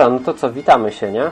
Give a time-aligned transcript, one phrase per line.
[0.00, 1.30] Dobra, no to co, witamy się, nie?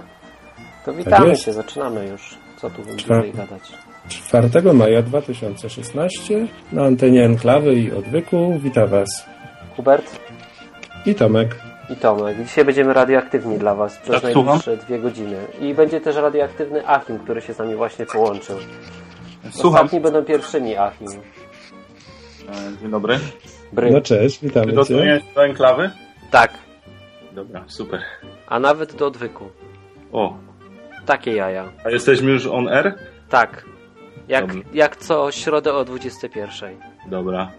[0.84, 2.38] To witamy się, zaczynamy już.
[2.56, 3.62] Co tu dłużej gadać?
[4.08, 9.08] 4 maja 2016 na antenie Enklawy i Odwyku wita Was
[9.76, 10.18] Hubert
[11.06, 11.56] i Tomek.
[11.90, 12.36] i Tomek.
[12.44, 15.36] Dzisiaj będziemy radioaktywni dla Was przez Tak, najbliższe dwie godziny.
[15.60, 18.56] I będzie też radioaktywny Achim, który się z nami właśnie połączył.
[19.50, 19.74] Słucham.
[19.74, 21.08] Ostatni będą pierwszymi Achim.
[21.08, 23.18] E, Dzień dobry.
[23.72, 23.90] Bry.
[23.90, 24.72] No cześć, witamy Cię.
[24.72, 25.90] Przygotujesz do enklawy?
[26.30, 26.67] Tak,
[27.38, 28.00] Dobra, super.
[28.46, 29.50] a nawet do odwyku.
[30.12, 30.36] O,
[31.06, 31.72] Takie jaja.
[31.84, 32.94] a jesteśmy już on air?
[33.28, 33.64] Tak.
[34.28, 34.62] Jak, Dobra.
[34.72, 36.70] jak co środę o 21.
[37.06, 37.50] Dobra.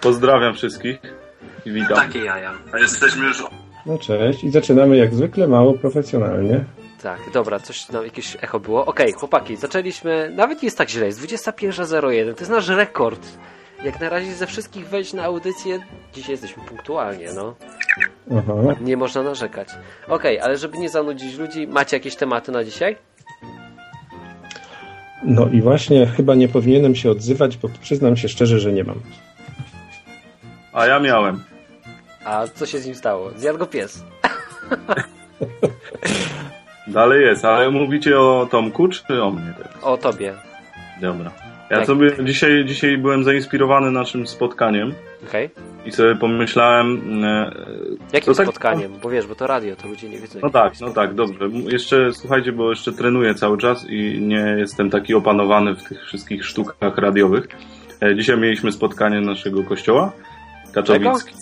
[0.00, 0.98] Pozdrawiam wszystkich
[1.66, 1.96] i witam.
[1.96, 2.52] Takie jaja.
[2.72, 3.44] A jesteśmy już...
[3.86, 6.64] No cześć i zaczynamy jak zwykle mało profesjonalnie.
[7.02, 8.86] Tak, dobra, coś tam, jakieś echo było.
[8.86, 13.26] Okej, chłopaki, zaczęliśmy, nawet nie jest tak źle, jest 21.01, to jest nasz rekord.
[13.84, 15.78] Jak na razie ze wszystkich wejść na audycję,
[16.14, 17.54] dzisiaj jesteśmy punktualnie, no.
[18.38, 18.52] Aha.
[18.80, 19.68] Nie można narzekać.
[20.08, 22.96] Okej, ale żeby nie zanudzić ludzi, macie jakieś tematy na dzisiaj?
[25.24, 29.00] No i właśnie chyba nie powinienem się odzywać, bo przyznam się szczerze, że nie mam.
[30.72, 31.44] A ja miałem.
[32.24, 33.30] A co się z nim stało?
[33.36, 34.04] Zjadł go pies.
[36.86, 39.84] Dalej jest, ale mówicie o Tomku czy o mnie teraz?
[39.84, 40.34] O tobie.
[41.00, 41.45] Dobra.
[41.70, 41.86] Ja Tak.
[41.86, 44.94] sobie dzisiaj, dzisiaj byłem zainspirowany naszym spotkaniem
[45.28, 45.50] Okej.
[45.86, 47.00] i sobie pomyślałem...
[47.24, 47.52] E,
[48.12, 48.92] Jakim tak- spotkaniem?
[49.02, 50.38] Bo wiesz, bo to radio, to ludzie nie wiedzą.
[50.42, 51.48] No tak, no tak, dobrze.
[51.52, 56.44] Jeszcze słuchajcie, bo jeszcze trenuję cały czas i nie jestem taki opanowany w tych wszystkich
[56.44, 57.48] sztukach radiowych.
[58.02, 60.12] E, Dzisiaj mieliśmy spotkanie naszego kościoła
[60.74, 61.34] katowicki,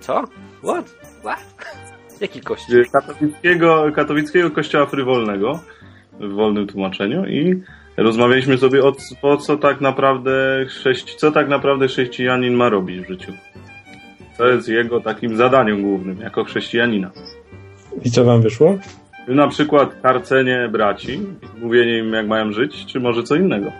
[0.00, 0.24] Co?
[0.62, 0.90] What?
[1.20, 1.66] What?
[2.20, 2.76] Jaki kościół?
[2.92, 5.60] katowickiego, katowickiego kościoła frywolnego
[6.20, 7.62] w wolnym tłumaczeniu i
[7.96, 13.08] rozmawialiśmy sobie o po co tak naprawdę chrześci, co tak naprawdę chrześcijanin ma robić w
[13.08, 13.32] życiu.
[14.38, 17.10] To jest jego takim zadaniem głównym jako chrześcijanina.
[18.04, 18.78] I co Wam wyszło?
[19.28, 21.20] Na przykład karcenie braci,
[21.62, 23.72] mówienie im jak mają żyć, czy może co innego.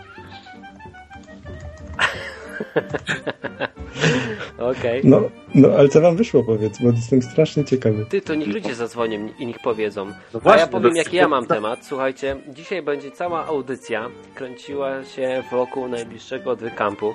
[4.59, 5.01] Okej.
[5.05, 5.23] No,
[5.55, 8.07] no ale co Wam wyszło powiedz, bo jestem strasznie ciekawy.
[8.09, 10.07] Ty, to niech ludzie zadzwonią i niech powiedzą.
[10.07, 11.87] No A ja właśnie, powiem, jaki ja mam temat.
[11.87, 17.15] Słuchajcie, dzisiaj będzie cała audycja kręciła się wokół najbliższego odwykampu,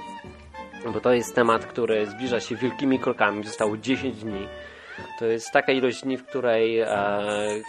[0.93, 3.43] bo to jest temat, który zbliża się wielkimi krokami.
[3.43, 4.47] Zostało 10 dni.
[5.19, 6.87] To jest taka ilość dni, w której e,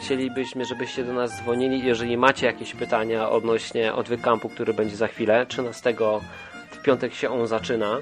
[0.01, 1.87] chcielibyśmy, żebyście do nas dzwonili.
[1.87, 5.95] Jeżeli macie jakieś pytania odnośnie odwykampu, który będzie za chwilę, 13
[6.87, 8.01] w piątek się on zaczyna,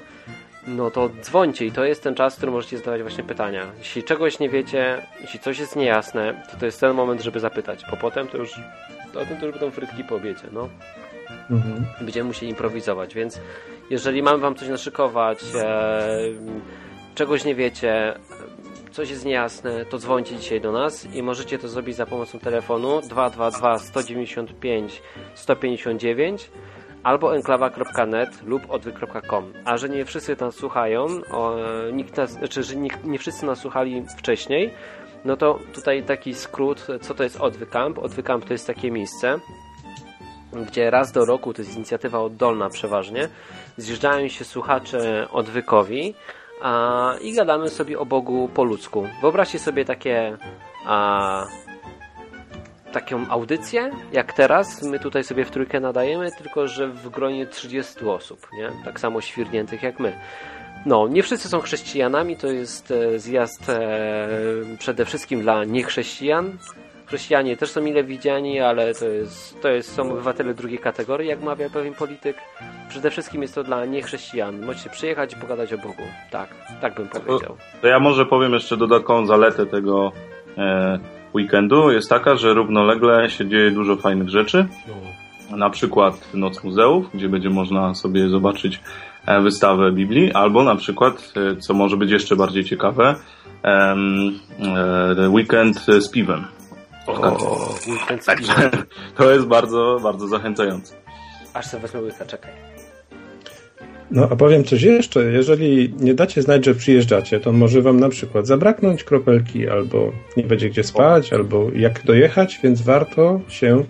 [0.67, 3.65] no to dzwońcie i to jest ten czas, w którym możecie zadawać właśnie pytania.
[3.77, 7.85] Jeśli czegoś nie wiecie, jeśli coś jest niejasne, to to jest ten moment, żeby zapytać,
[7.91, 8.59] bo potem to już,
[9.13, 10.69] potem to już będą frytki po obiedzie, no.
[11.49, 11.85] Mhm.
[12.01, 13.39] Będziemy musieli improwizować, więc
[13.89, 16.09] jeżeli mamy wam coś naszykować, e,
[17.15, 18.13] czegoś nie wiecie,
[18.91, 23.01] coś jest niejasne, to dzwońcie dzisiaj do nas i możecie to zrobić za pomocą telefonu
[23.01, 25.01] 222 195
[25.35, 26.51] 159
[27.05, 29.53] albo enklawa.net lub odwy.com.
[29.65, 31.55] A że nie wszyscy nas słuchają, o,
[31.93, 34.73] nikt nas, znaczy, że nie, nie wszyscy nas słuchali wcześniej,
[35.25, 37.99] no to tutaj taki skrót, co to jest Odwykamp.
[37.99, 39.39] Odwykamp to jest takie miejsce,
[40.67, 43.27] gdzie raz do roku, to jest inicjatywa oddolna przeważnie,
[43.77, 46.13] zjeżdżają się słuchacze odwykowi
[46.61, 49.07] a, i gadamy sobie o Bogu po ludzku.
[49.21, 50.37] Wyobraźcie sobie takie
[50.85, 51.45] a,
[52.95, 58.05] taką audycję, jak teraz, my tutaj sobie w trójkę nadajemy, tylko że w gronie 30
[58.05, 58.71] osób, nie?
[58.85, 60.13] Tak samo świrniętych jak my.
[60.85, 64.27] No, nie wszyscy są chrześcijanami, to jest e, zjazd e,
[64.79, 66.57] przede wszystkim dla niechrześcijan.
[67.05, 71.41] Chrześcijanie też są mile widziani, ale to jest, to jest, są obywatele drugiej kategorii, jak
[71.41, 72.37] mawia pewien polityk.
[72.89, 74.65] Przede wszystkim jest to dla niechrześcijan.
[74.65, 76.03] Możecie przyjechać i pogadać o Bogu.
[76.31, 76.49] Tak,
[76.81, 77.57] tak bym powiedział.
[77.81, 80.11] To ja może powiem jeszcze dodatkową zaletę tego
[80.57, 80.99] e,
[81.35, 81.91] weekendu.
[81.91, 84.67] Jest taka, że równolegle się dzieje dużo fajnych rzeczy.
[85.49, 88.79] Na przykład Noc Muzeów, gdzie będzie można sobie zobaczyć
[89.25, 93.15] e, wystawę Biblii, albo na przykład, e, co może być jeszcze bardziej ciekawe,
[93.63, 93.95] e,
[95.29, 96.45] weekend z piwem.
[97.07, 98.71] O, weekend Także
[99.17, 100.95] to jest bardzo, bardzo zachęcające.
[101.53, 102.74] Aż sobie wezmę łyka, czekaj.
[104.11, 108.09] No a powiem coś jeszcze, jeżeli nie dacie znać, że przyjeżdżacie, to może Wam na
[108.09, 113.83] przykład zabraknąć kropelki, albo nie będzie gdzie spać, albo jak dojechać, więc warto się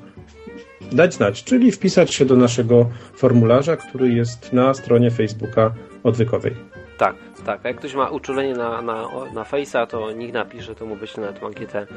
[0.92, 5.74] dać znać, czyli wpisać się do naszego formularza, który jest na stronie Facebooka
[6.04, 6.56] odwykowej.
[6.98, 7.16] Tak,
[7.46, 7.60] tak.
[7.64, 11.26] A jak ktoś ma uczulenie na, na, na Face'a, to niech napisze, to mu wyślę
[11.26, 11.88] na tą ankietę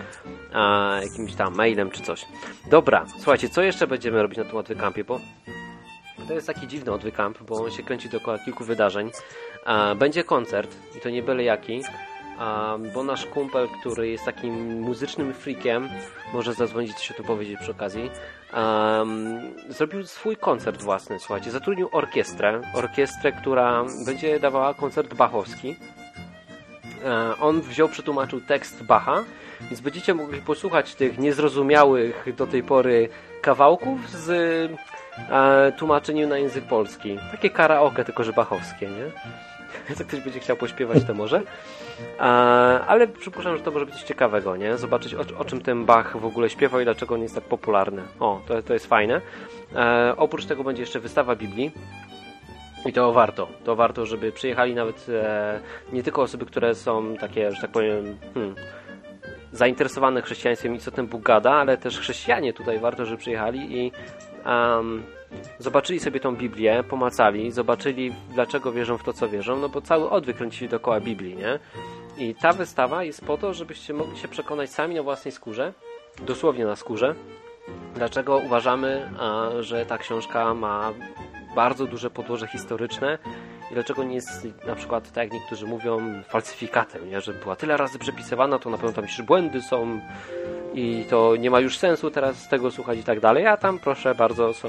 [0.53, 2.25] a, jakimś tam mailem czy coś.
[2.71, 5.21] Dobra, słuchajcie, co jeszcze będziemy robić na tym odwykampie, bo
[6.27, 9.11] to jest taki dziwny odwykamp, bo on się kręci dookoła kilku wydarzeń.
[9.97, 11.83] Będzie koncert, i to nie byle jaki,
[12.95, 15.89] bo nasz kumpel, który jest takim muzycznym freakiem,
[16.33, 18.11] może zadzwonić o tu powiedzieć przy okazji,
[19.69, 25.77] zrobił swój koncert własny, słuchajcie, zatrudnił orkiestrę, orkiestrę, która będzie dawała koncert bachowski.
[27.05, 29.25] E, on wziął, przetłumaczył tekst Bacha,
[29.61, 33.09] więc będziecie mogli posłuchać tych niezrozumiałych do tej pory
[33.41, 34.71] kawałków z
[35.31, 37.19] e, tłumaczeniem na język polski.
[37.31, 39.11] Takie karaoke, tylko że bachowskie, nie?
[39.99, 41.43] Jak ktoś będzie chciał pośpiewać, to może.
[42.21, 42.23] E,
[42.87, 44.77] ale przypuszczam, że to może być coś ciekawego, nie?
[44.77, 48.03] Zobaczyć o, o, czym ten Bach w ogóle śpiewa i dlaczego on jest tak popularny.
[48.21, 49.21] O, to, to jest fajne.
[49.75, 51.73] E, oprócz tego będzie jeszcze wystawa Biblii.
[52.87, 53.49] I to warto.
[53.65, 55.61] To warto, żeby przyjechali nawet e,
[55.93, 58.55] nie tylko osoby, które są takie, że tak powiem, hmm,
[59.53, 63.93] zainteresowane chrześcijaństwem i co ten Bóg gada, ale też chrześcijanie tutaj warto, żeby przyjechali i
[64.49, 65.03] um,
[65.59, 70.11] zobaczyli sobie tą Biblię, pomacali, zobaczyli dlaczego wierzą w to, co wierzą, no bo cały
[70.11, 71.59] odwyk kręcili dookoła Biblii, nie?
[72.19, 75.73] I ta wystawa jest po to, żebyście mogli się przekonać sami na własnej skórze,
[76.27, 77.15] dosłownie na skórze,
[77.95, 79.11] dlaczego uważamy,
[79.61, 80.93] że ta książka ma
[81.55, 83.19] bardzo duże podłoże historyczne
[83.71, 87.21] i dlaczego nie jest na przykład, tak jak niektórzy mówią, falsyfikatem, nie?
[87.21, 90.01] że była tyle razy przepisywana, to na pewno tam jeszcze błędy są
[90.75, 93.79] i to nie ma już sensu teraz z tego słuchać i tak dalej, a tam
[93.79, 94.69] proszę bardzo są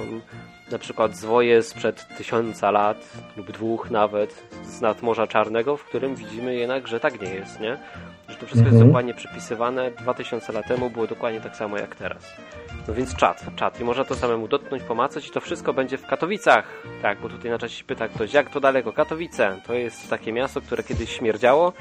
[0.72, 2.98] na przykład zwoje sprzed tysiąca lat
[3.38, 7.60] lub dwóch nawet z nad Morza Czarnego, w którym widzimy jednak, że tak nie jest,
[7.60, 7.78] nie?
[8.30, 8.76] Że to wszystko mhm.
[8.76, 9.92] jest dokładnie przypisywane.
[9.92, 12.24] Dwa tysiące lat temu było dokładnie tak samo jak teraz.
[12.90, 13.82] No więc czat, czat.
[13.82, 16.66] I można to samemu dotknąć, pomacać i to wszystko będzie w Katowicach.
[17.02, 18.94] Tak, bo tutaj na czacie się pyta ktoś, jak to daleko?
[18.94, 19.62] Katowice.
[19.68, 21.74] To jest takie miasto, które kiedyś śmierdziało,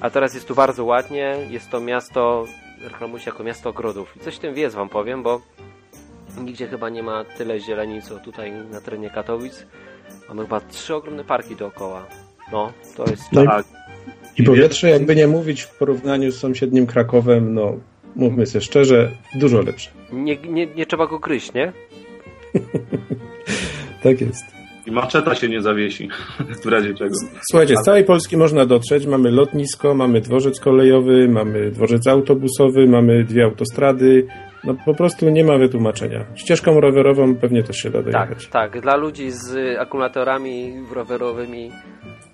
[0.00, 1.36] a teraz jest tu bardzo ładnie.
[1.50, 2.44] Jest to miasto,
[2.82, 4.16] reklamuje się jako miasto ogrodów.
[4.16, 5.40] I coś w tym jest, wam powiem, bo
[6.40, 9.66] nigdzie chyba nie ma tyle zieleni, co tutaj na terenie Katowic.
[10.28, 12.06] Mamy chyba trzy ogromne parki dookoła.
[12.52, 13.32] No, to jest...
[13.32, 13.66] No tak.
[14.36, 17.76] I powietrze, jakby nie mówić, w porównaniu z sąsiednim Krakowem, no
[18.16, 19.97] mówmy sobie szczerze, dużo lepsze.
[20.12, 21.72] Nie, nie, nie trzeba go gryźć, nie?
[24.02, 24.58] tak jest.
[24.86, 26.08] I maczeta się nie zawiesi,
[26.64, 27.14] w razie czego.
[27.50, 29.06] Słuchajcie, z całej Polski można dotrzeć.
[29.06, 34.26] Mamy lotnisko, mamy dworzec kolejowy, mamy dworzec autobusowy, mamy dwie autostrady.
[34.64, 36.24] No po prostu nie ma wytłumaczenia.
[36.34, 38.46] Ścieżką rowerową pewnie też się da dojechać.
[38.48, 38.82] Tak, tak.
[38.82, 41.70] Dla ludzi z akumulatorami rowerowymi,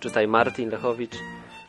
[0.00, 1.15] czytaj Martin Lechowicz,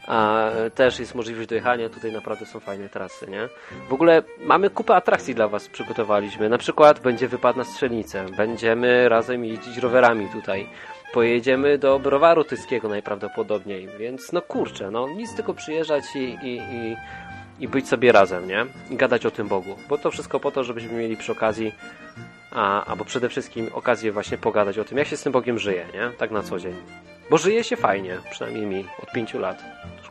[0.07, 1.89] a też jest możliwość dojechania.
[1.89, 3.49] Tutaj naprawdę są fajne trasy, nie?
[3.89, 6.49] W ogóle mamy kupę atrakcji dla Was przygotowaliśmy.
[6.49, 8.25] Na przykład będzie wypad na strzelnicę.
[8.37, 10.67] Będziemy razem jeździć rowerami tutaj.
[11.13, 13.89] Pojedziemy do browaru tyskiego najprawdopodobniej.
[13.99, 16.95] Więc no kurczę, no nic tylko przyjeżdżać i, i, i,
[17.59, 18.65] i być sobie razem, nie?
[18.89, 19.75] I gadać o tym Bogu.
[19.89, 21.73] Bo to wszystko po to, żebyśmy mieli przy okazji
[22.51, 25.85] a, albo przede wszystkim okazję właśnie pogadać o tym, jak się z tym Bogiem żyje,
[25.93, 26.09] nie?
[26.17, 26.75] Tak na co dzień.
[27.29, 29.63] Bo żyje się fajnie, przynajmniej mi, od pięciu lat.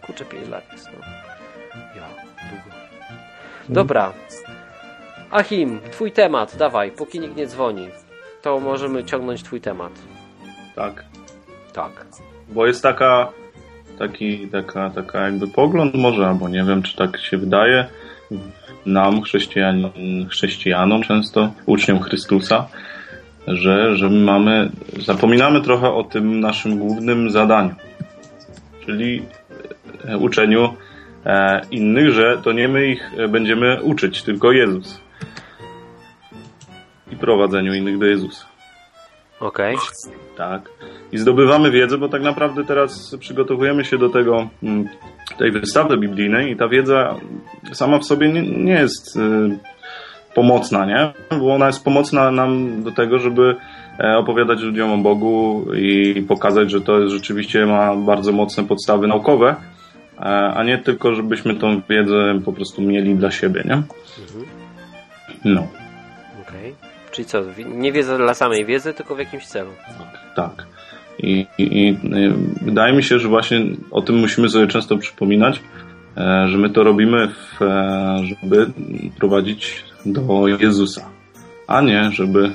[0.07, 1.07] Kurczę, pięć lat jest, no.
[1.97, 2.09] Ja,
[2.51, 2.77] długo.
[3.69, 4.13] Dobra.
[5.31, 7.89] Achim, twój temat, dawaj, póki nikt nie dzwoni.
[8.43, 9.93] To możemy ciągnąć twój temat.
[10.75, 11.05] Tak.
[11.73, 12.07] Tak.
[12.49, 13.29] Bo jest taka,
[13.99, 17.87] taki, taka, taka jakby pogląd może, albo nie wiem, czy tak się wydaje,
[18.87, 19.91] nam, chrześcijan,
[20.31, 22.67] chrześcijanom często, uczniom Chrystusa,
[23.47, 24.71] że, że my mamy,
[25.01, 27.75] zapominamy trochę o tym naszym głównym zadaniu,
[28.87, 29.23] czyli
[30.19, 30.75] uczeniu
[31.27, 35.01] e, innych, że to nie my ich będziemy uczyć, tylko Jezus.
[37.13, 38.47] I prowadzeniu innych do Jezusa.
[39.41, 39.75] Okej.
[39.75, 40.19] Okay.
[40.37, 40.71] Tak.
[41.13, 44.89] I zdobywamy wiedzę, bo tak naprawdę teraz przygotowujemy się do tego, mm,
[45.39, 47.15] tej wystawy biblijnej i ta wiedza
[47.73, 49.21] sama w sobie nie, nie jest y,
[50.35, 51.13] pomocna, nie?
[51.39, 53.57] Bo ona jest pomocna nam do tego, żeby
[54.01, 59.49] e, opowiadać ludziom o Bogu i pokazać, że to rzeczywiście ma bardzo mocne podstawy naukowe,
[59.49, 59.74] e,
[60.55, 63.75] a nie tylko, żebyśmy tą wiedzę po prostu mieli dla siebie, nie?
[63.75, 64.47] Mhm.
[65.45, 65.61] No.
[66.43, 66.73] Okej.
[66.79, 66.91] Okay.
[67.11, 67.43] Czyli co,
[67.75, 69.71] nie wiedza dla samej wiedzy, tylko w jakimś celu.
[69.99, 70.35] Tak.
[70.35, 70.67] tak.
[71.19, 71.97] I, i, I,
[72.63, 75.61] wydaje mi się, że właśnie o tym musimy sobie często przypominać,
[76.17, 77.59] e, że my to robimy, w,
[78.25, 78.67] żeby
[79.19, 81.09] prowadzić do Jezusa,
[81.67, 82.51] a nie żeby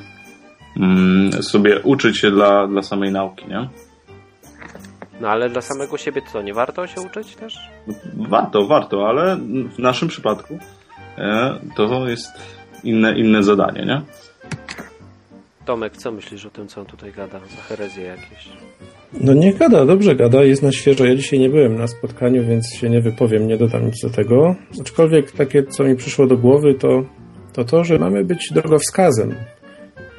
[0.78, 3.70] mm, sobie uczyć się dla, dla samej nauki, nie?
[5.20, 7.58] No ale dla samego siebie co, nie warto się uczyć też?
[8.30, 9.38] Warto, warto, ale
[9.76, 10.60] w naszym przypadku
[11.18, 12.32] e, to jest
[12.84, 14.02] inne, inne zadanie, nie?
[15.66, 17.40] Tomek, co myślisz o tym, co on tutaj gada?
[17.40, 18.50] Za herezję jakieś?
[19.22, 21.06] No nie gada, dobrze gada, jest na świeżo.
[21.06, 24.56] Ja dzisiaj nie byłem na spotkaniu, więc się nie wypowiem, nie dodam nic do tego.
[24.82, 27.04] Aczkolwiek takie, co mi przyszło do głowy, to
[27.54, 29.36] to to, że mamy być drogowskazem.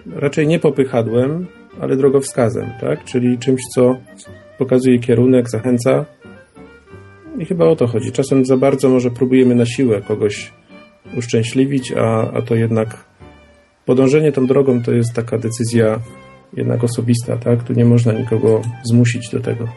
[0.07, 1.47] Raczej nie popychadłem,
[1.81, 3.05] ale drogowskazem, tak?
[3.05, 3.97] Czyli czymś, co
[4.61, 6.05] pokazuje kierunek, zachęca.
[7.39, 8.13] I chyba o to chodzi.
[8.13, 10.53] Czasem za bardzo może próbujemy na siłę kogoś
[11.17, 13.05] uszczęśliwić, a, a to jednak
[13.87, 15.99] podążenie tą drogą to jest taka decyzja
[16.57, 17.63] jednak osobista, tak?
[17.63, 19.69] Tu nie można nikogo zmusić do tego.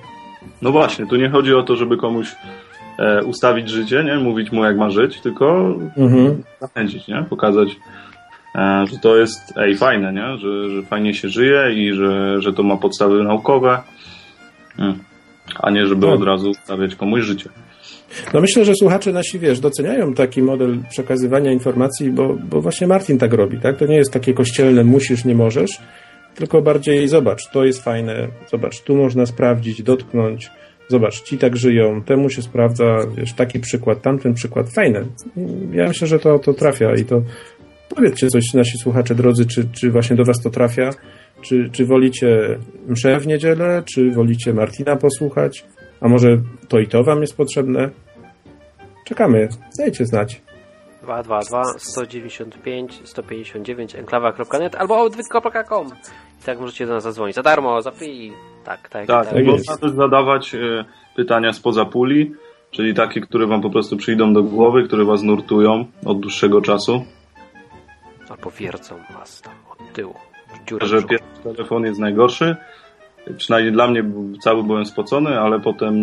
[0.62, 2.28] No właśnie, tu nie chodzi o to, żeby komuś
[3.00, 4.16] e, ustawić życie, nie?
[4.16, 6.44] Mówić mu jak ma żyć, tylko mhm.
[6.62, 7.26] zachęcić, nie?
[7.30, 7.70] Pokazać,
[8.56, 10.38] e, że to jest ej, fajne, nie?
[10.38, 13.78] Że, że fajnie się żyje i że, że to ma podstawy naukowe.
[15.60, 16.16] A nie żeby tak.
[16.16, 17.50] od razu ustawiać komuś życie.
[18.34, 23.18] No myślę, że słuchacze nasi, wiesz, doceniają taki model przekazywania informacji, bo, bo właśnie Martin
[23.18, 23.78] tak robi, tak?
[23.78, 25.82] To nie jest takie kościelne musisz, nie możesz,
[26.36, 30.52] tylko bardziej zobacz, to jest fajne, zobacz, tu można sprawdzić, dotknąć,
[30.88, 35.04] zobacz, ci tak żyją, temu się sprawdza, wiesz, taki przykład, tamten przykład, fajne.
[35.72, 37.22] Ja myślę, że to, to trafia i to
[37.96, 40.90] powiedzcie coś nasi słuchacze drodzy, czy, czy właśnie do was to trafia,
[41.44, 45.66] czy, czy wolicie mszę w niedzielę, czy wolicie Martina posłuchać,
[46.02, 47.90] a może to i to wam jest potrzebne?
[49.06, 49.48] Czekamy,
[49.78, 50.42] dajcie znać.
[51.04, 55.88] 222 195 159 enklawa.net albo odwyk.com
[56.42, 57.36] i tak możecie do nas zadzwonić.
[57.36, 58.32] Za darmo, za free.
[58.64, 59.08] Tak, tak.
[59.08, 60.86] Tak, tak można też zadawać e,
[61.16, 62.32] pytania spoza puli,
[62.72, 67.06] czyli takie, które wam po prostu przyjdą do głowy, które was nurtują od dłuższego czasu.
[68.30, 70.33] Albo wiercą was tam od tyłu.
[70.82, 72.56] Że pierwszy telefon jest najgorszy.
[73.38, 74.04] Przynajmniej dla mnie
[74.44, 75.96] cały byłem spocony, ale potem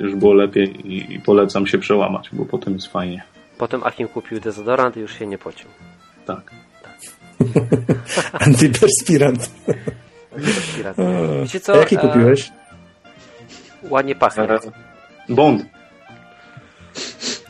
[0.00, 3.22] już było lepiej i, i polecam się przełamać, bo potem jest fajnie.
[3.58, 5.68] Potem Achim kupił dezodorant i już się nie pocił.
[6.26, 6.50] Tak.
[6.82, 6.98] tak.
[8.46, 9.50] Antyperspirant.
[10.36, 10.96] Antyperspirant.
[11.42, 11.72] Wiecie co?
[11.72, 12.52] A jaki kupiłeś?
[13.90, 14.42] Ładnie pachnie.
[14.42, 14.58] E,
[15.28, 15.64] Bond.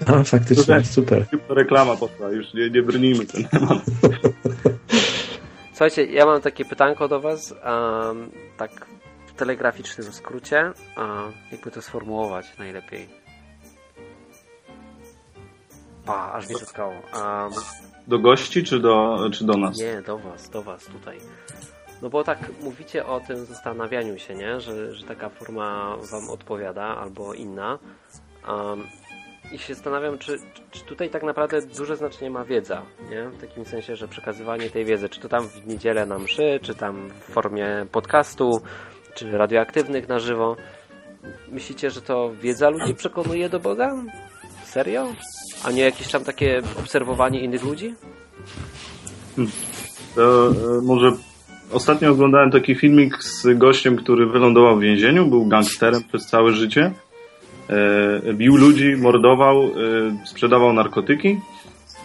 [0.07, 1.27] A, faktycznie, super.
[1.49, 3.79] To reklama poszła, już nie, nie brnijmy ten temat.
[5.77, 8.87] Słuchajcie, ja mam takie pytanko do Was, um, tak
[9.27, 13.09] w telegraficznym skrócie, um, jakby to sformułować najlepiej.
[16.05, 16.93] Pa, aż mnie zatkało.
[16.93, 17.53] Um,
[18.07, 19.79] do gości czy do, czy do nas?
[19.79, 21.19] Nie, do was, do was tutaj.
[22.03, 24.61] No bo tak mówicie o tym zastanawianiu się, nie?
[24.61, 27.79] Że, że taka forma wam odpowiada albo inna.
[28.49, 28.87] Um,
[29.53, 30.39] I się zastanawiam, czy,
[30.71, 33.29] czy tutaj tak naprawdę duże znaczenie ma wiedza, nie?
[33.29, 36.75] W takim sensie, że przekazywanie tej wiedzy, czy to tam w niedzielę na mszy, czy
[36.75, 38.63] tam w formie podcastu,
[39.15, 40.57] czy radioaktywnych na żywo.
[41.53, 43.97] Myślicie, że to wiedza ludzi przekonuje do Boga?
[44.65, 45.07] Serio?
[45.65, 47.95] A nie jakieś tam takie obserwowanie innych ludzi?
[49.37, 49.53] Hmm.
[50.15, 51.13] To, e, może
[51.73, 56.93] ostatnio oglądałem taki filmik z gościem, który wylądował w więzieniu, był gangsterem przez całe życie.
[57.71, 59.71] E, bił ludzi, mordował, e,
[60.27, 61.41] sprzedawał narkotyki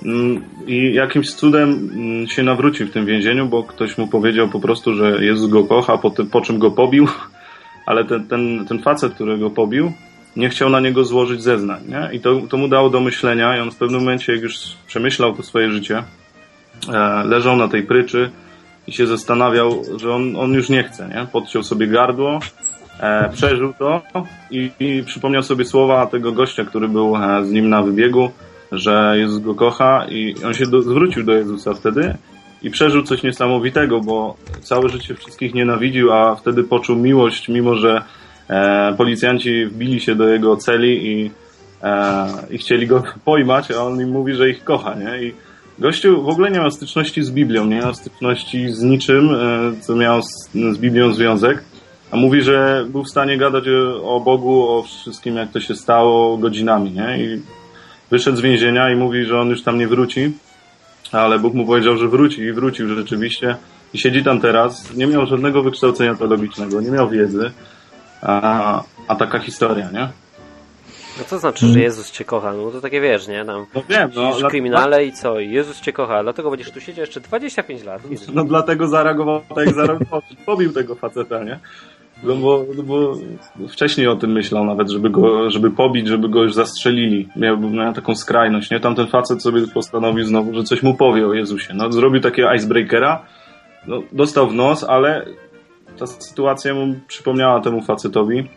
[0.05, 4.59] mm, i jakimś cudem mm, się nawrócił w tym więzieniu, bo ktoś mu powiedział po
[4.59, 7.07] prostu, że Jezus go kocha, po, tym, po czym go pobił,
[7.85, 9.91] ale ten, ten, ten facet, który go pobił,
[10.35, 11.81] nie chciał na niego złożyć zeznań.
[11.87, 12.09] Nie?
[12.13, 14.55] I to, to mu dało do myślenia i on w pewnym momencie, jak już
[14.87, 16.03] przemyślał to swoje życie,
[16.93, 18.29] e, leżał na tej pryczy
[18.87, 21.07] i się zastanawiał, że on, on już nie chce.
[21.07, 21.27] Nie?
[21.31, 22.39] Podciął sobie gardło,
[23.01, 24.01] e, przeżył to
[24.51, 28.29] i, i przypomniał sobie słowa tego gościa, który był e, z nim na wybiegu,
[28.71, 32.15] że Jezus go kocha i on się do, zwrócił do Jezusa wtedy
[32.61, 38.01] i przeżył coś niesamowitego, bo całe życie wszystkich nienawidził, a wtedy poczuł miłość, mimo że
[38.51, 41.31] E, policjanci wbili się do jego celi i,
[41.83, 45.23] e, i chcieli go pojmać, a on im mówi, że ich kocha, nie?
[45.23, 45.33] I
[45.79, 49.95] gościu w ogóle nie ma styczności z Biblią, nie ma styczności z niczym, e, co
[49.95, 51.63] miał z, z Biblią związek,
[52.11, 53.63] a mówi, że był w stanie gadać
[54.03, 57.23] o Bogu, o wszystkim, jak to się stało, godzinami, nie?
[57.23, 57.41] I
[58.11, 60.31] wyszedł z więzienia i mówi, że on już tam nie wróci,
[61.11, 63.55] ale Bóg mu powiedział, że wróci i wrócił rzeczywiście
[63.93, 64.93] i siedzi tam teraz.
[64.93, 67.51] Nie miał żadnego wykształcenia teologicznego, nie miał wiedzy,
[68.21, 70.07] a, a taka historia, nie?
[71.17, 72.53] No co znaczy, że Jezus cię kocha?
[72.53, 73.45] No to takie wiesz, nie?
[73.45, 74.33] Tam no wiem, no.
[74.33, 75.39] W kryminale i co?
[75.39, 78.01] Jezus cię kocha, dlatego będziesz tu siedział jeszcze 25 lat.
[78.33, 81.59] No dlatego zareagował tak jak zareagował, pobił tego faceta, nie?
[82.23, 83.15] No bo, no bo
[83.67, 87.27] wcześniej o tym myślał nawet, żeby go, żeby pobić, żeby go już zastrzelili.
[87.35, 88.79] Miał, miał taką skrajność, nie?
[88.79, 91.73] Tamten facet sobie postanowił znowu, że coś mu powie o Jezusie.
[91.73, 93.25] No, zrobił takiego icebreakera,
[93.87, 95.25] no, dostał w nos, ale
[95.99, 98.49] ta sytuacja mu przypomniała temu facetowi,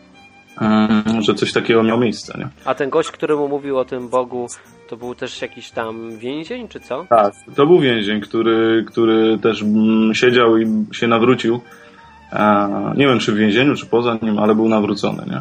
[0.60, 2.38] mm, że coś takiego miało miejsce.
[2.38, 2.48] Nie?
[2.64, 4.46] A ten gość, który mu mówił o tym Bogu,
[4.88, 7.06] to był też jakiś tam więzień, czy co?
[7.08, 11.60] Tak, to był więzień, który, który też mm, siedział i się nawrócił.
[12.96, 15.40] Nie wiem, czy w więzieniu, czy poza nim, ale był nawrócony, nie?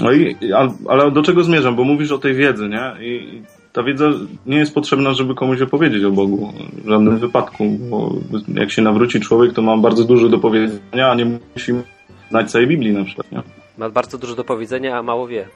[0.00, 0.36] No i,
[0.88, 1.76] ale do czego zmierzam?
[1.76, 2.92] Bo mówisz o tej wiedzy, nie?
[3.00, 4.04] I ta wiedza
[4.46, 6.52] nie jest potrzebna, żeby komuś opowiedzieć o Bogu
[6.84, 8.14] w żadnym wypadku, bo
[8.54, 11.72] jak się nawróci człowiek, to ma bardzo dużo do powiedzenia, a nie musi
[12.30, 13.32] znać całej Biblii na przykład.
[13.32, 13.42] Nie?
[13.78, 15.48] Ma bardzo dużo do powiedzenia, a mało wie.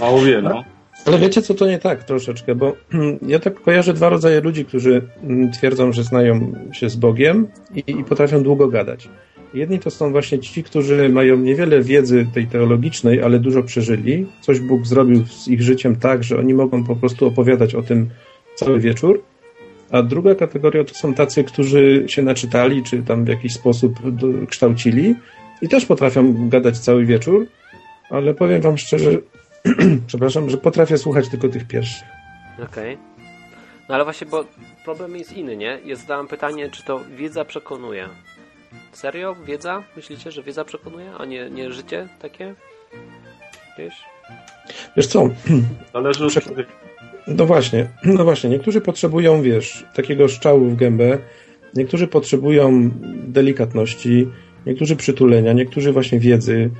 [0.00, 0.64] Mało wie, no.
[1.06, 2.76] Ale wiecie co, to nie tak troszeczkę, bo
[3.26, 7.90] ja tak kojarzę dwa rodzaje ludzi, którzy mm, twierdzą, że znają się z Bogiem i,
[7.90, 9.08] i potrafią długo gadać.
[9.54, 14.26] Jedni to są właśnie ci, którzy mają niewiele wiedzy tej teologicznej, ale dużo przeżyli.
[14.40, 18.10] Coś Bóg zrobił z ich życiem tak, że oni mogą po prostu opowiadać o tym
[18.54, 19.22] cały wieczór.
[19.90, 23.92] A druga kategoria to są tacy, którzy się naczytali, czy tam w jakiś sposób
[24.48, 25.14] kształcili
[25.62, 27.46] i też potrafią gadać cały wieczór,
[28.10, 29.10] ale powiem wam szczerze,
[30.06, 32.08] przepraszam, że potrafię słuchać tylko tych pierwszych.
[32.54, 32.94] Okej.
[32.94, 33.10] Okay.
[33.88, 34.44] No ale właśnie, bo
[34.84, 35.80] problem jest inny, nie?
[35.84, 38.08] Jest zadałem pytanie, czy to wiedza przekonuje.
[38.92, 39.36] Serio?
[39.46, 39.82] Wiedza?
[39.96, 42.54] Myślicie, że wiedza przekonuje, a nie, nie życie takie?
[43.78, 43.94] Wiesz?
[44.96, 45.28] Wiesz co?
[45.92, 46.32] Zależy od
[47.26, 47.86] No właśnie,
[48.16, 48.50] no właśnie.
[48.50, 51.18] Niektórzy potrzebują, wiesz, takiego szczału w gębę,
[51.74, 52.90] niektórzy potrzebują
[53.28, 54.28] delikatności,
[54.66, 56.70] niektórzy przytulenia, niektórzy właśnie wiedzy.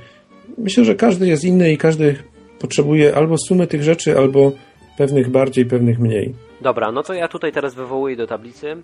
[0.57, 2.15] Myślę, że każdy jest inny i każdy
[2.61, 4.51] potrzebuje albo sumy tych rzeczy, albo
[4.97, 6.35] pewnych bardziej, pewnych mniej.
[6.61, 8.83] Dobra, no to ja tutaj teraz wywołuję do tablicy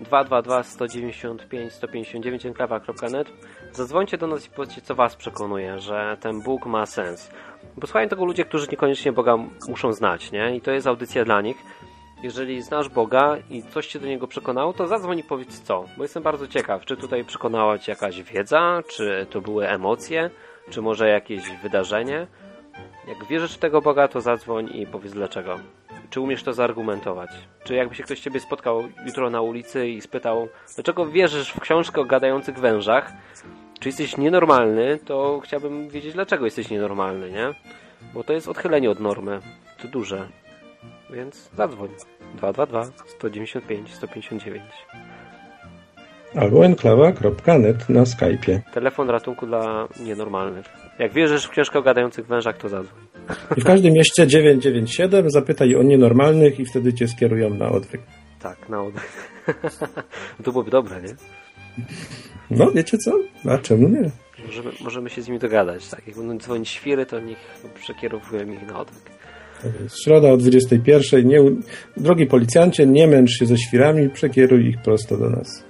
[0.00, 3.28] 222 195 159 enklawa.net
[3.72, 7.30] Zadzwońcie do nas i powiedzcie, co was przekonuje, że ten Bóg ma sens.
[7.76, 9.36] Bo słuchają tego ludzie, którzy niekoniecznie Boga
[9.68, 10.56] muszą znać, nie?
[10.56, 11.56] I to jest audycja dla nich.
[12.22, 15.84] Jeżeli znasz Boga i coś cię do niego przekonało, to zadzwoń i powiedz co.
[15.96, 20.30] Bo jestem bardzo ciekaw, czy tutaj przekonała cię jakaś wiedza, czy to były emocje,
[20.70, 22.26] czy może jakieś wydarzenie.
[23.08, 25.58] Jak wierzysz w tego Boga, to zadzwoń i powiedz dlaczego.
[26.10, 27.30] Czy umiesz to zaargumentować?
[27.64, 32.00] Czy jakby się ktoś ciebie spotkał jutro na ulicy i spytał, dlaczego wierzysz w książkę
[32.00, 33.12] o gadających wężach?
[33.80, 37.54] Czy jesteś nienormalny, to chciałbym wiedzieć, dlaczego jesteś nienormalny, nie?
[38.14, 39.40] Bo to jest odchylenie od normy.
[39.82, 40.28] To duże.
[41.10, 41.88] Więc zadzwoń.
[42.34, 44.62] 222 195 159
[46.34, 48.60] albo enklawa.net na Skype'ie.
[48.72, 50.66] Telefon ratunku dla nienormalnych.
[50.98, 53.07] Jak wierzysz w książkę o gadających wężach, to zadzwoń.
[53.56, 58.00] I w każdym mieście 997 zapytaj o nienormalnych i wtedy cię skierują na odwyk.
[58.40, 59.08] Tak, na odwyk.
[60.44, 61.14] to byłoby dobre, nie?
[62.50, 63.12] No, wiecie co?
[63.50, 64.10] A czemu nie?
[64.46, 66.06] Możemy, możemy się z nimi dogadać, tak?
[66.06, 67.38] Jak będą dzwonić świry, to niech
[67.74, 69.02] przekierowujemy ich na odwyk.
[70.04, 71.28] Środa o 21.
[71.28, 71.38] Nie,
[71.96, 75.67] drogi policjancie, nie męcz się ze świrami, przekieruj ich prosto do nas.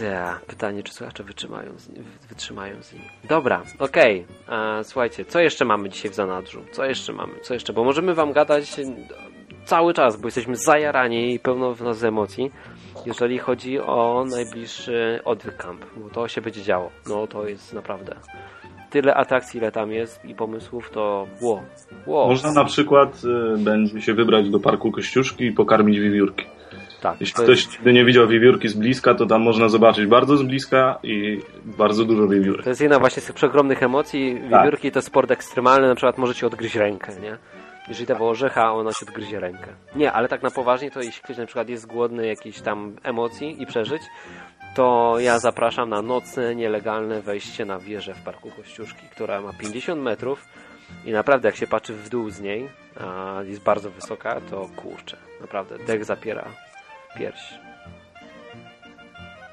[0.00, 1.88] Ja, pytanie, czy słuchacze wytrzymają z,
[2.28, 3.04] wytrzymają z nimi.
[3.28, 4.26] Dobra, okej.
[4.46, 4.84] Okay.
[4.84, 6.62] Słuchajcie, co jeszcze mamy dzisiaj w zanadrzu?
[6.72, 7.32] Co jeszcze mamy?
[7.42, 7.72] Co jeszcze?
[7.72, 8.76] Bo możemy wam gadać
[9.64, 12.50] cały czas, bo jesteśmy zajarani i pełno w nas emocji,
[13.06, 16.90] jeżeli chodzi o najbliższy odwyk camp, bo to się będzie działo.
[17.08, 18.16] No to jest naprawdę
[18.90, 21.62] tyle atrakcji, ile tam jest i pomysłów, to wow.
[22.06, 22.28] wow.
[22.28, 23.22] Można na przykład
[23.54, 26.46] y, będzie się wybrać do parku Kościuszki i pokarmić wiewiórki.
[27.10, 27.84] Tak, Jeśli ktoś jest...
[27.84, 32.28] nie widział wiewiórki z bliska, to tam można zobaczyć bardzo z bliska i bardzo dużo
[32.28, 32.64] wiewiórek.
[32.64, 34.40] To jest jedna właśnie z tych przeogromnych emocji.
[34.50, 34.94] Wiewiórki tak.
[34.94, 37.38] to sport ekstremalny, na przykład możecie odgryźć rękę, nie?
[37.88, 39.66] Jeżeli dawał orzecha, ona się odgryzie rękę.
[39.96, 43.62] Nie, ale tak na poważnie, to jeśli ktoś na przykład jest głodny jakiejś tam emocji
[43.62, 44.02] i przeżyć,
[44.74, 50.02] to ja zapraszam na nocne, nielegalne wejście na wieżę w Parku Kościuszki, która ma 50
[50.02, 50.48] metrów
[51.04, 52.68] i naprawdę jak się patrzy w dół z niej,
[53.00, 56.65] a jest bardzo wysoka, to kurczę, naprawdę dech zapiera
[57.18, 57.54] pierś.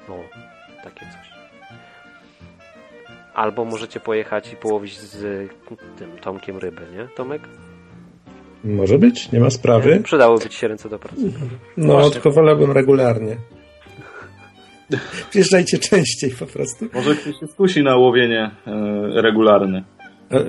[0.08, 0.14] No,
[0.84, 1.34] takie coś.
[3.34, 5.20] Albo możecie pojechać i połowić z
[5.98, 7.42] tym Tomkiem ryby, nie, Tomek?
[8.64, 9.94] Może być, nie ma sprawy.
[9.96, 11.32] Nie, przydałoby ci się ręce do pracy.
[11.76, 12.10] No, Właśnie.
[12.10, 13.36] tylko wolałbym regularnie.
[15.32, 16.86] Wjeżdżajcie częściej po prostu.
[16.94, 19.84] Może ktoś się skusi na łowienie e, regularne.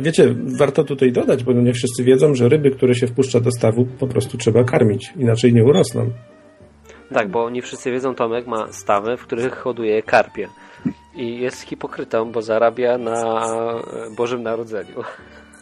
[0.01, 3.85] Wiecie, warto tutaj dodać, bo nie wszyscy wiedzą, że ryby, które się wpuszcza do stawu,
[3.99, 6.11] po prostu trzeba karmić, inaczej nie urosną.
[7.13, 10.49] Tak, bo nie wszyscy wiedzą, Tomek ma stawy, w których hoduje karpie.
[11.15, 13.45] I jest hipokrytą, bo zarabia na
[14.17, 15.03] Bożym Narodzeniu.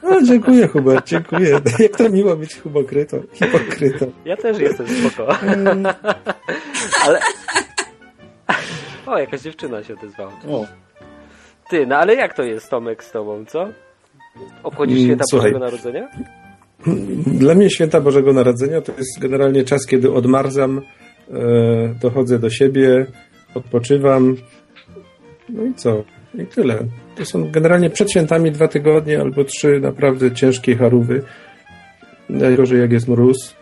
[0.03, 1.59] O, dziękuję Hubert, dziękuję.
[1.79, 3.23] Jak to miło być hipokrytą.
[3.33, 4.11] hipokrytą.
[4.25, 5.27] Ja też jestem spoko.
[7.05, 7.19] Ale...
[9.05, 10.31] O, jakaś dziewczyna się odezwała.
[10.47, 10.65] O.
[11.69, 13.67] Ty, no ale jak to jest Tomek z tobą, co?
[14.63, 16.07] Obchodzisz mm, święta Słuchaj, Bożego Narodzenia?
[17.27, 21.12] Dla mnie święta Bożego Narodzenia to jest generalnie czas, kiedy odmarzam E,
[22.01, 23.05] dochodzę do siebie,
[23.55, 24.35] odpoczywam.
[25.49, 26.03] No i co?
[26.35, 26.79] I tyle.
[27.15, 31.23] To są generalnie przed świętami dwa tygodnie albo trzy naprawdę ciężkie charówy.
[32.29, 33.55] Najgorzej jak jest mróz.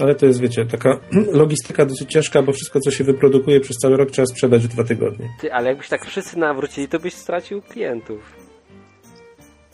[0.00, 0.98] Ale to jest, wiecie, taka
[1.42, 4.84] logistyka dosyć ciężka, bo wszystko, co się wyprodukuje przez cały rok, trzeba sprzedać w dwa
[4.84, 5.28] tygodnie.
[5.40, 8.36] Ty, ale jakbyś tak wszyscy nawrócili, to byś stracił klientów.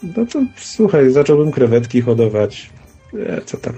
[0.03, 2.71] No to słuchaj, zacząłbym krewetki hodować.
[3.15, 3.75] E, co tam?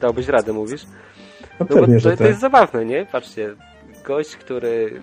[0.00, 0.82] Dałbyś radę, mówisz?
[1.70, 2.50] No, no pewnie, to, to, to jest tak.
[2.50, 3.06] zabawne, nie?
[3.12, 3.54] Patrzcie,
[4.04, 5.02] gość, który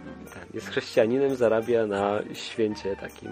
[0.53, 3.31] jest chrześcijaninem, zarabia na święcie takim,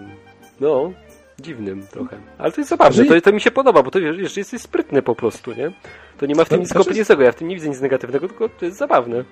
[0.60, 0.92] no,
[1.40, 2.18] dziwnym trochę.
[2.38, 5.16] Ale to jest zabawne, to, to mi się podoba, bo to wiesz, jesteś sprytny po
[5.16, 5.72] prostu, nie?
[6.18, 8.28] To nie ma w tym no, nic kompletnego, ja w tym nie widzę nic negatywnego,
[8.28, 9.24] tylko to jest zabawne.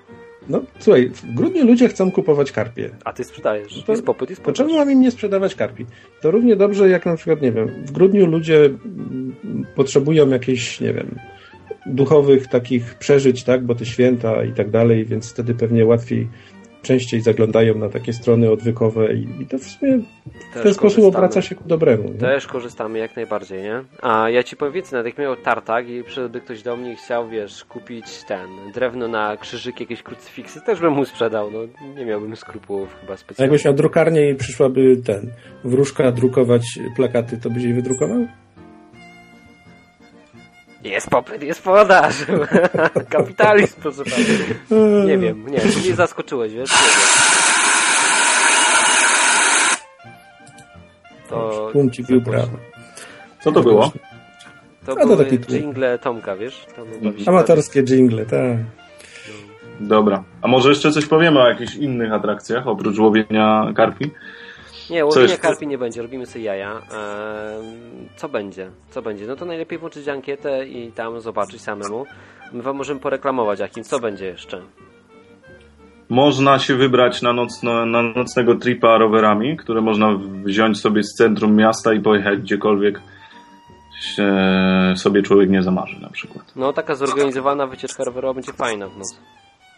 [0.50, 2.90] No, słuchaj, w grudniu ludzie chcą kupować karpie.
[3.06, 3.84] A ty sprzedajesz.
[3.84, 4.58] To, jest popyt, jest popyt.
[4.58, 5.86] Czemu mam im nie sprzedawać karpi?
[6.22, 8.70] To równie dobrze jak na przykład, nie wiem, w grudniu ludzie
[9.76, 11.20] potrzebują jakiejś, nie wiem,
[11.86, 16.28] duchowych takich przeżyć, tak, bo te święta i tak dalej, więc wtedy pewnie łatwiej
[16.86, 20.00] częściej zaglądają na takie strony odwykowe i, i to w sumie
[20.56, 22.10] w ten sposób obraca się ku dobremu.
[22.10, 22.20] Nie?
[22.20, 23.84] Też korzystamy jak najbardziej, nie?
[24.02, 26.96] A ja ci powiem więcej, nawet jak miał tartak i przyszedłby ktoś do mnie i
[26.96, 31.60] chciał, wiesz, kupić ten, drewno na krzyżyk, jakieś krucyfiksy, też bym mu sprzedał, no
[31.98, 33.44] nie miałbym skrupułów chyba specjalnie.
[33.44, 35.32] A jakbyś miał drukarnię i przyszłaby ten,
[35.64, 38.28] wróżka drukować plakaty, to byś jej wydrukował?
[40.86, 42.16] Jest popyt, jest podaż.
[43.10, 45.06] Kapitalizm, proszę pana.
[45.06, 46.70] Nie wiem, nie, tu mnie zaskoczyłeś, wiesz?
[51.30, 51.70] To...
[51.74, 52.58] Punci bił brawo.
[53.44, 53.92] Co to było?
[54.86, 56.66] To A były to jingle Tomka, wiesz?
[57.28, 58.58] Amatorskie jingle, tak.
[59.80, 60.24] Dobra.
[60.42, 64.12] A może jeszcze coś powiemy o jakichś innych atrakcjach, oprócz łowienia karpi?
[64.90, 66.82] Nie, łowienia karpi nie będzie, robimy sobie jaja.
[68.16, 68.70] co będzie?
[68.90, 69.28] Co będzie?
[69.28, 72.06] No to najlepiej włączyć ankietę i tam zobaczyć samemu.
[72.54, 73.84] My wam możemy poreklamować jakim.
[73.84, 74.62] Co będzie jeszcze?
[76.10, 81.56] Można się wybrać na, nocno, na nocnego tripa rowerami, które można wziąć sobie z centrum
[81.56, 83.02] miasta i pojechać gdziekolwiek
[84.02, 84.34] się
[84.96, 86.54] sobie człowiek nie zamarzy na przykład.
[86.56, 89.16] No taka zorganizowana wycieczka rowerowa będzie fajna w nocy.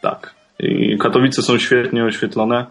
[0.01, 0.35] Tak.
[0.59, 2.65] I Katowice są świetnie oświetlone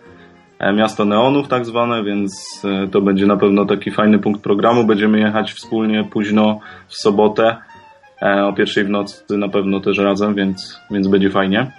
[0.61, 4.85] miasto neonów tak zwane, więc e, to będzie na pewno taki fajny punkt programu.
[4.85, 7.57] Będziemy jechać wspólnie późno w sobotę
[8.23, 11.73] e, o pierwszej w nocy na pewno też razem, więc, więc będzie fajnie.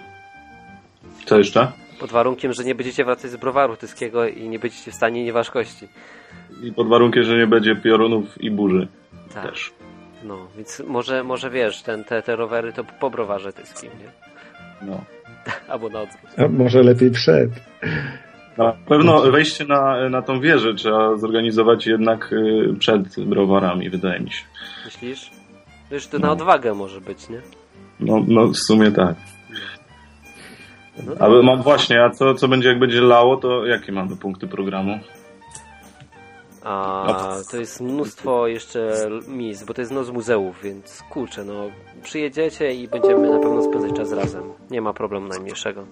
[1.25, 1.71] Co jeszcze?
[1.99, 5.87] Pod warunkiem, że nie będziecie wracać z browaru tyskiego i nie będziecie w stanie nieważkości.
[6.63, 8.87] I pod warunkiem, że nie będzie piorunów i burzy
[9.33, 9.49] tak.
[9.49, 9.71] też.
[10.23, 14.11] No, więc może, może wiesz, ten, te, te rowery to po browarze tyskim, nie?
[14.87, 15.01] No.
[15.71, 16.31] Albo na odwrót.
[16.37, 17.49] A może lepiej przed.
[18.57, 24.31] Na pewno wejście na, na tą wieżę trzeba zorganizować jednak y, przed browarami, wydaje mi
[24.31, 24.43] się.
[24.85, 25.31] Myślisz?
[25.91, 26.27] Już to no.
[26.27, 27.41] na odwagę może być, nie?
[27.99, 29.15] No, no w sumie tak.
[31.05, 34.47] No Ale mam właśnie, a co, co będzie jak będzie lało, to jakie mamy punkty
[34.47, 34.99] programu?
[36.63, 41.53] A to jest mnóstwo jeszcze miejsc, bo to jest noc muzeów, więc kurczę, no
[42.03, 44.43] przyjedziecie i będziemy na pewno spędzać czas razem.
[44.71, 45.83] Nie ma problemu najmniejszego.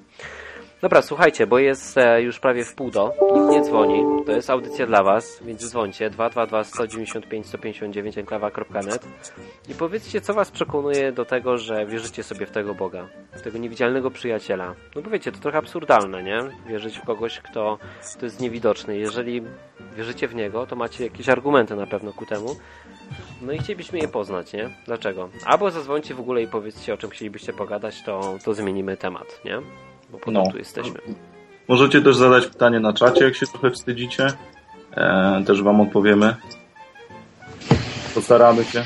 [0.85, 3.13] Dobra, słuchajcie, bo jest e, już prawie w pół do.
[3.33, 4.03] Nikt nie dzwoni.
[4.25, 9.07] To jest audycja dla Was, więc dzwońcie 222 195 159 enklawa.net
[9.69, 13.57] i powiedzcie, co Was przekonuje do tego, że wierzycie sobie w tego Boga, w tego
[13.57, 14.75] niewidzialnego przyjaciela.
[14.95, 16.39] No bo wiecie, to trochę absurdalne, nie?
[16.67, 17.77] Wierzyć w kogoś, kto,
[18.17, 18.97] kto jest niewidoczny.
[18.97, 19.41] Jeżeli
[19.97, 22.55] wierzycie w niego, to macie jakieś argumenty na pewno ku temu.
[23.41, 24.69] No i chcielibyśmy je poznać, nie?
[24.85, 25.29] Dlaczego?
[25.45, 29.61] Albo zadzwońcie w ogóle i powiedzcie, o czym chcielibyście pogadać, to, to zmienimy temat, nie?
[30.11, 30.43] Bo po no.
[30.51, 30.99] tu jesteśmy.
[31.67, 34.27] Możecie też zadać pytanie na czacie, jak się trochę wstydzicie.
[34.91, 36.35] E, też wam odpowiemy.
[38.15, 38.85] Postaramy się.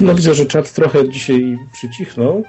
[0.00, 2.44] No widzę, że czat trochę dzisiaj przycichnął,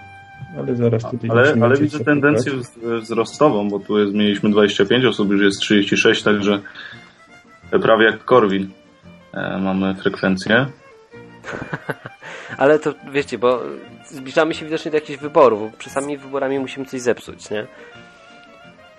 [0.57, 1.29] ale zaraz tutaj...
[1.29, 2.53] Ale, ale widzę tendencję
[3.01, 6.61] wzrostową, bo tu jest, mieliśmy 25 osób, już jest 36, także
[7.81, 8.69] prawie jak Korwin
[9.33, 10.65] e, mamy frekwencję.
[12.57, 13.61] ale to wiecie, bo
[14.05, 17.67] zbliżamy się widocznie do jakichś wyborów, bo samymi wyborami musimy coś zepsuć, nie?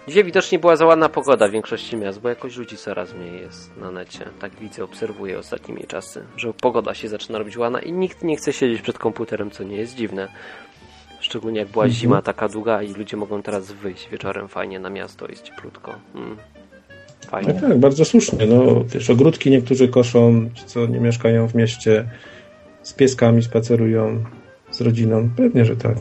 [0.08, 3.76] Dzisiaj widocznie była za ładna pogoda w większości miast, bo jakoś ludzi coraz mniej jest
[3.76, 4.24] na necie.
[4.40, 8.52] Tak widzę, obserwuję ostatnimi czasy, że pogoda się zaczyna robić ładna i nikt nie chce
[8.52, 10.28] siedzieć przed komputerem, co nie jest dziwne.
[11.20, 12.00] Szczególnie jak była mhm.
[12.00, 15.94] zima taka długa i ludzie mogą teraz wyjść wieczorem fajnie na miasto, jest cieplutko.
[16.14, 16.36] Mm.
[17.26, 17.54] Fajnie.
[17.54, 18.46] No tak, bardzo słusznie.
[18.46, 22.08] No, wiesz, ogródki niektórzy koszą, ci co nie mieszkają w mieście,
[22.82, 24.24] z pieskami spacerują
[24.70, 25.30] z rodziną?
[25.36, 25.96] Pewnie, że tak.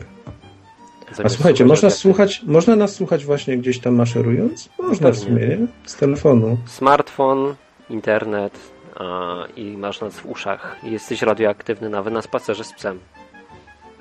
[1.24, 4.68] A słuchajcie, można słuchać, można nas słuchać właśnie gdzieś tam maszerując?
[4.78, 5.20] Można Pewnie.
[5.20, 5.66] w sumie, nie?
[5.84, 6.58] Z telefonu.
[6.66, 7.54] Smartfon,
[7.90, 8.58] internet
[8.96, 10.76] a, i masz nas w uszach.
[10.82, 12.98] Jesteś radioaktywny nawet na spacerze z psem.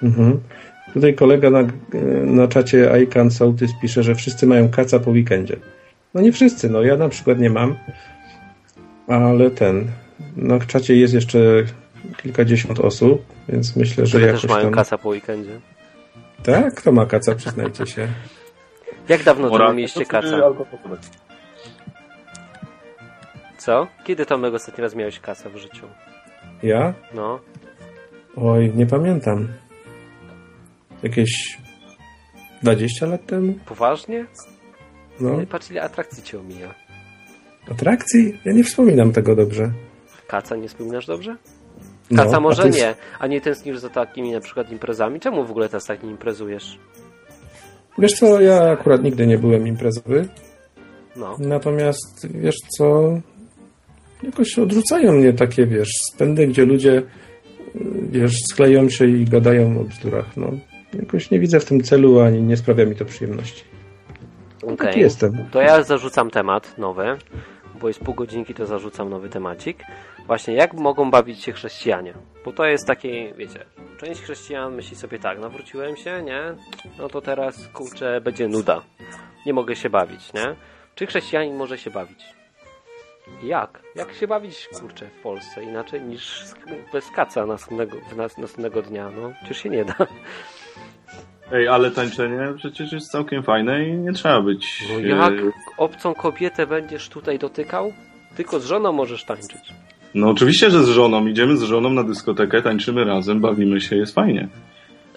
[0.04, 0.40] Mhm.
[0.94, 1.64] Tutaj kolega na,
[2.26, 5.56] na czacie Ican Sołtys pisze, że wszyscy mają kaca po weekendzie.
[6.14, 7.76] No nie wszyscy, no ja na przykład nie mam,
[9.08, 9.88] ale ten,
[10.36, 11.40] na czacie jest jeszcze
[12.18, 14.74] kilkadziesiąt osób, więc myślę, że jakoś też mają tam...
[14.74, 15.60] kaca po weekendzie.
[16.44, 16.76] Tak?
[16.76, 18.08] Kto ma kaca, przyznajcie się.
[19.10, 20.38] Jak dawno temu mieliście kaca?
[23.58, 23.88] Co?
[24.04, 25.88] Kiedy Tomek ostatni raz miałeś kasę w życiu?
[26.64, 26.94] Ja?
[27.14, 27.40] No.
[28.36, 29.48] Oj, nie pamiętam.
[31.04, 31.58] Jakieś
[32.64, 33.54] 20 lat temu?
[33.66, 34.26] Poważnie?
[35.20, 35.40] No.
[35.50, 36.74] Patrz ile atrakcji cię omija.
[37.72, 38.40] Atrakcji?
[38.46, 39.72] Ja nie wspominam tego dobrze.
[40.28, 41.36] Kaca nie wspominasz dobrze?
[42.10, 45.20] Kaca No, może a ty- nie, a nie tęsknisz za takimi na przykład imprezami?
[45.20, 46.80] Czemu w ogóle teraz tak nie imprezujesz?
[47.98, 50.28] Wiesz co, ja akurat nigdy nie byłem imprezowy,
[51.16, 51.36] No.
[51.40, 53.14] natomiast wiesz co,
[54.24, 57.02] jakoś odrzucają mnie takie, wiesz, spędy, gdzie ludzie,
[58.12, 60.48] wiesz, skleją się i gadają o bzdurach, no.
[60.94, 63.64] Jakoś nie widzę w tym celu, ani nie sprawia mi to przyjemności.
[64.64, 64.78] Okej.
[64.78, 65.32] Taki jestem.
[65.52, 67.18] To ja zarzucam temat nowy,
[67.82, 69.78] bo jest pół godzinki, to zarzucam nowy temacik.
[70.28, 72.14] Właśnie, jak mogą bawić się chrześcijanie?
[72.46, 73.66] Bo to jest takie, wiecie,
[73.98, 76.42] część chrześcijan myśli sobie tak, nawróciłem się, nie?
[76.98, 78.82] No to teraz, kurczę, będzie nuda.
[79.46, 80.56] Nie mogę się bawić, nie?
[80.96, 82.24] Czy chrześcijanin może się bawić?
[83.44, 83.82] Jak?
[83.96, 86.44] Jak się bawić, kurczę, w Polsce inaczej niż
[86.94, 89.12] bez kaca następnego, nas- następnego dnia?
[89.16, 89.96] No, przecież się nie da.
[91.52, 94.84] Ej, ale tańczenie przecież jest całkiem fajne i nie trzeba być...
[94.90, 95.34] No e, jak
[95.78, 97.94] obcą kobietę będziesz tutaj dotykał?
[98.36, 99.74] Tylko z żoną możesz tańczyć.
[100.16, 101.28] No oczywiście, że z żoną.
[101.28, 104.48] Idziemy z żoną na dyskotekę, tańczymy razem, bawimy się, jest fajnie.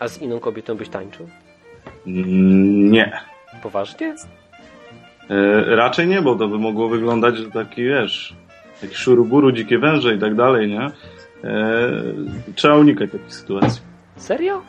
[0.01, 1.29] A z inną kobietą byś tańczył?
[2.07, 3.13] Mm, Nie.
[3.63, 4.15] Poważnie?
[5.31, 8.35] E, raczej nie, bo to by mogło wyglądać, że taki, wiesz,
[8.81, 10.91] taki szuruguru, dzikie węże i tak dalej, nie?
[11.45, 11.91] E,
[12.55, 13.83] trzeba unikać takich sytuacji.
[14.17, 14.63] Serio?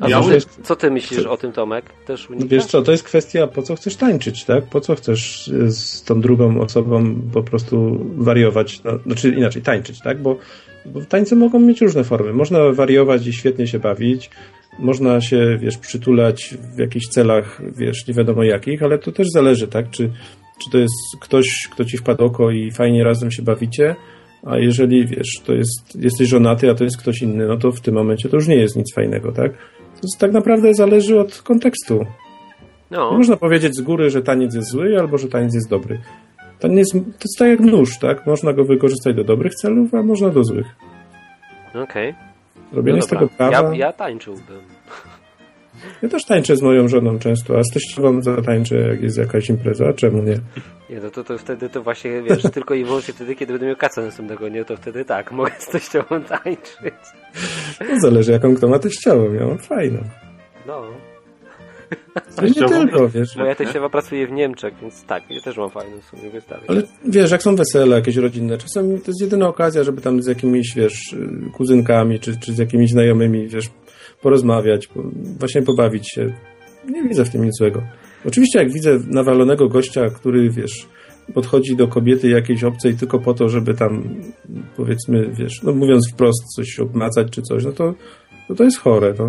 [0.00, 1.84] A Ja co, ty, co ty myślisz o tym, Tomek?
[2.06, 2.48] Też unikasz?
[2.48, 4.64] wiesz co, to jest kwestia, po co chcesz tańczyć, tak?
[4.64, 10.00] Po co chcesz y, z tą drugą osobą po prostu wariować, no, znaczy inaczej, tańczyć,
[10.00, 10.22] tak?
[10.22, 10.36] Bo,
[10.86, 12.32] bo tańce mogą mieć różne formy.
[12.32, 14.30] Można wariować i świetnie się bawić,
[14.78, 19.68] można się, wiesz, przytulać w jakichś celach, wiesz, nie wiadomo jakich, ale to też zależy,
[19.68, 19.90] tak?
[19.90, 20.10] Czy,
[20.64, 23.96] czy to jest ktoś, kto ci wpadł oko i fajnie razem się bawicie,
[24.42, 27.80] a jeżeli, wiesz, to jest, jesteś żonaty, a to jest ktoś inny, no to w
[27.80, 29.52] tym momencie to już nie jest nic fajnego, tak?
[30.18, 31.94] Tak naprawdę zależy od kontekstu.
[31.98, 32.06] Nie
[32.90, 36.00] No, można powiedzieć z góry, że taniec jest zły, albo że taniec jest dobry.
[36.60, 38.26] Taniec to jest tak jak nóż, tak?
[38.26, 40.66] Można go wykorzystać do dobrych celów, a można do złych.
[41.74, 42.14] okej.
[42.72, 43.52] Robienie No z tego prawa.
[43.52, 44.60] Ja, ja tańczyłbym.
[46.02, 49.92] Ja też tańczę z moją żoną często, a z teściową zatańczę, jak jest jakaś impreza.
[49.92, 50.38] Czemu nie?
[50.90, 53.76] Nie, no to, to wtedy to właśnie, wiesz, tylko i wyłącznie wtedy, kiedy będę miał
[53.76, 54.64] kacę następnego, nie?
[54.64, 56.94] To wtedy tak, mogę z teściową tańczyć.
[57.80, 59.32] No zależy, jaką kto ma teściową.
[59.32, 59.98] Ja mam fajną.
[60.66, 60.82] No.
[62.36, 63.36] Ale nie tylko, wiesz.
[63.36, 66.62] Moja teściowa pracuje w Niemczech, więc tak, ja też mam fajną w sumie wystawę.
[66.68, 70.26] Ale wiesz, jak są wesele jakieś rodzinne, czasem to jest jedyna okazja, żeby tam z
[70.26, 71.16] jakimiś, wiesz,
[71.52, 73.70] kuzynkami, czy, czy z jakimiś znajomymi, wiesz,
[74.22, 75.02] porozmawiać, po,
[75.38, 76.32] właśnie pobawić się.
[76.88, 77.82] Nie widzę w tym nic złego.
[78.26, 80.88] Oczywiście jak widzę nawalonego gościa, który, wiesz,
[81.34, 84.02] podchodzi do kobiety jakiejś obcej tylko po to, żeby tam,
[84.76, 87.94] powiedzmy, wiesz, no mówiąc wprost, coś obmacać czy coś, no to,
[88.48, 89.24] no to jest chore, no.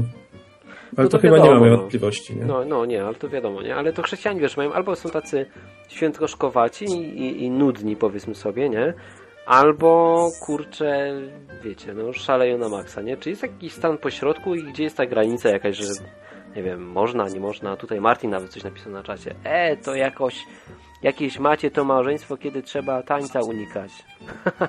[0.98, 1.78] Ale No to, to chyba nie wiadomo, mamy no.
[1.78, 2.46] wątpliwości, nie?
[2.46, 3.76] No, no nie, ale to wiadomo, nie?
[3.76, 5.46] Ale to chrześcijanie, wiesz, mają albo są tacy
[5.88, 8.94] świętoszkowaci i, i, i nudni, powiedzmy sobie, nie?
[9.46, 11.22] Albo, kurczę,
[11.64, 13.18] wiecie, no szaleją na maksa, nie?
[13.18, 15.94] Czy jest jakiś stan pośrodku i gdzie jest ta granica jakaś, że
[16.56, 17.78] nie wiem, można, nie można?
[17.78, 19.36] Tutaj Martin nawet coś napisał na czacie.
[19.44, 20.36] E, to jakoś,
[21.04, 23.92] jakieś macie to małżeństwo, kiedy trzeba tańca unikać.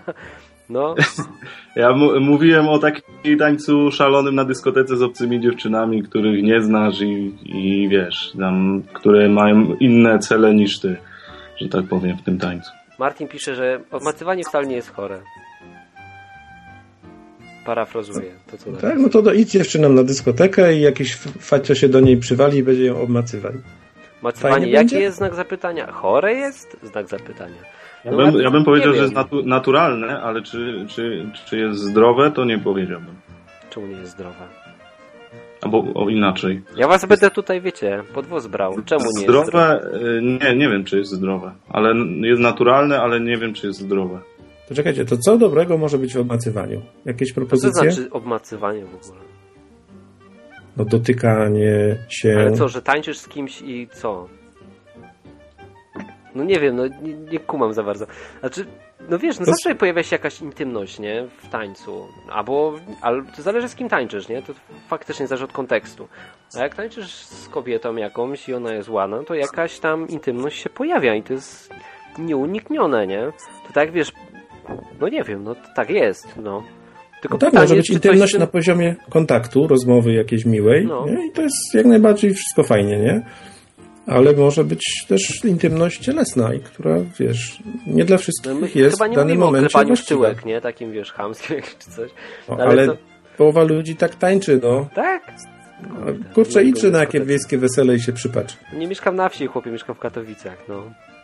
[0.71, 0.95] no,
[1.77, 7.35] Ja mówiłem o takim tańcu szalonym na dyskotece z obcymi dziewczynami, których nie znasz i,
[7.45, 10.97] i wiesz, tam, które mają inne cele niż ty,
[11.57, 12.71] że tak powiem, w tym tańcu.
[12.99, 15.19] Martin pisze, że odmacywanie wcale nie jest chore.
[17.67, 21.89] Parafrazuję to, co Tak, no to do, idź dziewczynom na dyskotekę i jakiś facio się
[21.89, 23.55] do niej przywali i będzie ją obmacywać.
[24.23, 25.01] Macywanie, Fajnie jaki będzie?
[25.01, 25.93] jest znak zapytania?
[25.93, 26.77] Chore jest?
[26.83, 27.57] Znak zapytania.
[28.05, 31.59] Ja No, bym, ja ja bym powiedział, że jest natu- naturalne, ale czy, czy, czy
[31.59, 33.15] jest zdrowe, to nie powiedziałbym.
[33.71, 34.47] Czemu nie jest zdrowe?
[35.63, 36.63] Albo o inaczej.
[36.77, 38.73] Ja was będę tutaj, wiecie, pod wóz brał.
[38.85, 39.47] Czemu nie jest zdrowe?
[39.47, 39.91] zdrowe?
[40.19, 41.53] y, Nie, nie wiem, czy jest zdrowe.
[41.69, 44.19] Ale jest naturalne, ale nie wiem, czy jest zdrowe.
[44.69, 46.83] To czekajcie, to co dobrego może być w obmacywaniu?
[47.05, 47.93] Jakieś Co propozycje?
[47.93, 49.21] znaczy obmacywanie w ogóle?
[50.77, 52.37] No dotykanie się.
[52.41, 54.29] Ale co, że tańczysz z kimś i co?
[56.35, 58.07] No nie wiem, no nie, nie kumam za bardzo.
[58.41, 58.67] Znaczy,
[59.09, 61.27] no wiesz, no To- zawsze pojawia się jakaś intymność, nie?
[61.43, 62.09] W tańcu.
[62.31, 64.43] Albo, ale to zależy z kim tańczysz, nie?
[64.43, 64.53] To
[64.89, 66.09] faktycznie zależy od kontekstu.
[66.57, 70.71] A jak tańczysz z kobietą jakąś i ona jest ładna, to jakaś tam intymność się
[70.71, 71.75] pojawia i to jest
[72.19, 73.33] nieuniknione, nie?
[73.67, 74.13] To tak, wiesz,
[75.01, 76.63] no nie wiem, no tak jest, no.
[77.23, 81.07] Tylko No tak, pytanie, może być intymność tym- na poziomie kontaktu, rozmowy jakiejś miłej No.
[81.29, 83.23] i to jest jak najbardziej wszystko fajnie, nie?
[84.07, 88.97] Ale może być też intymność cielesna i która, wiesz, nie dla No wszystkich my jest
[88.97, 89.97] chyba w nie danym mówimy o momencie właściwa.
[89.97, 90.61] szczyłek, nie?
[90.61, 92.11] Takim, wiesz, chamskim czy coś.
[92.49, 92.97] No, ale ale to-
[93.37, 94.89] połowa ludzi tak tańczy, no.
[94.95, 95.33] Tak?
[96.31, 98.57] A, Kurczę, nie idźcie byłem na w jakie wiejskie wesele i się przypatrz.
[98.73, 100.83] Nie mieszkam na wsi, chłopie, mieszkam w Katowicach, no.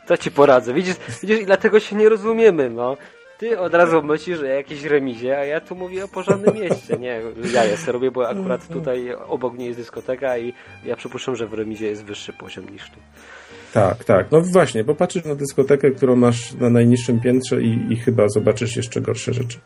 [0.09, 0.75] Co ci poradzę?
[0.75, 2.97] Widzisz, widzisz i dlatego się nie rozumiemy, no.
[3.39, 6.97] Ty od razu myślisz o jakiejś remizie, a ja tu mówię o porządnym mieście.
[6.97, 7.21] Nie,
[7.53, 10.53] ja jest robię, bo akurat tutaj obok mnie jest dyskoteka i
[10.85, 12.97] ja przypuszczam, że w remizie jest wyższy poziom niż tu.
[13.73, 14.31] Tak, tak.
[14.31, 19.01] No właśnie, popatrzysz na dyskotekę, którą masz na najniższym piętrze i, i chyba zobaczysz jeszcze
[19.01, 19.59] gorsze rzeczy.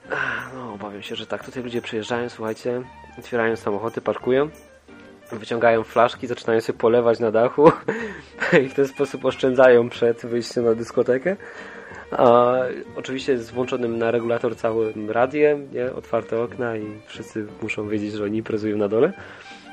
[0.55, 1.45] No, obawiam się, że tak.
[1.45, 2.83] Tutaj ludzie przyjeżdżają, słuchajcie,
[3.19, 4.51] otwierają samochody, parkują,
[5.33, 7.73] wyciągają flaszki, zaczynają się polewać na dachu
[8.65, 11.37] i w ten sposób oszczędzają przed wyjściem na dyskotekę.
[12.17, 12.55] A,
[12.97, 15.93] oczywiście z włączonym na regulator całym radiem, nie?
[15.93, 19.13] otwarte okna i wszyscy muszą wiedzieć, że oni imprezują na dole.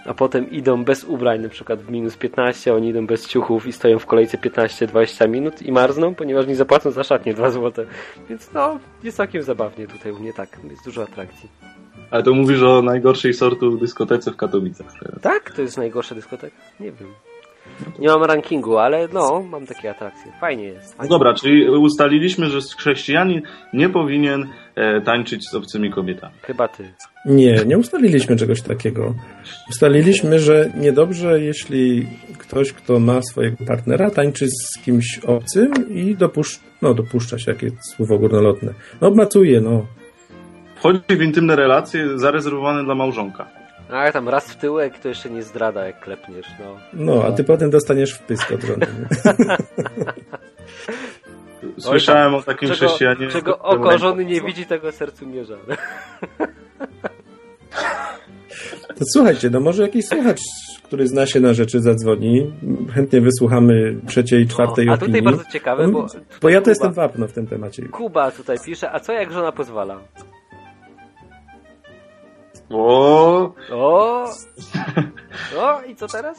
[0.05, 3.73] A potem idą bez ubrań, na przykład w minus 15, oni idą bez ciuchów i
[3.73, 7.85] stoją w kolejce 15-20 minut i marzną, ponieważ nie zapłacą za szatnie 2 zł.
[8.29, 11.49] Więc no, jest całkiem zabawnie tutaj u mnie tak, jest dużo atrakcji.
[12.11, 14.87] Ale to mówisz o najgorszej sortu dyskotece w Katowicach.
[15.21, 15.51] Tak?
[15.51, 16.55] To jest najgorsza dyskoteka?
[16.79, 17.07] Nie wiem.
[17.99, 20.31] Nie mam rankingu, ale no, mam takie atrakcje.
[20.41, 20.95] Fajnie jest.
[20.95, 21.09] Fajnie.
[21.09, 23.41] No dobra, czyli ustaliliśmy, że chrześcijanin
[23.73, 26.33] nie powinien e, tańczyć z obcymi kobietami.
[26.41, 26.93] Chyba ty.
[27.25, 29.15] Nie, nie ustaliliśmy czegoś takiego.
[29.69, 36.59] Ustaliliśmy, że niedobrze, jeśli ktoś, kto ma swojego partnera, tańczy z kimś obcym i dopuszcza,
[36.81, 38.73] no, dopuszcza się, jakie słowo górnolotne.
[39.01, 39.85] No, obmacuje, no.
[40.75, 43.58] Wchodzi w intymne relacje zarezerwowane dla małżonka.
[43.91, 46.77] A tam raz w tyłek to jeszcze nie zdrada, jak klepniesz, no.
[46.93, 48.85] No, a ty potem dostaniesz w pysk od żony.
[51.77, 53.27] Słyszałem o takim czego, chrześcijaninie.
[53.31, 55.59] Czego oko żony nie widzi, tego sercu nie żal.
[58.87, 60.39] To słuchajcie, no może jakiś słuchacz,
[60.83, 62.53] który zna się na rzeczy, zadzwoni.
[62.93, 65.13] Chętnie wysłuchamy trzeciej, czwartej No, a opinii.
[65.13, 66.07] tutaj bardzo ciekawe, bo...
[66.41, 67.83] Bo ja to Kuba- jestem wapno w tym temacie.
[67.87, 69.99] Kuba tutaj pisze, a co jak żona pozwala?
[72.69, 74.25] O, O!
[75.59, 76.37] O, i co teraz?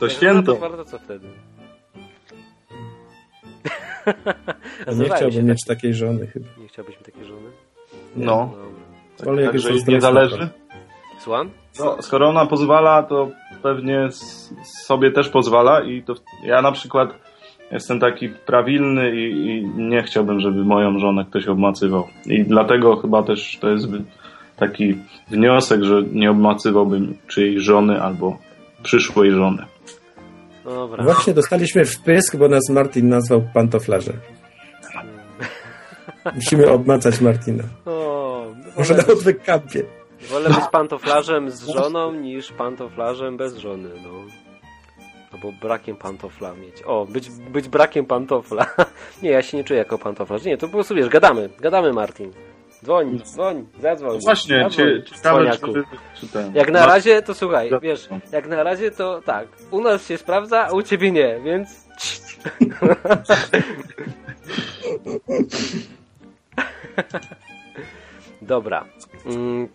[0.00, 0.54] to święto.
[0.56, 1.28] to co wtedy?
[4.96, 6.46] Nie chciałbym się, mieć takiej żony chyba.
[6.48, 6.58] tak.
[6.58, 7.50] Nie chciałbyś mieć takiej żony?
[8.16, 8.50] No.
[9.16, 9.32] Dobra.
[9.32, 10.48] Ale jak Także jest nie zależy.
[11.18, 11.50] Słucham?
[11.80, 13.30] No, skoro ona pozwala, to
[13.62, 14.08] pewnie
[14.64, 17.14] sobie też pozwala i to ja na przykład
[17.70, 22.08] jestem taki prawilny i, i nie chciałbym, żeby moją żonę ktoś obmacywał.
[22.26, 23.86] I dlatego chyba też to jest
[24.56, 24.98] taki
[25.30, 28.38] wniosek, że nie obmacywałbym czyjejś żony albo
[28.82, 29.66] przyszłej żony.
[30.64, 31.04] Dobra.
[31.04, 34.12] Właśnie dostaliśmy w pysk, bo nas Martin nazwał pantoflarze.
[36.34, 37.64] Musimy obmacać Martina.
[37.86, 38.46] O,
[38.78, 39.82] Może nawet w kampie.
[40.30, 44.10] wolę być pantoflarzem z żoną niż pantoflarzem bez żony, no.
[45.32, 46.82] Albo brakiem pantofla mieć.
[46.86, 48.66] O, być, być brakiem pantofla.
[49.22, 50.44] nie, ja się nie czuję jako pantoflarz.
[50.44, 51.48] Nie, to po prostu wiesz, gadamy.
[51.60, 52.32] Gadamy, Martin.
[52.84, 54.18] Dzwoń, dzwoń, zadzwoń.
[54.20, 55.72] Właśnie, zadzwoń, ciekawe, dzwoniaku.
[55.72, 55.84] czy,
[56.20, 56.54] czy ten...
[56.54, 60.06] Jak na no, razie, to słuchaj, Za- wiesz, jak na razie to tak, u nas
[60.06, 61.68] się sprawdza, a u ciebie nie, więc...
[68.42, 68.84] Dobra.
[69.26, 69.68] Mm,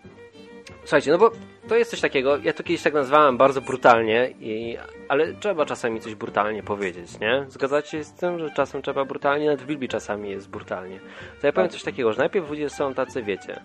[0.80, 1.30] Słuchajcie, no bo
[1.70, 4.76] to jest coś takiego, ja to kiedyś tak nazwałem bardzo brutalnie, i,
[5.08, 7.44] ale trzeba czasami coś brutalnie powiedzieć, nie?
[7.48, 11.00] Zgadzacie się z tym, że czasem trzeba brutalnie, nawet w Biblii czasami jest brutalnie.
[11.40, 13.60] To ja powiem coś takiego, że najpierw ludzie są tacy, wiecie,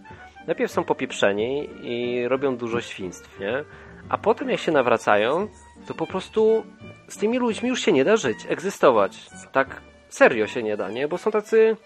[0.47, 3.63] najpierw są popieprzeni i robią dużo świństw, nie?
[4.09, 5.47] A potem jak się nawracają,
[5.87, 6.63] to po prostu
[7.07, 9.29] z tymi ludźmi już się nie da żyć, egzystować.
[9.51, 11.07] Tak serio się nie da, nie?
[11.07, 11.77] Bo są tacy,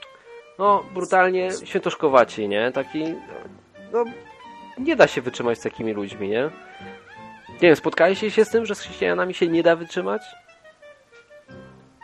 [0.60, 2.72] no, brutalnie świętoszkowaci, nie?
[2.72, 3.04] Taki,
[3.94, 4.06] no,
[4.80, 6.44] nie da się wytrzymać z takimi ludźmi, nie?
[7.50, 10.22] Nie wiem, spotkaliście się z tym, że z chrześcijanami się nie da wytrzymać?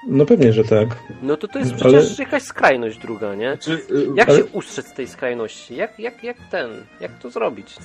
[0.07, 0.87] No pewnie, że tak.
[1.21, 3.57] No to to jest Ale- przecież jakaś skrajność druga, nie?
[3.57, 3.79] Czy, y,
[4.15, 5.75] Jak Ale- się ustrzec z tej skrajności?
[5.75, 6.69] Jak, jak, jak ten,
[6.99, 7.83] jak to zrobić, nie?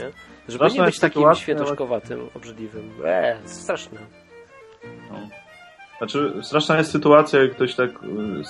[0.48, 2.90] Żeby Straszna nie być takim sytuacja- świętoszkowatym, obrzydliwym.
[3.06, 3.98] Eee, straszne.
[5.98, 7.96] Znaczy, straszna jest sytuacja, jak ktoś tak y,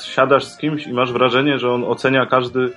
[0.05, 2.73] siadasz z kimś i masz wrażenie, że on ocenia każdy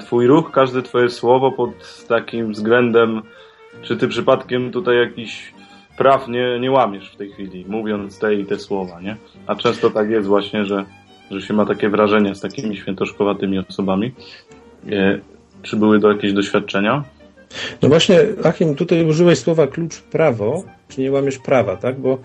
[0.00, 3.22] twój ruch, każde twoje słowo pod takim względem,
[3.82, 5.52] czy ty przypadkiem tutaj jakiś
[5.96, 9.16] praw nie, nie łamiesz w tej chwili, mówiąc te i te słowa, nie?
[9.46, 10.84] A często tak jest właśnie, że,
[11.30, 14.12] że się ma takie wrażenie z takimi świętoszkowatymi osobami.
[14.90, 15.18] E,
[15.62, 17.04] czy były to jakieś doświadczenia?
[17.82, 22.00] No właśnie, Achim, tutaj użyłeś słowa klucz prawo, czy nie łamiesz prawa, tak?
[22.00, 22.18] Bo,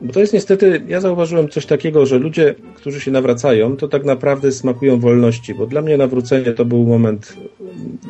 [0.00, 4.04] bo to jest niestety, ja zauważyłem coś takiego, że ludzie, którzy się nawracają, to tak
[4.04, 7.36] naprawdę smakują wolności, bo dla mnie nawrócenie to był moment,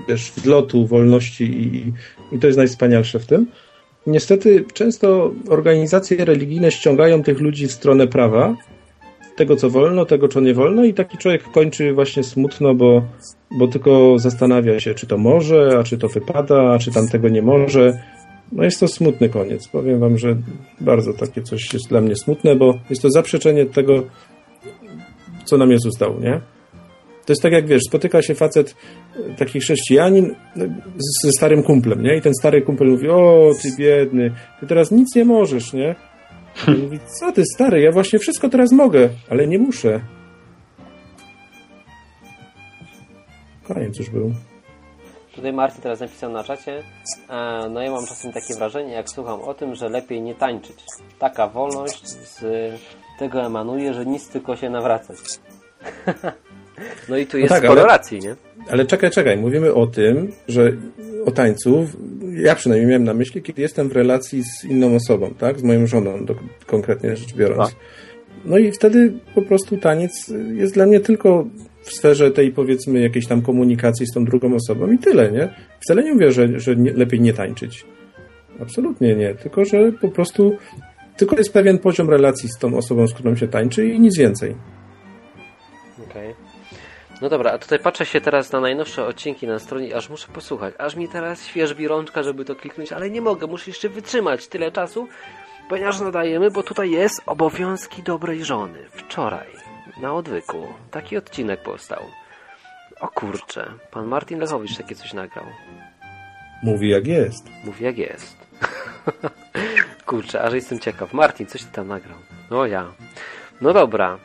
[0.09, 1.93] wiesz, wzlotu, wolności i,
[2.37, 3.47] i to jest najwspanialsze w tym.
[4.07, 8.57] Niestety często organizacje religijne ściągają tych ludzi w stronę prawa,
[9.37, 13.03] tego co wolno, tego co nie wolno i taki człowiek kończy właśnie smutno, bo,
[13.51, 17.43] bo tylko zastanawia się, czy to może, a czy to wypada, a czy tamtego nie
[17.43, 18.03] może.
[18.53, 19.69] No jest to smutny koniec.
[19.69, 20.37] Powiem wam, że
[20.81, 24.03] bardzo takie coś jest dla mnie smutne, bo jest to zaprzeczenie tego,
[25.45, 26.41] co nam Jezus dał, nie?
[27.27, 28.75] To jest tak jak wiesz, spotyka się facet,
[29.17, 30.65] e, taki chrześcijanin no,
[31.25, 32.17] ze starym kumplem, nie?
[32.17, 35.95] I ten stary kumpel mówi, o ty biedny, ty teraz nic nie możesz, nie?
[36.69, 40.01] I mówi, co ty stary, ja właśnie wszystko teraz mogę, ale nie muszę.
[43.65, 44.35] Koniec już był.
[45.39, 46.83] Tutaj Marcin teraz napisał na czacie.
[47.31, 50.77] E, no ja mam czasem takie wrażenie, jak słucham o tym, że lepiej nie tańczyć.
[51.19, 52.45] Taka wolność z
[53.19, 55.17] tego emanuje, że nic tylko się nawracać.
[57.09, 58.37] no i tu jest no tak, sporo ale, racji, nie?
[58.71, 59.37] Ale czekaj, czekaj.
[59.37, 60.73] Mówimy o tym, że
[61.27, 61.87] o tańcu,
[62.33, 65.59] ja przynajmniej miałem na myśli, kiedy jestem w relacji z inną osobą, tak?
[65.59, 66.35] Z moją żoną, do,
[66.67, 67.77] konkretnie rzecz biorąc.
[68.45, 71.47] No i wtedy po prostu taniec jest dla mnie tylko
[71.89, 75.55] w sferze tej powiedzmy jakiejś tam komunikacji z tą drugą osobą i tyle, nie?
[75.81, 77.85] Wcale nie mówię, że, że nie, lepiej nie tańczyć.
[78.61, 80.57] Absolutnie nie, tylko że po prostu
[81.17, 84.55] tylko jest pewien poziom relacji z tą osobą, z którą się tańczy i nic więcej.
[86.11, 86.31] Okej.
[86.33, 86.49] Okay.
[87.23, 90.75] No dobra, a tutaj patrzę się teraz na najnowsze odcinki na stronie, aż muszę posłuchać.
[90.79, 94.73] Aż mi teraz świeżbi rączka, żeby to kliknąć, ale nie mogę, muszę jeszcze wytrzymać tyle
[94.73, 95.09] czasu,
[95.69, 98.79] ponieważ nadajemy, bo tutaj jest obowiązki dobrej żony.
[98.91, 99.68] Wczoraj
[100.01, 100.67] na odwyku.
[100.91, 102.03] Taki odcinek powstał.
[103.01, 105.45] O kurczę, pan Martin Lechowicz takie coś nagrał.
[106.63, 107.49] Mówi jak jest.
[107.65, 108.37] Mówi jak jest.
[110.07, 111.13] kurczę, aż jestem ciekaw.
[111.13, 112.19] Martin, coś ty tam nagrał?
[112.51, 112.93] No ja.
[113.61, 114.19] No dobra.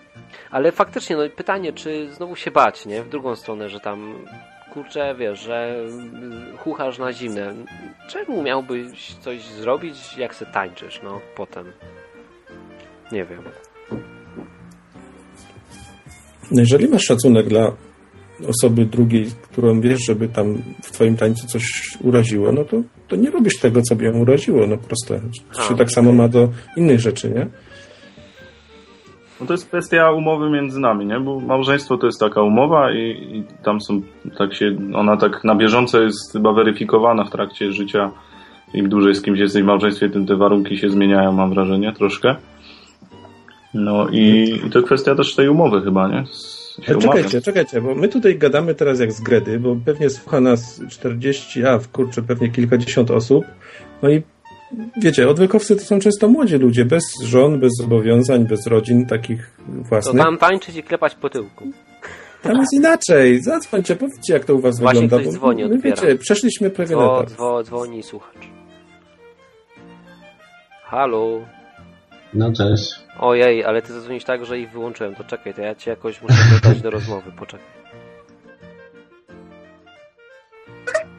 [0.52, 3.04] Ale faktycznie, no pytanie, czy znowu się bać, nie?
[3.04, 4.26] W drugą stronę, że tam
[4.74, 5.76] kurczę, wiesz, że
[6.58, 7.54] chuchasz na zimne.
[8.08, 11.72] Czemu miałbyś coś zrobić, jak se tańczysz, no, potem?
[13.12, 13.44] Nie wiem.
[16.52, 17.72] Jeżeli masz szacunek dla
[18.50, 21.64] osoby drugiej, którą wiesz, żeby tam w twoim tańcu coś
[22.02, 22.78] uraziło, no to,
[23.08, 25.22] to nie robisz tego, co by ją uraziło, no proste.
[25.52, 27.48] Czy się tak samo ma do innych rzeczy, nie?
[29.42, 31.20] No to jest kwestia umowy między nami, nie?
[31.20, 33.00] Bo małżeństwo to jest taka umowa i,
[33.38, 34.02] i tam są,
[34.38, 38.12] tak się, ona tak na bieżąco jest chyba weryfikowana w trakcie życia.
[38.74, 42.36] Im dłużej z kimś jesteś w małżeństwie, tym te warunki się zmieniają, mam wrażenie, troszkę.
[43.74, 46.26] No i, i to kwestia też tej umowy chyba, nie?
[46.26, 47.42] Się czekajcie, umawiam.
[47.42, 51.80] czekajcie, bo my tutaj gadamy teraz jak z Gredy, bo pewnie słucha nas 40, a
[51.92, 53.46] kurczę, pewnie kilkadziesiąt osób.
[54.02, 54.22] No i
[55.02, 60.18] wiecie, odwykowcy to są często młodzi ludzie, bez żon, bez zobowiązań, bez rodzin takich własnych.
[60.18, 61.66] To tam tańczyć i klepać po tyłku.
[62.42, 63.44] Tam jest inaczej.
[63.44, 65.24] Zadzwońcie, powiedzcie, jak to u was Właśnie wygląda.
[65.24, 67.30] Ktoś dzwoni, my, wiecie, przeszliśmy pewien Dzwo, etap.
[67.30, 68.48] Dzwo, dzwoni słuchacz.
[70.84, 71.40] Halo.
[72.34, 73.03] No cześć.
[73.20, 75.16] Ojej, ale ty zadzwonisz tak, że ich wyłączyłem.
[75.16, 77.32] To czekaj, to ja cię jakoś muszę dodać do rozmowy.
[77.32, 77.68] Poczekaj.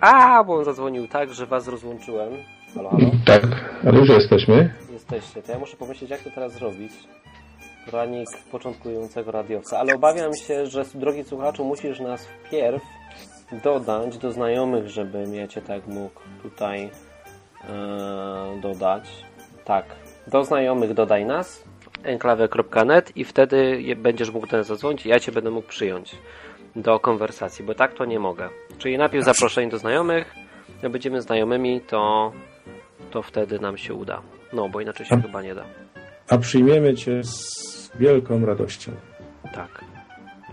[0.00, 2.32] A, bo on zadzwonił tak, że was rozłączyłem.
[2.74, 3.10] Halo, halo?
[3.26, 3.42] Tak,
[3.86, 4.74] ale już jesteśmy.
[4.92, 5.42] Jesteście.
[5.42, 6.92] To ja muszę pomyśleć, jak to teraz zrobić.
[7.90, 9.78] Poranik początkującego radiowca.
[9.78, 12.82] Ale obawiam się, że drogi słuchaczu, musisz nas wpierw
[13.64, 19.24] dodać do znajomych, żebym ja cię tak mógł tutaj yy, dodać.
[19.64, 19.84] Tak.
[20.26, 21.64] Do znajomych dodaj nas
[22.04, 26.16] enklawe.net i wtedy będziesz mógł ten zadzwonić i ja cię będę mógł przyjąć
[26.76, 28.48] do konwersacji, bo tak to nie mogę.
[28.78, 30.34] Czyli najpierw zaproszenie do znajomych,
[30.82, 32.32] jak będziemy znajomymi, to,
[33.10, 34.22] to wtedy nam się uda.
[34.52, 35.64] No, bo inaczej się a, chyba nie da.
[36.28, 38.92] A przyjmiemy cię z wielką radością.
[39.54, 39.84] Tak,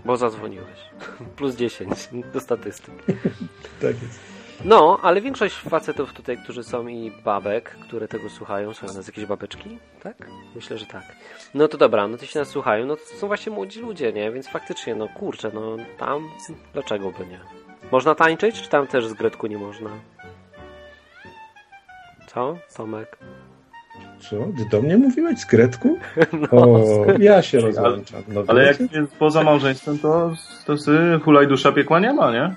[0.04, 0.78] bo zadzwoniłeś.
[1.36, 2.94] Plus 10 do statystyk.
[3.82, 4.31] tak jest.
[4.64, 9.26] No, ale większość facetów tutaj, którzy są i babek, które tego słuchają, są nas jakieś
[9.26, 10.16] babeczki, tak?
[10.54, 11.02] Myślę, że tak.
[11.54, 14.30] No to dobra, no to się nas słuchają, no to są właśnie młodzi ludzie, nie?
[14.30, 16.28] Więc faktycznie, no kurczę, no tam,
[16.72, 17.40] dlaczego by nie?
[17.92, 19.90] Można tańczyć, czy tam też z Gretku nie można?
[22.26, 23.18] Co, Tomek?
[24.20, 24.36] Co?
[24.36, 25.98] Ty do mnie mówiłeś z Gretku?
[26.32, 28.22] No, o, ja się rozłączam.
[28.28, 30.32] No, ale jak jest poza małżeństwem, to,
[30.66, 32.54] to sy hulaj dusza piekła nie ma, nie?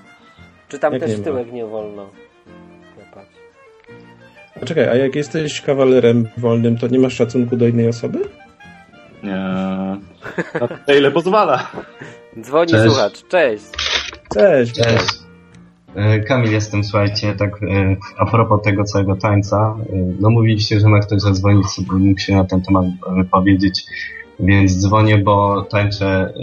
[0.68, 2.10] Czy tam jak też nie tyłek nie wolno
[2.94, 3.28] klepać?
[4.62, 8.18] A czekaj, a jak jesteś kawalerem wolnym, to nie masz szacunku do innej osoby?
[9.22, 9.36] Nie.
[10.88, 11.70] Na ile pozwala.
[12.40, 12.84] Dzwoni Cześć.
[12.84, 13.22] słuchacz.
[13.28, 13.64] Cześć.
[14.34, 14.72] Cześć.
[14.72, 15.26] Cześć.
[15.94, 20.88] E, Kamil jestem, słuchajcie, tak e, a propos tego całego tańca, e, no mówiliście, że
[20.88, 22.84] ma ktoś zadzwonić, mógł się na ten temat
[23.16, 23.86] wypowiedzieć,
[24.40, 26.34] więc dzwonię, bo tańczę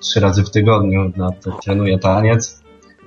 [0.00, 1.30] trzy razy w tygodniu, na
[1.64, 2.62] trenuję taniec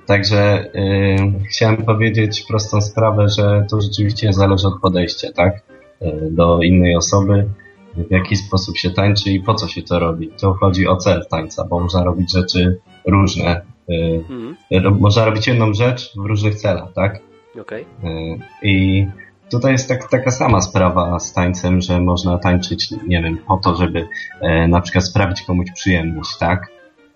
[0.06, 5.62] Także yy, chciałem powiedzieć prostą sprawę, że to rzeczywiście zależy od podejścia, tak?
[6.00, 7.48] Yy, do innej osoby,
[7.96, 10.30] w jaki sposób się tańczy i po co się to robi.
[10.40, 13.60] To chodzi o cel tańca, bo można robić rzeczy różne.
[13.88, 15.00] Yy, mm.
[15.00, 17.20] Można robić jedną rzecz w różnych celach, tak?
[17.60, 17.84] Okay.
[18.62, 19.06] I
[19.50, 23.74] tutaj jest tak, taka sama sprawa z tańcem, że można tańczyć, nie wiem, po to,
[23.76, 24.08] żeby
[24.68, 26.70] na przykład sprawić komuś przyjemność, tak?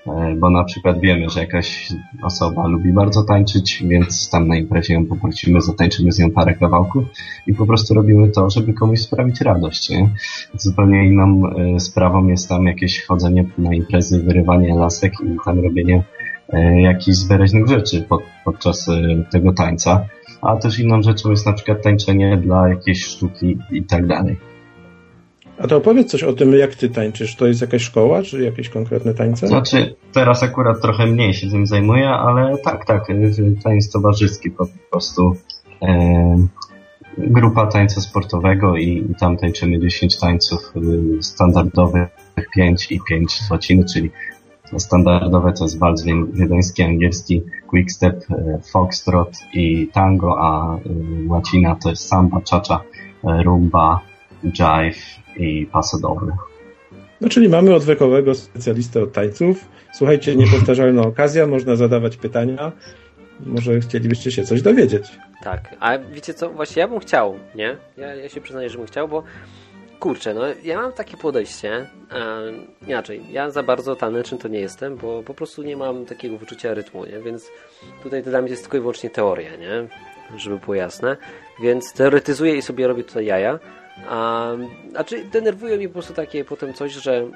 [0.06, 1.88] E, bo na przykład wiemy, że jakaś
[2.22, 7.04] osoba lubi bardzo tańczyć, więc tam na imprezie ją poprosimy, zatańczymy z nią parę kawałków
[7.46, 9.90] i po prostu robimy to, żeby komuś sprawić radość.
[9.90, 10.08] Nie?
[10.54, 16.02] Zupełnie inną e, sprawą jest tam jakieś chodzenie na imprezy, wyrywanie lasek i tam robienie
[16.48, 18.90] e, jakichś zbereźnych rzeczy pod, podczas
[19.30, 20.06] tego tańca.
[20.42, 24.36] A też inną rzeczą jest na przykład tańczenie dla jakiejś sztuki i tak dalej.
[25.58, 27.36] A to opowiedz coś o tym, jak ty tańczysz.
[27.36, 29.48] To jest jakaś szkoła, czy jakieś konkretne tańce?
[29.48, 33.06] Znaczy, teraz akurat trochę mniej się tym zajmuję, ale tak, tak,
[33.64, 35.36] tańc towarzyski po prostu.
[35.82, 36.46] E,
[37.18, 42.08] grupa tańca sportowego i, i tam tańczymy 10 tańców y, standardowych,
[42.54, 44.10] 5 i 5 z łaciny, czyli
[44.76, 50.80] standardowe to jest walc wiedeński, angielski, quickstep, e, foxtrot i tango, a y,
[51.28, 52.82] łacina to jest samba, cha-cha,
[53.24, 54.00] e, rumba,
[54.44, 56.32] jive, i pasodowy.
[57.20, 59.68] No czyli mamy odwekowego specjalistę od tańców.
[59.94, 62.72] Słuchajcie, niepowtarzalna okazja, można zadawać pytania.
[63.46, 65.18] Może chcielibyście się coś dowiedzieć.
[65.42, 67.76] Tak, a wiecie co, właśnie ja bym chciał, nie?
[67.96, 69.22] Ja, ja się przyznaję, że bym chciał, bo
[70.00, 71.86] kurczę, no ja mam takie podejście, e,
[72.86, 76.74] inaczej, ja za bardzo taneczny to nie jestem, bo po prostu nie mam takiego wyczucia
[76.74, 77.20] rytmu, nie?
[77.20, 77.50] Więc
[78.02, 79.88] tutaj to dla mnie jest tylko i wyłącznie teoria, nie?
[80.36, 81.16] Żeby było jasne.
[81.62, 83.58] Więc teoretyzuję i sobie robię tutaj jaja,
[84.08, 84.52] a,
[84.90, 87.26] znaczy denerwuje mnie po prostu takie potem coś, że,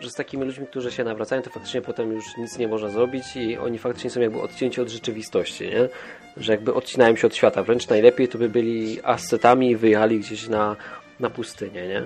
[0.00, 3.36] że z takimi ludźmi, którzy się nawracają, to faktycznie potem już nic nie można zrobić
[3.36, 5.88] i oni faktycznie są jakby odcięci od rzeczywistości, nie?
[6.36, 7.62] Że jakby odcinają się od świata.
[7.62, 10.76] Wręcz najlepiej to by byli ascetami i wyjechali gdzieś na,
[11.20, 12.02] na pustynię, nie?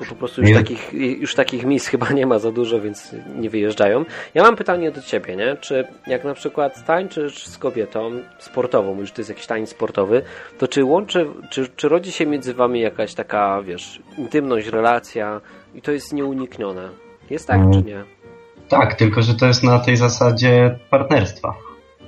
[0.00, 3.50] Tylko po prostu już, takich, już takich miejsc chyba nie ma za dużo, więc nie
[3.50, 4.04] wyjeżdżają.
[4.34, 5.56] Ja mam pytanie do Ciebie, nie?
[5.60, 10.22] Czy jak na przykład tańczysz z kobietą sportową, już to jest jakiś tańc sportowy,
[10.58, 15.40] to czy łączy, czy, czy rodzi się między Wami jakaś taka, wiesz, intymność, relacja
[15.74, 16.88] i to jest nieuniknione?
[17.30, 18.04] Jest tak, czy nie?
[18.68, 21.54] Tak, tylko że to jest na tej zasadzie partnerstwa.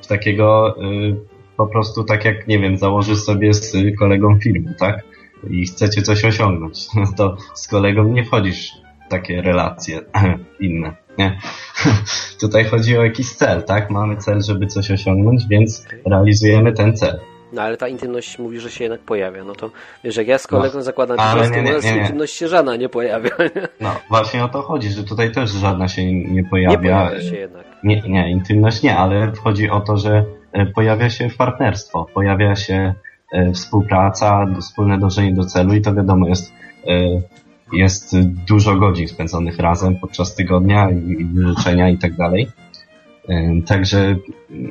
[0.09, 1.17] Takiego y,
[1.57, 5.12] po prostu tak jak, nie wiem, założysz sobie z kolegą firmy, tak?
[5.51, 6.87] I chcecie coś osiągnąć,
[7.17, 8.73] to z kolegą nie wchodzisz
[9.07, 10.01] w takie relacje
[10.61, 10.97] inne.
[11.19, 11.39] Nie.
[12.41, 13.91] Tutaj chodzi o jakiś cel, tak?
[13.91, 17.21] Mamy cel, żeby coś osiągnąć, więc realizujemy ten cel.
[17.53, 19.45] No ale ta intymność mówi, że się jednak pojawia.
[19.45, 19.71] No to
[20.05, 22.01] wiesz, jak ja z kolegą no, zakładam piwaskę, nie, nie, nie, nie.
[22.01, 23.31] intymność się żadna nie pojawia.
[23.81, 26.77] No właśnie o to chodzi, że tutaj też żadna się nie pojawia.
[26.77, 27.65] Nie pojawia się jednak.
[27.85, 32.95] Nie, nie, intymność nie, ale chodzi o to, że e, pojawia się partnerstwo, pojawia się
[33.55, 36.53] współpraca, wspólne dążenie do celu i to wiadomo jest,
[36.89, 37.23] e,
[37.73, 42.49] jest dużo godzin spędzonych razem podczas tygodnia i wyrzeczenia i tak dalej.
[43.29, 44.17] E, także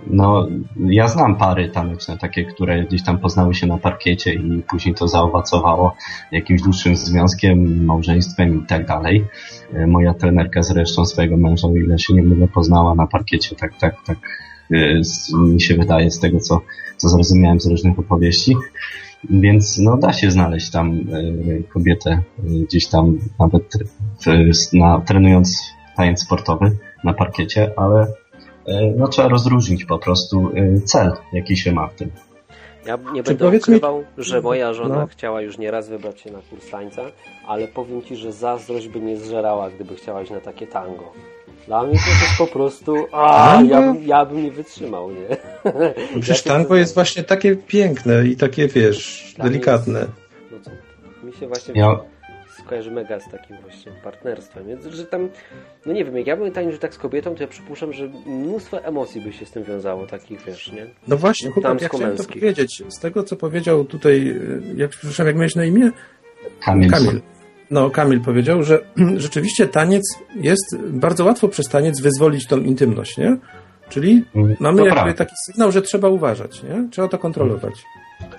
[0.08, 0.48] no,
[0.80, 5.08] ja znam pary taneczne, takie, które gdzieś tam poznały się na parkiecie i później to
[5.08, 5.96] zaowocowało
[6.32, 9.26] jakimś dłuższym związkiem, małżeństwem i tak dalej.
[9.88, 13.96] Moja trenerka zresztą swojego męża, o ile się nie mylę, poznała na parkiecie, tak, tak,
[14.06, 14.18] tak
[15.38, 16.62] mi się wydaje z tego, co
[17.02, 18.56] co zrozumiałem z różnych opowieści.
[19.30, 23.64] Więc no, da się znaleźć tam y, kobietę y, gdzieś tam nawet
[24.26, 25.62] w, na, trenując
[25.96, 30.52] taniec sportowy na parkiecie, ale y, no, trzeba rozróżnić po prostu
[30.86, 32.12] cel, jaki się ma w tym.
[32.86, 34.06] Ja nie będę ukrywał, mi...
[34.18, 35.08] że moja żona no.
[35.08, 37.02] chciała już nieraz wybrać się na kurs tańca,
[37.48, 41.14] ale powiem Ci, że zazdrość by nie zżerała, gdyby chciałaś na takie tango.
[41.68, 42.96] Dla mnie to jest po prostu.
[43.12, 45.38] A, ja, bym, ja bym nie wytrzymał, nie?
[46.16, 50.00] No przecież ja tango jest właśnie takie piękne i takie, wiesz, Dla delikatne.
[50.00, 50.12] Jest,
[50.52, 52.00] no co, mi się właśnie ja...
[52.72, 54.68] skojarzy mega z takim właśnie partnerstwem.
[54.68, 55.30] Więc, że tam,
[55.86, 58.84] no nie wiem, jak ja bym tańczył tak z kobietą, to ja przypuszczam, że mnóstwo
[58.84, 60.86] emocji by się z tym wiązało, takich, wiesz, nie?
[61.08, 62.84] No właśnie, chłopak, ja chciałem to powiedzieć.
[62.90, 64.36] Z tego, co powiedział tutaj,
[64.76, 65.92] jak, przepraszam, jak miałeś na imię?
[66.66, 66.92] Kamil.
[66.92, 67.22] Kamil.
[67.72, 68.80] No, Kamil powiedział, że
[69.18, 70.04] rzeczywiście taniec
[70.36, 73.38] jest, bardzo łatwo przez taniec wyzwolić tą intymność, nie?
[73.90, 75.14] Czyli mm, mamy to jakby prawda.
[75.14, 76.88] taki sygnał, że trzeba uważać, nie?
[76.92, 77.74] Trzeba to kontrolować.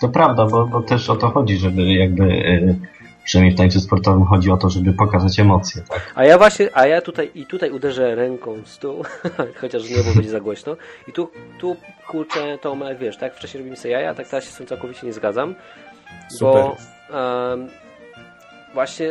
[0.01, 2.77] To prawda, bo, bo też o to chodzi, żeby jakby yy,
[3.25, 6.13] przynajmniej w tańcu sportowym chodzi o to, żeby pokazać emocje, tak?
[6.15, 9.05] A ja właśnie, a ja tutaj i tutaj uderzę ręką w stół,
[9.61, 10.77] chociaż nie, będzie za głośno.
[11.09, 11.77] I tu, tu
[12.09, 15.07] kurczę, to wiesz, tak wcześniej robimy sobie jaja, a tak teraz się z tym całkowicie
[15.07, 15.55] nie zgadzam.
[16.31, 16.63] Super.
[16.63, 16.77] Bo
[17.19, 17.69] um,
[18.75, 19.11] właśnie,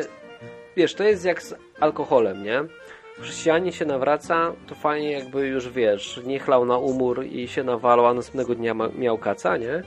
[0.77, 2.63] wiesz, to jest jak z alkoholem, nie?
[3.21, 8.05] Chrześcijanie się nawraca, to fajnie jakby już, wiesz, nie chlał na umór i się nawalał,
[8.05, 9.83] a następnego dnia miał kaca, nie?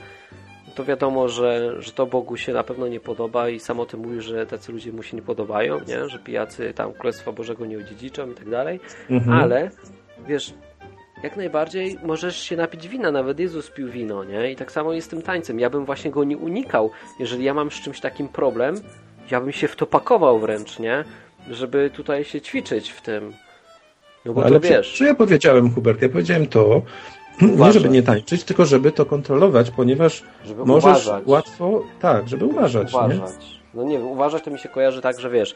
[0.75, 4.01] To wiadomo, że, że to Bogu się na pewno nie podoba i sam o tym
[4.01, 6.09] mówi, że tacy ludzie mu się nie podobają, nie?
[6.09, 9.39] Że pijacy tam Królestwa Bożego nie odziedziczą i tak dalej, mhm.
[9.43, 9.71] ale
[10.27, 10.55] wiesz,
[11.23, 14.53] jak najbardziej możesz się napić wina, nawet Jezus pił wino, nie?
[14.53, 15.61] I tak samo jest z tym tańcem.
[15.61, 16.91] Ja bym właśnie go nie unikał.
[17.19, 18.81] Jeżeli ja mam z czymś takim problem,
[19.31, 21.05] ja bym się w to pakował wręcz, nie?
[21.51, 23.33] Żeby tutaj się ćwiczyć w tym.
[24.25, 24.99] No bo Ale to wiesz.
[24.99, 26.03] Co ja powiedziałem, Hubert?
[26.03, 26.83] Ja powiedziałem to,
[27.43, 27.75] nie Uważać.
[27.75, 31.23] żeby nie tańczyć, tylko żeby to kontrolować, ponieważ Żeby możesz uważać.
[31.27, 32.99] łatwo, tak, żeby uważać, nie?
[32.99, 33.61] uważać.
[33.75, 35.55] No nie wiem, uważać to mi się kojarzy tak, że wiesz,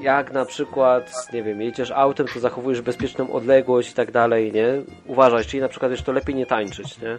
[0.00, 4.66] jak na przykład, nie wiem, jedziesz autem, to zachowujesz bezpieczną odległość i tak dalej, nie?
[5.06, 7.18] Uważać, czyli na przykład, wiesz, to lepiej nie tańczyć, nie?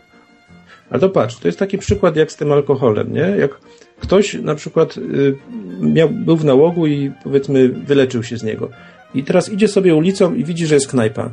[0.89, 3.21] Ale to patrz, to jest taki przykład jak z tym alkoholem, nie?
[3.39, 3.59] Jak
[3.99, 5.35] ktoś na przykład y,
[5.81, 8.69] miał, był w nałogu i powiedzmy wyleczył się z niego
[9.13, 11.29] i teraz idzie sobie ulicą i widzi, że jest knajpa.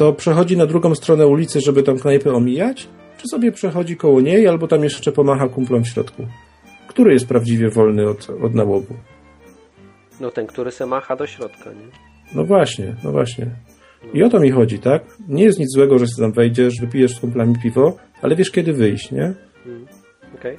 [0.00, 2.88] To przechodzi na drugą stronę ulicy, żeby tą knajpę omijać?
[3.18, 6.26] Czy sobie przechodzi koło niej albo tam jeszcze pomacha kumplom w środku?
[6.88, 8.94] Który jest prawdziwie wolny od, od nałogu?
[10.20, 11.86] No ten, który se macha do środka, nie?
[12.34, 13.46] No właśnie, no właśnie.
[14.14, 15.02] I o to mi chodzi, tak?
[15.28, 18.72] Nie jest nic złego, że sobie tam wejdziesz, wypijesz z kumplami piwo, ale wiesz kiedy
[18.72, 19.34] wyjść, nie?
[20.34, 20.56] Okej.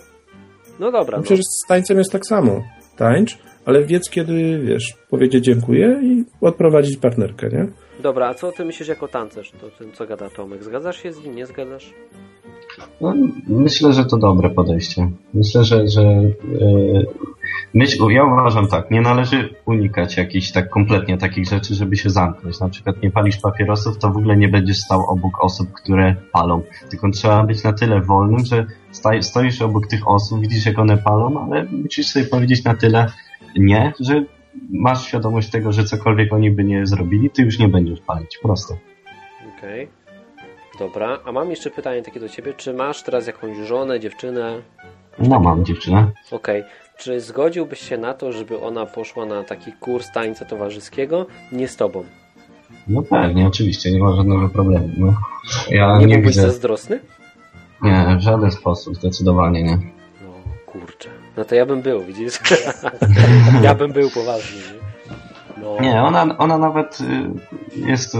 [0.79, 1.23] No dobra, No no.
[1.23, 2.63] przecież z tańcem jest tak samo.
[2.97, 7.67] Tańcz, ale wiedz kiedy, wiesz, powiedzieć dziękuję i odprowadzić partnerkę, nie?
[8.01, 9.51] Dobra, a co ty myślisz jako tancerz?
[9.51, 10.63] To tym, co gada Tomek.
[10.63, 11.93] Zgadzasz się z nim, nie zgadzasz?
[13.01, 13.13] No,
[13.47, 15.11] myślę, że to dobre podejście.
[15.33, 17.05] Myślę, że, że yy,
[17.73, 22.59] myśl, ja uważam tak, nie należy unikać jakichś tak kompletnie takich rzeczy, żeby się zamknąć.
[22.59, 26.61] Na przykład nie palisz papierosów, to w ogóle nie będziesz stał obok osób, które palą.
[26.89, 28.65] Tylko trzeba być na tyle wolnym, że
[29.21, 33.11] stoisz obok tych osób, widzisz jak one palą, ale musisz sobie powiedzieć na tyle
[33.57, 34.23] nie, że
[34.69, 38.39] masz świadomość tego, że cokolwiek oni by nie zrobili, ty już nie będziesz palić.
[38.43, 38.77] Proste.
[39.57, 39.87] Okej.
[40.79, 42.53] Dobra, a mam jeszcze pytanie takie do ciebie.
[42.53, 44.61] Czy masz teraz jakąś żonę, dziewczynę?
[45.19, 46.11] No mam dziewczynę.
[46.31, 46.63] Okej.
[46.97, 51.75] Czy zgodziłbyś się na to, żeby ona poszła na taki kurs tańca towarzyskiego nie z
[51.75, 52.03] tobą?
[52.87, 54.89] No pewnie, oczywiście, nie ma żadnego problemu.
[54.97, 55.13] No.
[55.69, 56.41] Ja Nie, nie, byłbyś widzę.
[56.41, 56.99] zazdrosny?
[57.81, 59.77] Nie, w żaden sposób, zdecydowanie nie.
[60.21, 60.33] No
[60.65, 61.09] kurczę.
[61.41, 62.39] No to ja bym był, widzisz?
[63.63, 65.63] ja bym był poważny, nie?
[65.63, 65.81] No.
[65.81, 68.19] Nie, ona, ona nawet y, jest, y,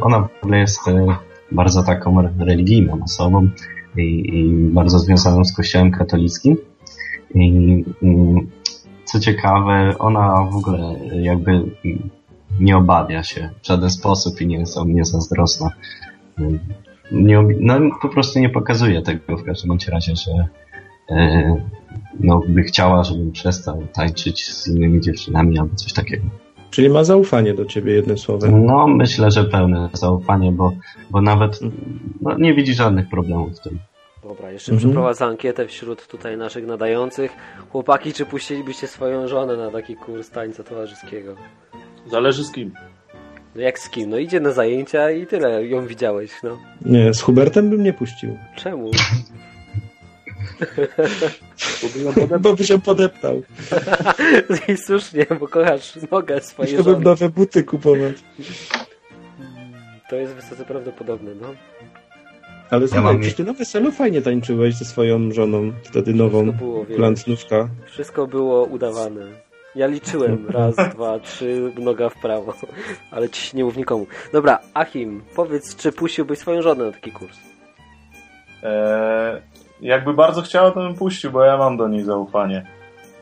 [0.00, 1.06] ona w ogóle jest y,
[1.52, 3.48] bardzo taką religijną osobą
[3.96, 6.56] i, i bardzo związaną z kościołem katolickim.
[7.34, 7.84] I
[9.04, 11.62] co ciekawe, ona w ogóle jakby
[12.60, 15.70] nie obawia się w żaden sposób i nie jest o mnie zazdrosna.
[17.12, 20.48] Nie, no, po prostu nie pokazuje tego w każdym razie, że
[22.20, 26.22] no, by chciała, żebym przestał tańczyć z innymi dziewczynami albo coś takiego.
[26.70, 28.66] Czyli ma zaufanie do ciebie, jednym słowem.
[28.66, 30.72] No, myślę, że pełne zaufanie, bo,
[31.10, 31.58] bo nawet
[32.20, 33.78] no, nie widzi żadnych problemów w tym.
[34.22, 34.88] Dobra, jeszcze Mhm.
[34.90, 37.32] przeprowadzę ankietę wśród tutaj naszych nadających.
[37.70, 41.34] Chłopaki, czy puścilibyście swoją żonę na taki kurs tańca towarzyskiego?
[42.10, 42.72] Zależy z kim.
[43.54, 44.10] No jak z kim?
[44.10, 46.58] No idzie na zajęcia i tyle, ją widziałeś, no.
[46.84, 48.38] Nie, z Hubertem bym nie puścił.
[48.56, 48.90] Czemu?
[52.40, 53.42] Bo by się podeptał.
[54.68, 57.04] I słusznie, bo kochasz nogę swojej Musiałbym żony.
[57.04, 58.14] nowe buty kupować.
[60.10, 61.46] To jest wysoce prawdopodobne, no.
[62.70, 66.64] Ale słuchaj, mam- przecież ty na weselu fajnie tańczyłeś ze swoją żoną, wtedy nową, Wszystko
[66.64, 66.96] było, wiesz.
[66.96, 67.68] plantnówka.
[67.86, 69.26] Wszystko było udawane.
[69.74, 70.46] Ja liczyłem.
[70.50, 72.54] Raz, dwa, trzy, noga w prawo.
[73.10, 74.06] Ale ci nie mów nikomu.
[74.32, 77.38] Dobra, Achim, powiedz, czy puściłbyś swoją żonę na taki kurs?
[78.62, 79.42] Eee,
[79.80, 82.66] jakby bardzo chciała, to bym puścił, bo ja mam do niej zaufanie.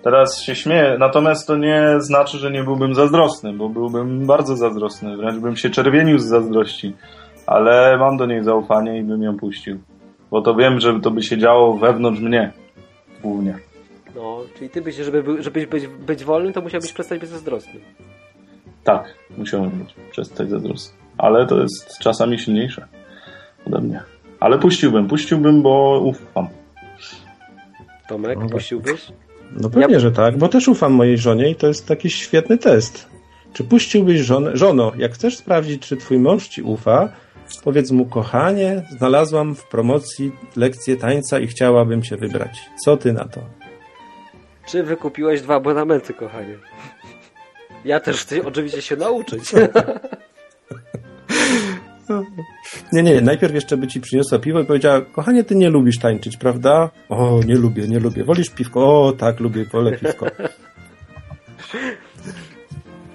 [0.03, 5.17] Teraz się śmieję, natomiast to nie znaczy, że nie byłbym zazdrosny, bo byłbym bardzo zazdrosny,
[5.17, 6.97] wręcz bym się czerwienił z zazdrości,
[7.47, 9.79] ale mam do niej zaufanie i bym ją puścił.
[10.31, 12.53] Bo to wiem, że to by się działo wewnątrz mnie,
[13.23, 13.59] głównie.
[14.15, 17.81] No, czyli ty byś, żeby żebyś być, być wolnym, to musiałbyś przestać być zazdrosny.
[18.85, 20.97] Tak, musiałem być, przestać zazdrosny.
[21.19, 22.87] Ale to jest czasami silniejsze
[23.67, 24.14] ode mnie.
[24.45, 26.49] Ale puściłbym, puściłbym, bo ufam.
[28.09, 29.07] Tomek, No puściłbyś?
[29.53, 32.59] No pewnie, Ja- że tak, bo też ufam mojej żonie i to jest taki świetny
[32.59, 33.09] test.
[33.53, 34.51] Czy puściłbyś żonę?
[34.57, 37.09] Żono, jak chcesz sprawdzić, czy twój mąż ci ufa,
[37.65, 42.71] powiedz mu, kochanie, znalazłam w promocji lekcję tańca i chciałabym cię wybrać.
[42.85, 43.41] Co ty na to?
[44.67, 46.59] Czy wykupiłeś dwa abonamenty, kochanie?
[47.85, 49.53] Ja też chcę oczywiście się nauczyć.
[52.93, 56.37] Nie, nie, najpierw jeszcze by ci przyniosła piwo i powiedziała, kochanie, ty nie lubisz tańczyć,
[56.37, 56.91] prawda?
[57.09, 58.25] O, nie lubię, nie lubię.
[58.25, 58.81] Wolisz piwko?
[59.07, 60.27] O, tak, lubię, wolę piwko.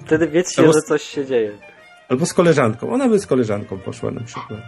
[0.06, 1.52] Wtedy wiedzcie, Albo- że coś się dzieje.
[2.08, 2.92] Albo z koleżanką.
[2.92, 4.60] Ona by z koleżanką poszła na przykład.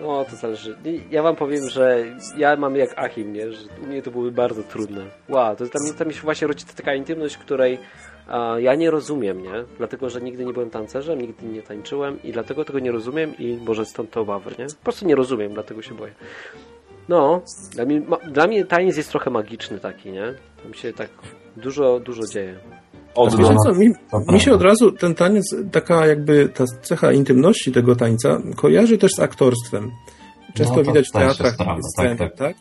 [0.00, 0.76] No, to zależy.
[1.10, 2.04] Ja wam powiem, że
[2.36, 3.52] ja mam jak Achim, nie?
[3.52, 5.04] Że u mnie to były bardzo trudne.
[5.28, 7.78] Wow, to tam, tam się właśnie rodzi taka intymność, której
[8.58, 9.64] ja nie rozumiem, nie?
[9.78, 13.58] Dlatego, że nigdy nie byłem tancerzem, nigdy nie tańczyłem i dlatego tego nie rozumiem i
[13.66, 14.66] może stąd te obawy, nie?
[14.66, 16.12] Po prostu nie rozumiem, dlatego się boję.
[17.08, 17.42] No,
[17.74, 20.34] dla mnie, ma, dla mnie taniec jest trochę magiczny taki, nie?
[20.62, 21.10] Tam się tak
[21.56, 22.58] dużo, dużo dzieje.
[23.14, 23.30] Od
[23.64, 23.92] co, mi,
[24.26, 28.98] To mi się od razu ten taniec, taka jakby ta cecha intymności tego tańca kojarzy
[28.98, 29.90] też z aktorstwem.
[30.54, 31.56] Często No to widać w teatrach
[31.92, 32.56] sceny, tak, tak,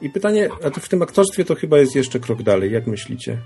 [0.00, 2.86] I, I pytanie, a to w tym aktorstwie to chyba jest jeszcze krok dalej, jak
[2.86, 3.38] myślicie?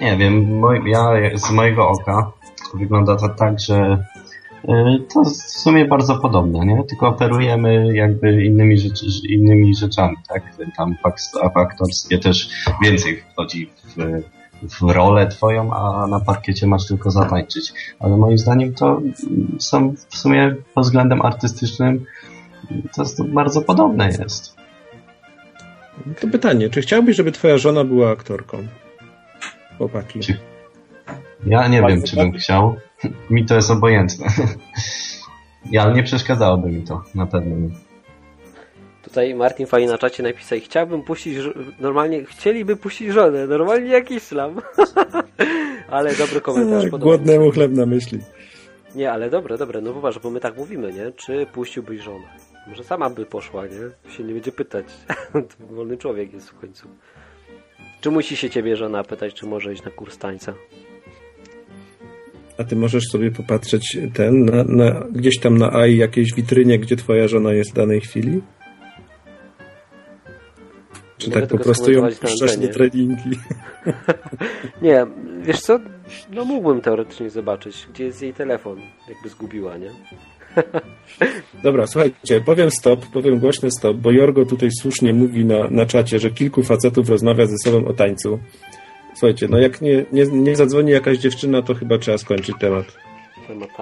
[0.00, 2.32] Nie wiem, ja z mojego oka
[2.74, 4.04] wygląda to tak, że
[4.64, 4.68] y,
[5.14, 6.84] to w sumie bardzo podobne, nie?
[6.84, 10.42] Tylko operujemy jakby innymi, rzecz, innymi rzeczami, tak?
[10.76, 12.50] Tam w ak- w aktorstwie też
[12.82, 14.22] więcej wchodzi w,
[14.78, 17.72] w rolę twoją, a na parkiecie masz tylko zatańczyć.
[18.00, 19.00] Ale moim zdaniem to
[19.58, 22.04] są w sumie pod względem artystycznym
[22.96, 24.57] to bardzo podobne jest.
[26.20, 28.66] To pytanie, czy chciałbyś, żeby twoja żona była aktorką?
[29.78, 30.20] Chłopaki.
[30.20, 30.38] Czy-
[31.46, 32.76] Ja nie Bardzo wiem, czy bym chciał.
[33.30, 34.26] Mi to jest obojętne.
[35.70, 37.68] Ja nie przeszkadzałoby mi to, na pewno nie.
[39.02, 41.38] Tutaj Martin fajnie na czacie napisał, chciałbym puścić,
[41.80, 44.60] normalnie, chcieliby puścić żonę, normalnie jak islam.
[45.90, 46.82] ale dobry komentarz.
[46.82, 46.98] Tak, się.
[46.98, 48.18] głodnemu chleb na myśli.
[48.94, 51.12] Nie, ale dobre, dobre, no poważnie, bo my tak mówimy, nie?
[51.12, 52.26] Czy puściłbyś żonę?
[52.68, 54.12] Może sama by poszła, nie?
[54.12, 54.86] Się nie będzie pytać.
[55.70, 56.88] wolny człowiek jest w końcu.
[58.00, 60.54] Czy musi się ciebie żona pytać, czy może iść na kurs tańca?
[62.58, 66.96] A ty możesz sobie popatrzeć ten, na, na, gdzieś tam na AI jakiejś witrynie, gdzie
[66.96, 68.42] twoja żona jest w danej chwili?
[71.18, 73.30] Czy Nie tak po prostu ją puszczasz na treningi?
[74.82, 75.06] Nie,
[75.42, 75.80] wiesz co?
[76.30, 79.90] No mógłbym teoretycznie zobaczyć, gdzie jest jej telefon, jakby zgubiła, nie?
[81.62, 86.18] Dobra, słuchajcie, powiem stop, powiem głośny stop, bo Jorgo tutaj słusznie mówi na, na czacie,
[86.18, 88.38] że kilku facetów rozmawia ze sobą o tańcu.
[89.14, 92.84] Słuchajcie, no jak nie, nie, nie zadzwoni jakaś dziewczyna, to chyba trzeba skończyć temat.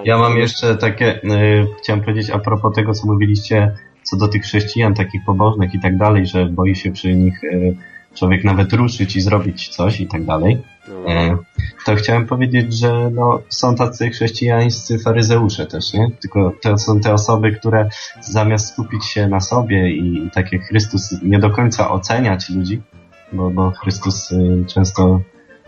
[0.05, 3.71] Ja mam jeszcze takie, y, chciałem powiedzieć a propos tego, co mówiliście,
[4.03, 7.75] co do tych chrześcijan, takich pobożnych i tak dalej, że boi się przy nich y,
[8.15, 10.57] człowiek nawet ruszyć i zrobić coś i tak dalej.
[10.89, 11.37] E,
[11.85, 16.11] to chciałem powiedzieć, że no, są tacy chrześcijańscy faryzeusze też, nie?
[16.21, 17.89] Tylko to są te osoby, które
[18.21, 22.81] zamiast skupić się na sobie i, tak jak Chrystus nie do końca oceniać ludzi,
[23.33, 25.21] bo, bo Chrystus y, często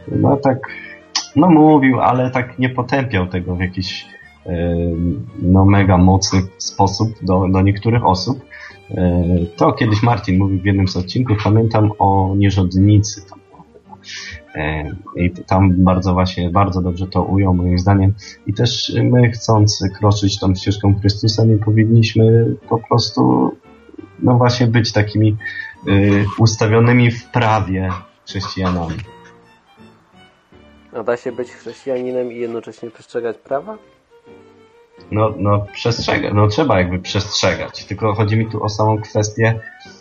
[0.08, 0.60] no tak
[1.36, 4.06] no mówił, ale tak nie potępiał tego w jakiś
[4.46, 4.50] y,
[5.42, 8.50] no mega mocny sposób do, do niektórych osób.
[9.56, 13.30] To kiedyś Martin mówił w jednym z odcinków, pamiętam o nierządnicy.
[13.30, 13.40] Tam,
[14.00, 14.39] E,
[15.16, 18.14] I tam bardzo właśnie, bardzo dobrze to ujął moim zdaniem.
[18.48, 23.52] I też my chcąc kroczyć tą ścieżką Chrystusa, nie powinniśmy po prostu
[24.20, 25.38] no właśnie być takimi
[25.88, 27.90] y, ustawionymi w prawie
[28.26, 28.96] chrześcijanami.
[30.94, 33.78] A da się być chrześcijaninem i jednocześnie przestrzegać prawa?
[35.12, 37.86] No, no przestrzega, no trzeba jakby przestrzegać.
[37.86, 39.99] Tylko chodzi mi tu o samą kwestię e,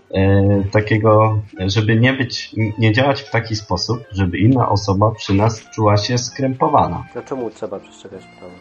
[0.70, 5.96] takiego, żeby nie być, nie działać w taki sposób, żeby inna osoba przy nas czuła
[5.96, 7.04] się skrępowana.
[7.14, 8.54] A czemu trzeba przestrzegać prawa?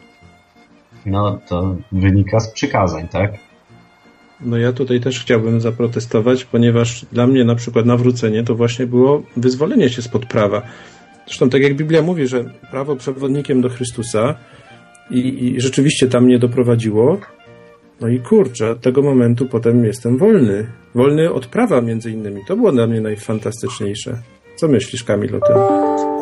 [1.05, 3.31] No to wynika z przykazań, tak?
[4.41, 9.23] No ja tutaj też chciałbym zaprotestować, ponieważ dla mnie na przykład nawrócenie to właśnie było
[9.37, 10.61] wyzwolenie się spod prawa.
[11.25, 14.35] Zresztą tak jak Biblia mówi, że prawo przewodnikiem do Chrystusa
[15.11, 17.17] i, i rzeczywiście tam mnie doprowadziło.
[18.01, 20.67] No i kurczę, od tego momentu potem jestem wolny.
[20.95, 22.41] Wolny od prawa między innymi.
[22.47, 24.17] To było dla mnie najfantastyczniejsze.
[24.55, 25.55] Co myślisz, Kamil, o tym?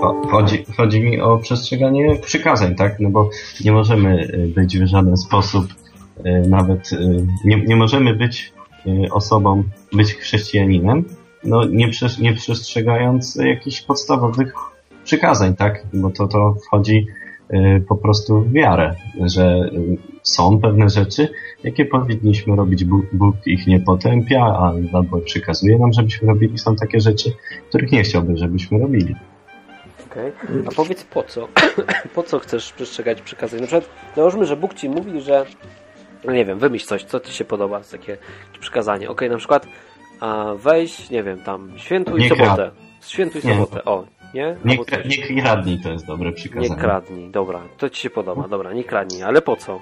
[0.01, 2.99] Cho- Chodzi, chodzi mi o przestrzeganie przykazań, tak?
[2.99, 3.30] No bo
[3.65, 5.65] nie możemy y, być w żaden sposób,
[6.26, 8.53] y, nawet y, nie, nie możemy być
[9.11, 9.63] osobą,
[9.93, 11.03] być chrześcijaninem,
[11.43, 11.89] no nie,
[12.21, 14.53] nie przestrzegając jakichś podstawowych
[15.03, 15.84] przykazań, tak?
[15.93, 17.07] Bo to, to wchodzi
[17.88, 18.95] po prostu w wiarę,
[19.26, 19.69] że
[20.26, 21.28] są pewne rzeczy,
[21.63, 24.41] jakie powinniśmy robić, Bóg, Bóg ich nie potępia,
[24.93, 26.57] albo przykazuje nam, żebyśmy robili.
[26.57, 27.32] Są takie rzeczy,
[27.69, 29.15] których nie chciałby, żebyśmy robili.
[30.11, 30.32] Okej.
[30.67, 31.47] A powiedz po co?
[32.15, 33.59] po co chcesz przestrzegać przykazań?
[33.61, 35.45] Na przykład załóżmy, że Bóg ci mówi, że
[36.23, 38.17] no nie wiem, wymyśl coś, co ci się podoba, takie
[38.59, 39.09] przykazanie.
[39.09, 39.67] Okej, na przykład
[40.19, 42.71] a weź, nie wiem, tam świętuj Nie sobotę.
[43.07, 43.53] Świętuj Nie.
[43.53, 44.57] sobotę, o, nie?
[44.65, 46.82] Nie, kra- nie kradnij to jest dobre Nie przykazanie.
[46.82, 49.82] kradnij, dobra, to ci się podoba, dobra, nie kradnij, ale po co?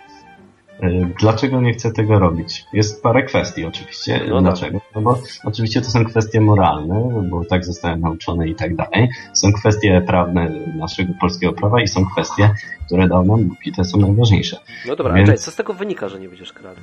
[0.84, 2.66] Y, Dlaczego nie chcę tego robić?
[2.74, 4.22] Jest parę kwestii oczywiście.
[4.30, 4.82] No Dlaczego?
[4.96, 9.10] No bo oczywiście to są kwestie moralne, bo tak zostałem nauczony i tak dalej.
[9.34, 12.50] Są kwestie prawne naszego polskiego prawa i są kwestie,
[12.86, 14.58] które dał nam Bóg i te są najważniejsze.
[14.88, 16.82] No dobra, Więc- ale co z tego wynika, że nie będziesz kradł?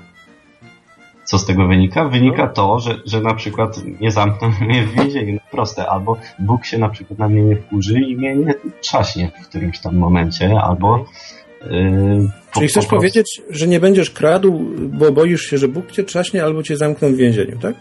[1.25, 2.05] Co z tego wynika?
[2.09, 2.53] Wynika No.
[2.53, 5.33] to, że, że na przykład nie zamkną mnie w więzieniu.
[5.35, 5.87] No proste.
[5.87, 9.79] Albo Bóg się na przykład na mnie nie wkurzy i mnie nie trzaśnie w którymś
[9.81, 11.05] tam momencie, albo po-
[12.55, 16.63] Czyli chcesz powiedzieć, że nie będziesz kradł, bo boisz się, że Bóg cię trzaśnie albo
[16.63, 17.75] cię zamkną w więzieniu, tak?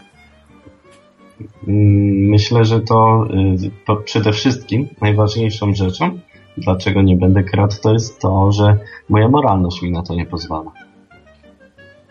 [1.68, 3.24] Mm, myślę, że to,
[3.64, 6.18] y, to przede wszystkim najważniejszą rzeczą,
[6.58, 8.76] dlaczego nie będę kradł, to jest to, że
[9.08, 10.70] moja moralność mi na to nie pozwala.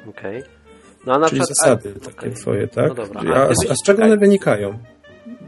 [0.10, 0.44] Okej.
[1.06, 2.34] No, a na Czyli przykład- zasady a- takie okej.
[2.34, 2.88] twoje, tak?
[2.88, 3.22] No dobra.
[3.36, 4.78] a, a, z- a z czego one wynikają?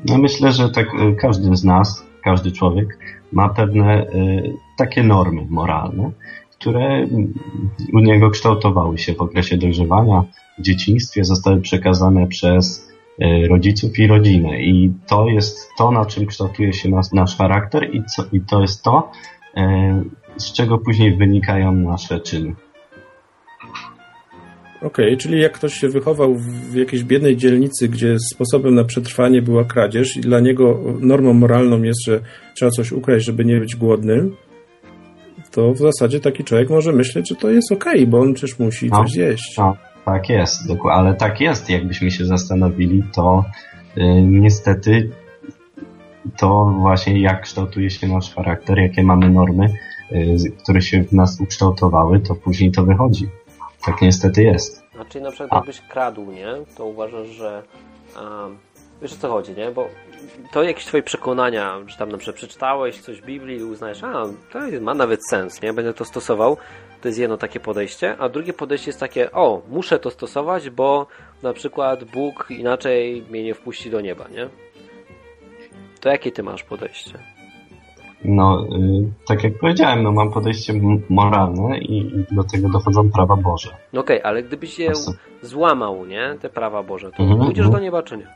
[0.06, 2.98] No myślę, że tak y, każdy z nas, każdy człowiek
[3.32, 6.12] ma pewne y, takie normy moralne,
[6.60, 7.08] które
[7.94, 10.24] u niego kształtowały się w okresie dojrzewania,
[10.58, 12.88] w dzieciństwie, zostały przekazane przez
[13.22, 14.62] y, rodziców i rodzinę.
[14.62, 18.62] I to jest to, na czym kształtuje się nas, nasz charakter i, co, i to
[18.62, 19.12] jest to,
[19.58, 19.62] y,
[20.38, 22.56] z czego później wynikają nasze czyny.
[24.82, 26.36] Okej, czyli jak ktoś się wychował
[26.72, 31.84] w jakiejś biednej dzielnicy, gdzie sposobem na przetrwanie była kradzież i dla niego normą moralną
[31.84, 32.22] jest, że
[32.56, 34.36] trzeba coś ukraść, żeby nie być głodnym,
[35.52, 38.90] to w zasadzie taki człowiek może myśleć, że to jest okej, bo on przecież musi
[38.90, 38.98] No.
[39.04, 39.56] coś zjeść.
[39.58, 41.00] No, tak jest, dokładnie.
[41.00, 43.46] Ale tak jest, jakbyśmy się zastanowili, to
[43.98, 45.10] y, niestety
[46.38, 49.66] to właśnie jak kształtuje się nasz charakter, jakie mamy normy,
[50.12, 53.28] y, z- które się w nas ukształtowały, to później to wychodzi.
[53.86, 54.84] Tak niestety jest.
[55.10, 55.56] Czyli na przykład A.
[55.56, 56.48] jakbyś kradł, nie?
[56.78, 57.64] To uważasz, że
[58.16, 58.58] um,
[59.02, 59.72] wiesz o co chodzi, nie?
[59.72, 59.88] Bo
[60.52, 64.24] to jakieś twoje przekonania, że tam na przykład przeczytałeś coś w Biblii i uznajesz, a
[64.52, 65.74] to jest- ma nawet sens, nie?
[65.74, 66.58] Będę to stosował.
[67.02, 71.08] To jest jedno takie podejście, a drugie podejście jest takie, o, muszę to stosować, bo
[71.44, 74.50] na przykład Bóg inaczej mnie nie wpuści do nieba, nie?
[76.02, 77.20] To jakie ty masz podejście?
[78.26, 80.74] No, y, tak jak powiedziałem, no mam podejście
[81.10, 83.70] moralne i, i do tego dochodzą prawa Boże.
[83.94, 84.92] No okej, ale gdybyś je
[85.42, 86.36] złamał, nie?
[86.42, 87.74] Te prawa Boże, to Mhm, pójdziesz mhm.
[87.74, 88.28] do nieba czy nie?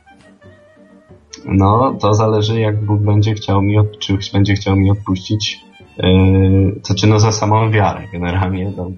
[1.48, 5.60] No, to zależy jak Bóg będzie chciał mi, od, czy będzie chciał mi odpuścić,
[5.98, 8.90] yy, to czy no za samą wiarę generalnie to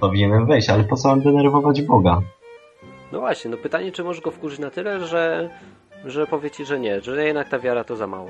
[0.00, 2.20] powinienem wejść, ale po co mam denerwować Boga?
[3.12, 5.50] No właśnie, no pytanie, czy możesz go wkurzyć na tyle, że,
[6.04, 8.28] że powie ci, że nie, że jednak ta wiara to za mało.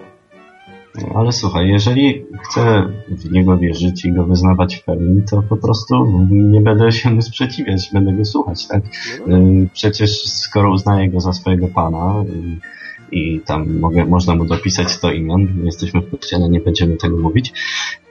[1.03, 5.57] No, ale słuchaj, jeżeli chcę w Niego wierzyć i Go wyznawać w pełni, to po
[5.57, 8.83] prostu nie będę się mu sprzeciwiać, będę Go słuchać, tak?
[9.27, 12.25] No, Yy, Przecież skoro uznaję Go za swojego Pana
[13.13, 17.53] i, tam mogę, można Mu dopisać 100 imion, jesteśmy w kościele, nie będziemy tego mówić,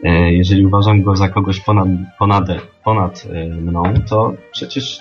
[0.03, 1.87] yy, jeżeli uważam Go za kogoś ponad,
[2.19, 2.47] ponad,
[2.83, 4.99] ponad yy, mną, to przecież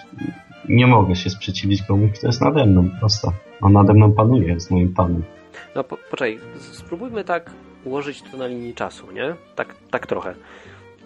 [0.69, 3.33] nie mogę się sprzeciwić komuś, kto jest nade mną, prosto.
[3.61, 5.23] On nade mną panuje, jest moim Panem.
[5.75, 7.51] no po, poczekaj, spróbujmy tak
[7.85, 9.35] ułożyć to na linii czasu, nie?
[9.55, 10.35] Tak, tak trochę.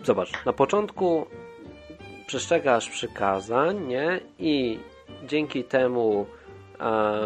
[0.05, 1.26] Zobacz, na początku
[2.26, 4.20] przestrzegasz przykazań, nie?
[4.39, 4.78] I
[5.28, 6.26] dzięki temu,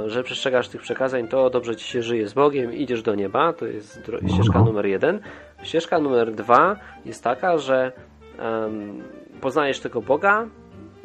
[0.06, 3.66] że przestrzegasz tych przekazań, to dobrze ci się żyje z Bogiem, idziesz do nieba, to
[3.66, 4.64] jest ścieżka Mhm.
[4.64, 5.20] numer jeden.
[5.62, 7.92] Ścieżka numer dwa jest taka, że
[8.38, 9.02] em,
[9.40, 10.46] poznajesz tego Boga,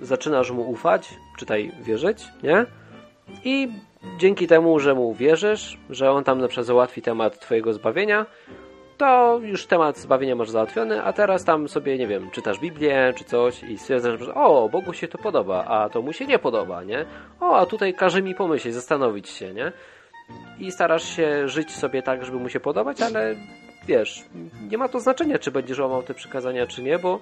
[0.02, 2.66] zaczynasz mu ufać, czytaj wierzyć, nie?
[3.44, 3.68] I
[4.20, 8.26] dzięki temu, że mu wierzysz, że on tam na przykład załatwi temat twojego zbawienia,
[8.98, 13.24] to już temat zbawienia masz załatwiony, a teraz tam sobie, nie wiem, czytasz Biblię czy
[13.24, 16.84] coś i stwierdzasz, że o, Bogu się to podoba, a to mu się nie podoba,
[16.84, 17.06] nie?
[17.40, 19.72] O, a tutaj każe mi pomyśleć, zastanowić się, nie?
[20.60, 23.36] I starasz się żyć sobie tak, żeby mu się podobać, ale
[23.88, 24.24] wiesz,
[24.70, 27.20] nie ma to znaczenia, czy będziesz łamał te przykazania, czy nie, bo,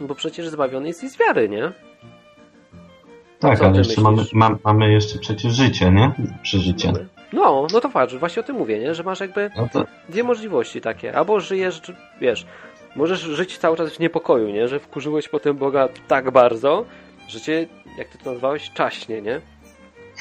[0.00, 1.72] bo przecież zbawiony jesteś z wiary, nie?
[3.38, 6.12] Tak, ale jeszcze mamy, mam, mamy jeszcze przecież życie, nie?
[6.42, 6.92] Przeżycie.
[7.32, 8.94] No, no to patrz, właśnie o tym mówię, nie?
[8.94, 11.16] Że masz jakby No to, dwie możliwości takie.
[11.16, 11.82] Albo żyjesz,
[12.20, 12.46] wiesz,
[12.96, 14.68] możesz żyć cały czas w niepokoju, nie?
[14.68, 16.84] Że wkurzyłeś potem Boga tak bardzo,
[17.28, 17.66] że cię,
[17.98, 19.40] jak ty to nazwałeś, czaśnie, nie?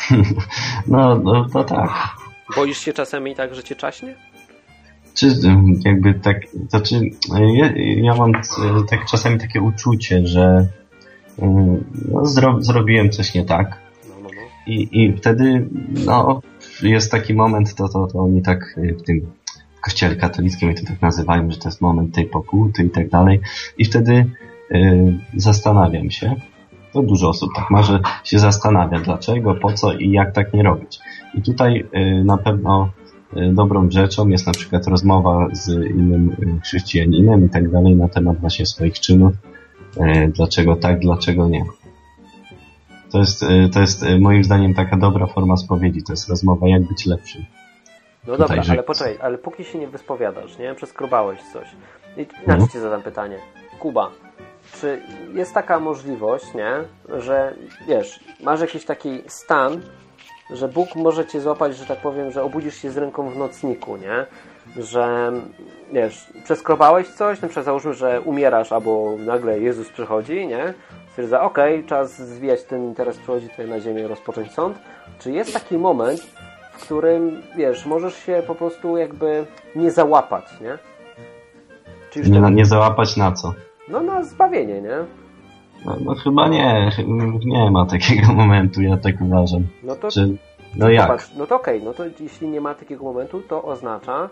[0.87, 1.89] no, no to tak.
[2.55, 4.15] Boisz się czasami tak, że cię czaśnie?
[5.13, 5.27] Czy
[5.85, 6.37] jakby tak,
[6.69, 6.95] znaczy
[7.53, 8.41] ja, ja mam e,
[8.89, 10.67] tak czasami takie uczucie, że
[12.11, 13.79] no, zro, zrobiłem coś nie tak
[14.09, 14.41] No, no, no.
[14.67, 15.69] i, i wtedy
[16.05, 16.41] no,
[16.83, 19.21] jest taki moment, to, to, to oni tak y, w tym
[19.77, 23.39] w kościele katolickim to tak nazywają, że to jest moment tej pokuty i tak dalej
[23.77, 24.25] i wtedy
[24.71, 26.35] y, zastanawiam się,
[26.93, 30.63] to dużo osób tak ma, że się zastanawia dlaczego, po co i jak tak nie
[30.63, 30.99] robić.
[31.33, 32.89] I tutaj y, na pewno
[33.37, 38.07] y, dobrą rzeczą jest na przykład rozmowa z innym y, chrześcijaninem i tak dalej na
[38.07, 39.33] temat właśnie swoich czynów,
[40.27, 41.65] dlaczego tak, dlaczego nie.
[43.11, 46.67] To jest, y, to jest y, moim zdaniem taka dobra forma spowiedzi, to jest rozmowa
[46.67, 47.45] jak być lepszym.
[48.27, 50.75] No dobra, ale poczekaj, ale póki się nie wyspowiadasz, nie?
[50.75, 51.67] Przeskrobałeś coś.
[52.17, 52.67] I inaczej Mhm.
[52.69, 53.37] ci zadam pytanie.
[53.79, 54.11] Kuba,
[54.81, 55.01] czy
[55.33, 56.71] jest taka możliwość, nie?
[57.19, 57.53] Że,
[57.87, 59.81] wiesz, masz jakiś taki stan,
[60.53, 63.97] że Bóg może cię złapać, że tak powiem, że obudzisz się z ręką w nocniku,
[63.97, 64.25] nie?
[64.75, 65.31] Że,
[65.93, 70.73] wiesz, przeskrobałeś coś, na przykład załóżmy, że umierasz, albo nagle Jezus przychodzi, nie?
[71.11, 74.77] Stwierdza, okej, czas zwijać ten interes, przychodzi tutaj na ziemię, rozpocząć sąd.
[75.19, 76.21] Czy jest taki moment,
[76.73, 79.45] w którym, wiesz, możesz się po prostu jakby
[79.75, 80.77] nie załapać, nie?
[82.11, 82.55] Czyli nie, ten...
[82.55, 83.53] nie załapać na co?
[83.87, 84.97] No na zbawienie, nie?
[85.85, 86.91] No, no, chyba nie,
[87.45, 89.67] nie ma takiego momentu, ja tak uważam.
[89.83, 90.11] No to...
[90.11, 90.37] Czy...
[90.77, 91.07] No jak?
[91.07, 94.29] Zobacz, no to okej, okay, no to jeśli nie ma takiego momentu, to oznacza,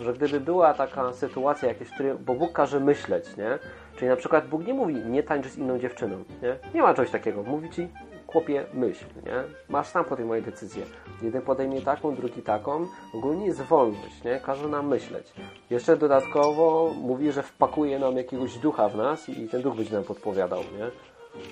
[0.00, 1.88] że gdyby była taka sytuacja jakaś,
[2.20, 3.58] bo Bóg każe myśleć, nie?
[3.96, 6.56] Czyli na przykład Bóg nie mówi, nie tańcz z inną dziewczyną, nie?
[6.74, 7.42] Nie ma czegoś takiego.
[7.42, 7.88] Mówi ci,
[8.26, 9.42] chłopie, myśl, nie?
[9.68, 10.84] Masz sam podejmować decyzję.
[11.22, 12.86] Jeden podejmie taką, drugi taką.
[13.14, 14.40] Ogólnie jest wolność, nie?
[14.40, 15.32] Każe nam myśleć.
[15.70, 20.04] Jeszcze dodatkowo mówi, że wpakuje nam jakiegoś ducha w nas i ten duch będzie nam
[20.04, 20.90] podpowiadał, nie?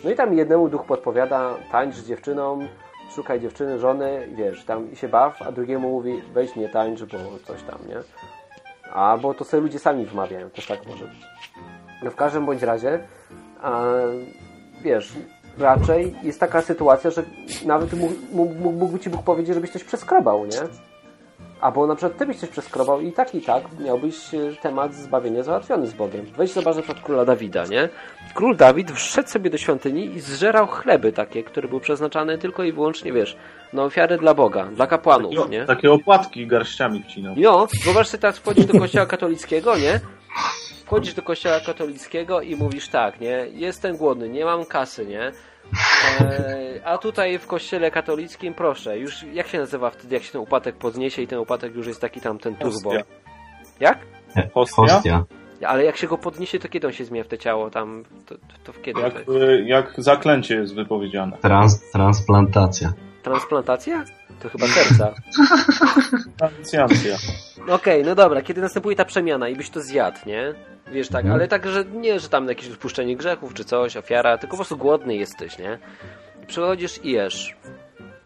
[0.04, 2.58] No i tam jednemu duch podpowiada, tańcz z dziewczyną,
[3.14, 7.18] szukaj dziewczyny, żony, wiesz, tam i się baw, a drugiemu mówi, weź nie tańcz, bo
[7.46, 7.96] coś tam, nie?
[8.92, 11.10] Albo to sobie ludzie sami wmawiają, też tak może.
[12.02, 12.98] No w każdym bądź razie,
[13.62, 13.82] a,
[14.82, 15.12] wiesz,
[15.58, 17.22] raczej jest taka sytuacja, że
[17.66, 17.90] nawet
[18.60, 20.93] mógłby ci Bóg powiedzieć, żebyś coś przeskrobał, nie?
[21.64, 25.42] Albo na przykład ty byś coś przeskrobał i tak i tak miałbyś e, temat zbawienia
[25.42, 26.26] załatwiony z Bogiem.
[26.36, 27.88] Weź zobacz na przykład króla Dawida, nie?
[28.34, 32.72] Król Dawid wszedł sobie do świątyni i zżerał chleby takie, które były przeznaczane tylko i
[32.72, 33.36] wyłącznie, wiesz,
[33.72, 35.64] na ofiary dla Boga, dla kapłanów, takie, nie?
[35.64, 37.34] Takie opłatki garściami wcinał.
[37.36, 40.00] No, zobacz sobie teraz wchodzisz do kościoła katolickiego, nie?
[40.86, 43.46] wchodzisz do kościoła katolickiego i mówisz tak, nie?
[43.52, 45.32] Jestem głodny, nie mam kasy, nie?
[46.20, 50.40] E, a tutaj w kościele katolickim, proszę, już jak się nazywa wtedy, jak się ten
[50.40, 52.90] upadek podniesie i ten upadek już jest taki tam, ten turbo?
[52.90, 53.04] Hostia.
[53.80, 53.98] Jak?
[54.54, 54.82] Hostia.
[54.82, 55.24] Hostia.
[55.66, 57.70] Ale jak się go podniesie, to kiedy on się zmienia w te ciało?
[57.70, 59.00] Tam, to, to w kiedy?
[59.00, 59.14] Jak,
[59.64, 61.38] jak zaklęcie jest wypowiedziane.
[61.38, 62.92] Trans, transplantacja.
[63.22, 64.04] Transplantacja?
[64.42, 65.14] To chyba serca.
[66.38, 67.16] Transplantacja.
[67.62, 70.54] Okej, okay, no dobra, kiedy następuje ta przemiana i byś to zjadł, nie?
[70.92, 71.34] Wiesz, tak, mhm.
[71.34, 74.76] ale tak, że nie, że tam jakieś odpuszczenie grzechów czy coś, ofiara, tylko po prostu
[74.76, 75.78] głodny jesteś, nie?
[76.46, 77.56] Przychodzisz i jesz,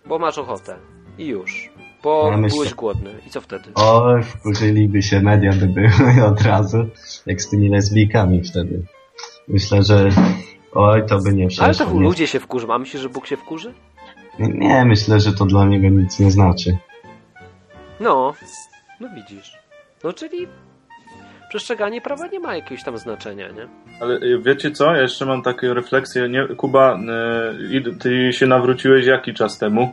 [0.06, 0.76] bo masz ochotę.
[1.18, 1.70] I już.
[2.02, 3.10] Bo ja byłeś głodny.
[3.26, 3.64] I co wtedy?
[3.74, 6.86] O, wkurzyliby się media by były od razu,
[7.26, 8.82] jak z tymi lesbijkami wtedy.
[9.48, 10.08] Myślę, że
[10.72, 11.64] oj, to by nie przeszło.
[11.64, 12.74] Ale to ludzie się wkurzą.
[12.74, 13.74] A myślisz, że Bóg się wkurzy?
[14.38, 16.76] Nie, myślę, że to dla niego nic nie znaczy.
[18.00, 18.34] No,
[19.00, 19.58] no widzisz.
[20.04, 20.46] No czyli
[21.48, 23.68] przestrzeganie prawa nie ma jakiegoś tam znaczenia, nie?
[24.00, 24.94] Ale y, wiecie co?
[24.94, 26.28] Ja jeszcze mam taką refleksję.
[26.28, 26.98] Nie, Kuba,
[27.86, 29.92] y, ty się nawróciłeś jaki czas temu?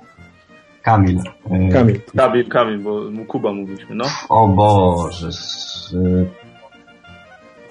[0.82, 1.20] Kamil.
[1.20, 2.02] Y, Kamil.
[2.18, 4.06] Kamil, Kamil, bo mu Kuba mówiliśmy, no.
[4.30, 5.30] O Boże.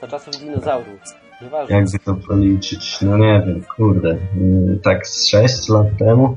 [0.01, 1.01] Za czasów dinozaurów.
[1.43, 1.77] Nieważne.
[1.77, 3.01] Jakby to policzyć?
[3.03, 4.17] No nie wiem, kurde.
[4.83, 6.37] Tak z 6 lat temu?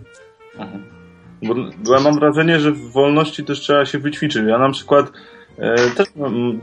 [1.44, 1.56] Bo,
[1.86, 4.44] bo ja mam wrażenie, że w wolności też trzeba się wyćwiczyć.
[4.48, 5.12] Ja na przykład
[5.58, 6.08] E, też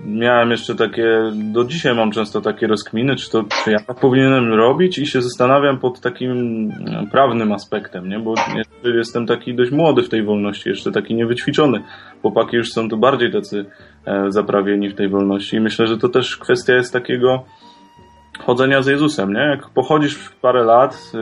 [0.06, 4.54] miałem jeszcze takie, do dzisiaj mam często takie rozkminy, czy to czy ja tak powinienem
[4.54, 6.32] robić i się zastanawiam pod takim
[6.70, 8.18] e, prawnym aspektem, nie?
[8.18, 8.34] bo
[8.84, 11.82] jestem taki dość młody w tej wolności, jeszcze taki niewyćwiczony.
[12.22, 13.64] Chłopaki już są tu bardziej tacy
[14.06, 17.44] e, zaprawieni w tej wolności i myślę, że to też kwestia jest takiego
[18.38, 19.40] chodzenia z Jezusem, nie?
[19.40, 21.12] Jak pochodzisz parę lat,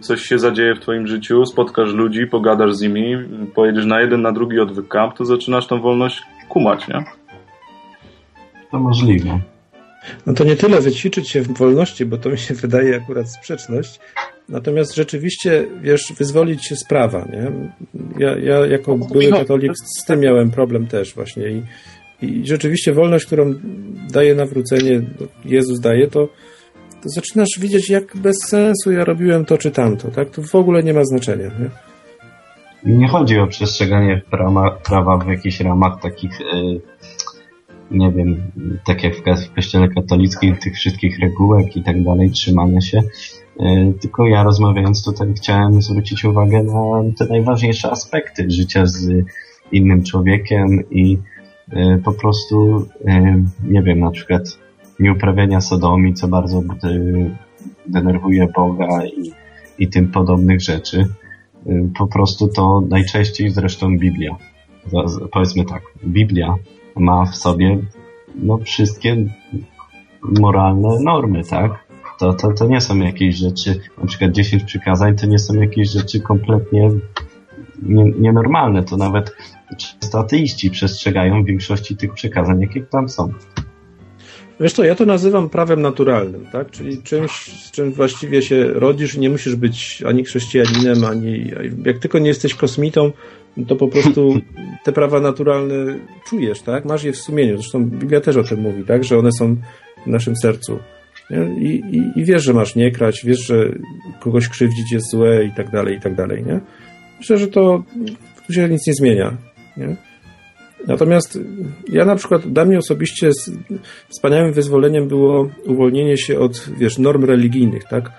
[0.00, 3.16] coś się zadzieje w twoim życiu, spotkasz ludzi, pogadasz z nimi,
[3.54, 7.04] pojedziesz na jeden, na drugi odwyk kamp, to zaczynasz tą wolność kumać, nie?
[8.70, 9.40] To możliwe.
[10.26, 14.00] No to nie tyle wyćwiczyć się w wolności, bo to mi się wydaje akurat sprzeczność.
[14.48, 17.52] Natomiast rzeczywiście, wiesz, wyzwolić się z prawa, nie?
[18.18, 21.62] Ja, ja jako były katolik z tym miałem problem też właśnie i,
[22.22, 23.54] i rzeczywiście wolność, którą
[24.12, 25.02] daje nawrócenie,
[25.44, 26.28] Jezus daje, to,
[27.02, 30.30] to zaczynasz widzieć, jak bez sensu ja robiłem to czy tamto, tak?
[30.30, 31.70] To w ogóle nie ma znaczenia, nie?
[32.98, 36.80] Nie chodzi o przestrzeganie prawa, prawa w jakichś ramach takich yy
[37.92, 38.42] nie wiem,
[38.86, 43.00] tak jak w kościele katolickim, tych wszystkich regułek i tak dalej, trzymania się.
[43.60, 49.08] E, tylko ja rozmawiając tutaj chciałem zwrócić uwagę na te najważniejsze aspekty życia z
[49.72, 51.18] innym człowiekiem i
[51.72, 52.86] e, po prostu,
[53.64, 54.58] nie wiem, na przykład
[55.02, 56.62] nieuprawiania sodomii, co bardzo
[57.86, 59.32] denerwuje Boga i,
[59.78, 61.08] i tym podobnych rzeczy.
[61.98, 64.36] Po prostu to najczęściej zresztą Biblia.
[65.32, 66.54] Powiedzmy tak, Biblia
[66.96, 67.78] ma w sobie
[68.34, 69.16] no, wszystkie
[70.40, 71.84] moralne normy, tak?
[72.18, 75.90] To, to, to nie są jakieś rzeczy, na przykład 10 przykazań, to nie są jakieś
[75.90, 76.90] rzeczy kompletnie
[77.82, 78.82] nie, nienormalne.
[78.82, 79.36] To nawet
[79.76, 83.32] często ateiści przestrzegają większości tych przykazań, jakie tam są.
[84.62, 86.70] Wiesz co, ja to nazywam prawem naturalnym, tak?
[86.70, 91.50] Czyli czymś, z czym właściwie się rodzisz i nie musisz być ani chrześcijaninem, ani...
[91.84, 93.12] Jak tylko nie jesteś kosmitą,
[93.68, 94.40] to po prostu
[94.84, 95.74] te prawa naturalne
[96.26, 96.84] czujesz, tak?
[96.84, 97.56] Masz je w sumieniu.
[97.56, 99.04] Zresztą Biblia też o tym mówi, tak?
[99.04, 99.56] Że one są
[100.06, 100.78] w naszym sercu.
[101.58, 103.72] I, i, I, wiesz, że masz nie krać, wiesz, że
[104.20, 106.60] kogoś krzywdzić jest złe i tak dalej, i tak dalej, nie?
[107.18, 107.82] Myślę, że to
[108.50, 109.36] się nic nie zmienia.
[109.76, 109.96] Nie?
[110.86, 111.38] Natomiast
[111.88, 113.30] ja na przykład, dla mnie osobiście
[114.08, 118.10] wspaniałym wyzwoleniem było uwolnienie się od, wiesz, norm religijnych, tak?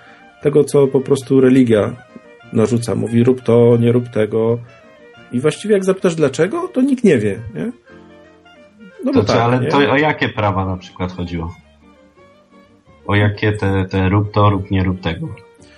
[0.42, 1.96] Tego, co po prostu religia
[2.54, 2.96] narzuca.
[2.96, 4.60] Mówi, rób to, nie rób tego.
[5.32, 7.72] I właściwie jak zapytasz dlaczego, to nikt nie wie, nie?
[9.04, 9.68] No bo tak, ale nie?
[9.68, 11.56] to o jakie prawa na przykład chodziło?
[13.08, 15.28] O jakie te, te rób to, rób nie rób tego?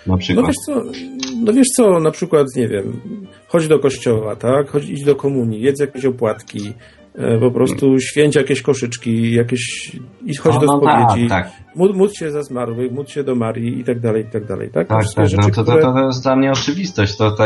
[0.07, 0.45] Na przykład.
[0.45, 0.99] No wiesz co,
[1.43, 3.01] no wiesz co, na przykład, nie wiem,
[3.47, 4.69] chodź do kościoła, tak?
[4.69, 6.73] Chodź, idź do komunii, jedz jakieś opłatki,
[7.15, 9.91] e, po prostu święć jakieś koszyczki, jakieś,
[10.25, 11.75] idź chodź no, do no spowiedzi, tak, tak.
[11.75, 14.87] Módl, się za zmarłych, módl się do Marii i tak dalej, i tak dalej, tak?
[14.87, 15.81] Tak, tak, rzeczy, no to, które...
[15.81, 17.43] to, to jest dla mnie oczywistość, to, to,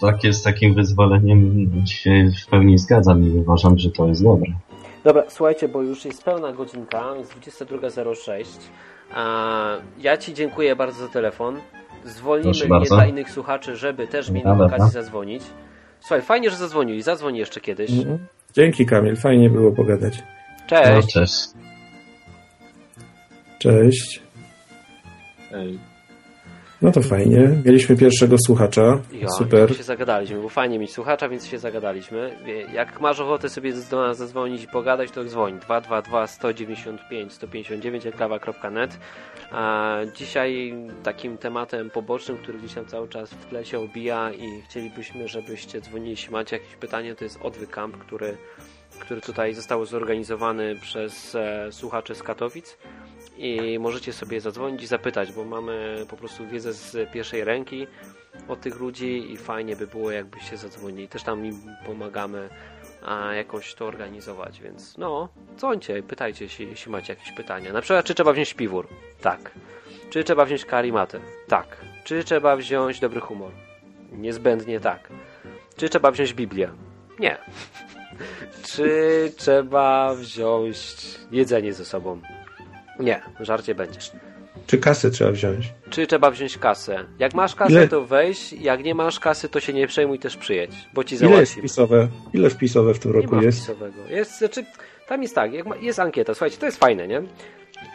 [0.00, 4.52] takie z takim wyzwoleniem się w pełni zgadzam i uważam, że to jest dobre.
[5.04, 7.34] Dobra, słuchajcie, bo już jest pełna godzinka, jest
[7.64, 8.44] 22.06.
[9.98, 11.56] Ja Ci dziękuję bardzo za telefon.
[12.04, 14.66] Zwolnimy nie dla innych słuchaczy, żeby też mieli Dobra.
[14.66, 15.42] okazję zadzwonić.
[16.00, 17.90] Słuchaj, fajnie, że zadzwonił zadzwoni jeszcze kiedyś.
[17.90, 18.18] Mhm.
[18.52, 20.22] Dzięki Kamil, fajnie było pogadać.
[20.66, 21.14] Cześć.
[21.14, 21.48] No, cześć.
[23.58, 24.22] Cześć.
[25.52, 25.91] Ej.
[26.82, 27.48] No to fajnie.
[27.64, 29.00] Mieliśmy pierwszego słuchacza.
[29.12, 29.76] Jo, Super.
[29.76, 32.36] się zagadaliśmy, bo fajnie mieć słuchacza, więc się zagadaliśmy.
[32.74, 35.58] Jak masz ochotę sobie do nas zadzwonić i pogadać, to dzwoń.
[35.60, 38.98] 222 195 159 enklawa.net
[39.52, 44.62] A dzisiaj takim tematem pobocznym, który gdzieś tam cały czas w tle się obija i
[44.62, 48.36] chcielibyśmy, żebyście dzwonili, jeśli macie jakieś pytanie, to jest Odwy Camp, który,
[48.98, 52.78] który tutaj został zorganizowany przez e, słuchaczy z Katowic
[53.36, 57.86] i możecie sobie zadzwonić i zapytać, bo mamy po prostu wiedzę z pierwszej ręki
[58.48, 61.08] od tych ludzi i fajnie by było jakbyście zadzwonili.
[61.08, 62.48] Też tam im pomagamy
[63.06, 67.72] a jakoś to organizować, więc no, dzwońcie pytajcie się, jeśli macie jakieś pytania.
[67.72, 68.88] Na przykład, czy trzeba wziąć piwór?
[69.20, 69.50] Tak.
[70.10, 71.20] Czy trzeba wziąć karimatę?
[71.48, 71.76] Tak.
[72.04, 73.52] Czy trzeba wziąć dobry humor?
[74.12, 75.08] Niezbędnie tak.
[75.76, 76.70] Czy trzeba wziąć Biblię?
[77.18, 77.38] Nie.
[78.62, 80.96] Czy trzeba wziąć
[81.30, 82.20] jedzenie ze sobą?
[83.00, 84.12] Nie, żarcie będziesz.
[84.66, 85.72] Czy kasę trzeba wziąć?
[85.90, 87.04] Czy trzeba wziąć kasę?
[87.18, 87.88] Jak masz kasę, Ile?
[87.88, 88.52] to weź.
[88.52, 91.34] Jak nie masz kasy, to się nie przejmuj, też przyjedź, bo ci załatwi.
[91.34, 92.08] Ile jest wpisowe?
[92.32, 93.52] Ile wpisowe w tym roku nie?
[93.52, 93.96] Wpisowego.
[94.10, 94.64] Jest, znaczy,
[95.08, 96.34] tam jest tak, ma, jest ankieta.
[96.34, 97.22] Słuchajcie, to jest fajne, nie?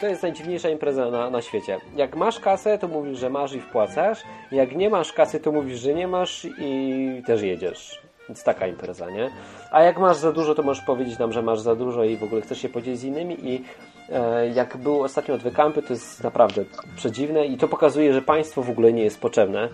[0.01, 1.79] To jest najdziwniejsza impreza na, na świecie.
[1.95, 4.19] Jak masz kasę, to mówisz, że masz i wpłacasz.
[4.51, 8.01] Jak nie masz kasy, to mówisz, że nie masz i też jedziesz.
[8.29, 9.29] Więc taka impreza, nie?
[9.71, 12.23] A jak masz za dużo, to możesz powiedzieć nam, że masz za dużo i w
[12.23, 13.63] ogóle chcesz się podzielić z innymi i
[14.09, 16.65] e, jak było ostatnio od wykampy, to jest naprawdę
[16.95, 19.69] przedziwne i to pokazuje, że państwo w ogóle nie jest potrzebne.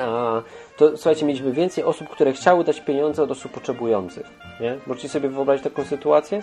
[0.00, 0.42] A,
[0.76, 4.26] to słuchajcie, mieliśmy więcej osób, które chciały dać pieniądze od osób potrzebujących.
[4.60, 4.78] Nie?
[4.86, 6.40] Możecie sobie wyobrazić taką sytuację?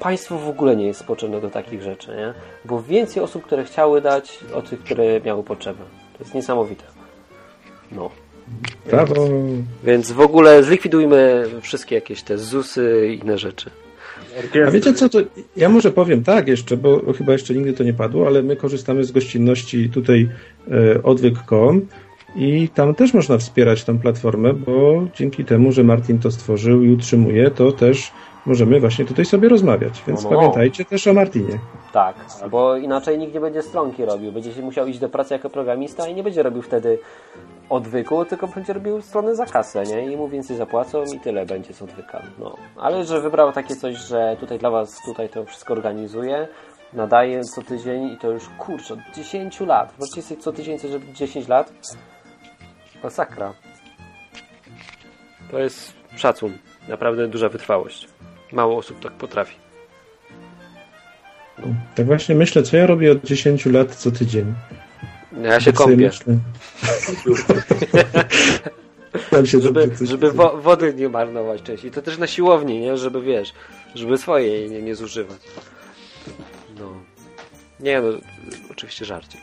[0.00, 2.34] Państwo w ogóle nie jest potrzebne do takich rzeczy, nie?
[2.64, 5.84] Było więcej osób, które chciały dać od tych, które miały potrzebę.
[6.12, 6.84] To jest niesamowite.
[7.92, 8.10] No.
[8.90, 9.28] Brawo.
[9.84, 13.70] Więc w ogóle zlikwidujmy wszystkie jakieś te ZUSy i inne rzeczy.
[14.66, 15.18] A wiecie co, to
[15.56, 19.04] ja może powiem tak jeszcze, bo chyba jeszcze nigdy to nie padło, ale my korzystamy
[19.04, 20.28] z gościnności tutaj
[20.70, 21.86] e, odwyk.com
[22.36, 26.90] i tam też można wspierać tę platformę, bo dzięki temu, że Martin to stworzył i
[26.90, 28.12] utrzymuje, to też
[28.46, 30.02] możemy właśnie tutaj sobie rozmawiać.
[30.06, 30.36] Więc no, no.
[30.36, 31.58] pamiętajcie też o Martinie.
[31.96, 32.16] Tak,
[32.50, 34.32] bo inaczej nikt nie będzie stronki robił.
[34.32, 36.98] Będzie się musiał iść do pracy jako programista i nie będzie robił wtedy
[37.68, 40.12] odwyku, tylko będzie robił stronę za kasę, nie?
[40.12, 42.22] I mu więcej zapłacą i tyle będzie z odwyka.
[42.38, 42.56] No.
[42.76, 46.48] Ale że wybrał takie coś, że tutaj dla Was tutaj to wszystko organizuje,
[46.92, 49.94] nadaje co tydzień i to już kurczę, od 10 lat.
[49.98, 51.72] Możecie sobie co tydzień coś robić 10 lat?
[53.02, 53.54] Masakra.
[55.50, 56.58] To jest szacun.
[56.88, 58.08] Naprawdę duża wytrwałość.
[58.52, 59.65] Mało osób tak potrafi.
[61.94, 64.54] Tak właśnie myślę, co ja robię od 10 lat co tydzień.
[65.42, 66.10] Ja się kąpię.
[69.44, 71.92] się żeby żeby wo wody nie marnować wcześniej.
[71.92, 72.96] To też na siłowni, nie?
[72.96, 73.52] Żeby wiesz,
[73.94, 75.40] żeby swojej nie, nie zużywać.
[76.78, 76.92] No.
[77.80, 78.08] Nie no,
[78.70, 79.40] oczywiście żarcik.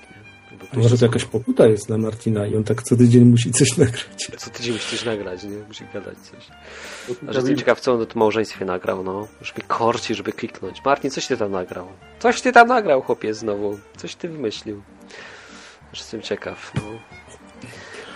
[0.73, 4.31] Może to jakaś pokuta jest na Martina i on tak co tydzień musi coś nagrać.
[4.37, 5.57] Co tydzień musi coś nagrać, nie?
[5.67, 6.47] Musi gadać coś.
[7.27, 9.27] A że jestem ciekaw, co on do małżeństwie nagrał, no.
[9.57, 10.85] Mi korci, żeby kliknąć.
[10.85, 11.87] Martin, coś ty tam nagrał?
[12.19, 13.79] Coś ty tam nagrał, chłopie, znowu.
[13.97, 14.81] Coś ty wymyślił.
[15.93, 16.71] Jestem ciekaw.
[16.75, 16.81] No.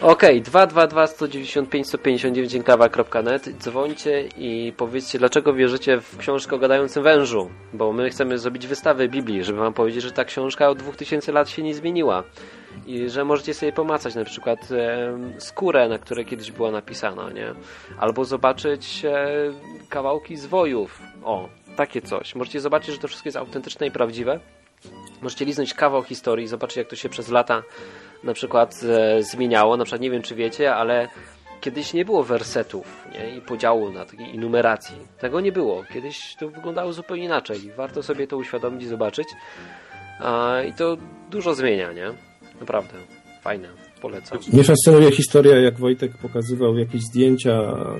[0.01, 7.03] Okej, okay, 222 195 159 enklawa.net Dzwońcie i powiedzcie, dlaczego wierzycie w książkę o gadającym
[7.03, 7.49] wężu.
[7.73, 11.49] Bo my chcemy zrobić wystawę Biblii, żeby wam powiedzieć, że ta książka od 2000 lat
[11.49, 12.23] się nie zmieniła.
[12.87, 17.53] I że możecie sobie pomacać na przykład e, skórę, na której kiedyś była napisana, nie?
[17.99, 19.27] Albo zobaczyć e,
[19.89, 21.01] kawałki zwojów.
[21.23, 22.35] O, takie coś.
[22.35, 24.39] Możecie zobaczyć, że to wszystko jest autentyczne i prawdziwe.
[25.21, 27.63] Możecie liznąć kawał historii, zobaczyć jak to się przez lata
[28.23, 29.77] na przykład e, zmieniało.
[29.77, 31.07] Na przykład nie wiem czy wiecie, ale
[31.61, 33.37] kiedyś nie było wersetów nie?
[33.37, 34.95] i podziału na takiej i numeracji.
[35.19, 35.83] Tego nie było.
[35.93, 37.71] Kiedyś to wyglądało zupełnie inaczej.
[37.77, 39.27] Warto sobie to uświadomić i zobaczyć.
[40.19, 40.97] A, I to
[41.31, 42.07] dużo zmienia, nie?
[42.59, 42.93] Naprawdę.
[43.41, 43.67] Fajne.
[44.01, 44.39] Polecam.
[44.53, 47.51] Mnie fascynuje historia, jak Wojtek pokazywał jakieś zdjęcia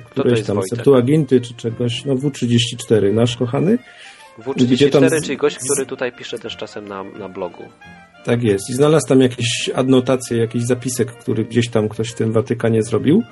[0.09, 0.59] któreś tam?
[0.69, 3.77] Septuaginty czy czegoś, no W34, nasz kochany.
[4.55, 7.63] Gdzie tam W34, z- czyli gość, który tutaj pisze też czasem na, na blogu.
[8.25, 8.69] Tak jest.
[8.69, 13.23] I znalazł tam jakieś adnotacje, jakiś zapisek, który gdzieś tam ktoś w tym Watykanie zrobił,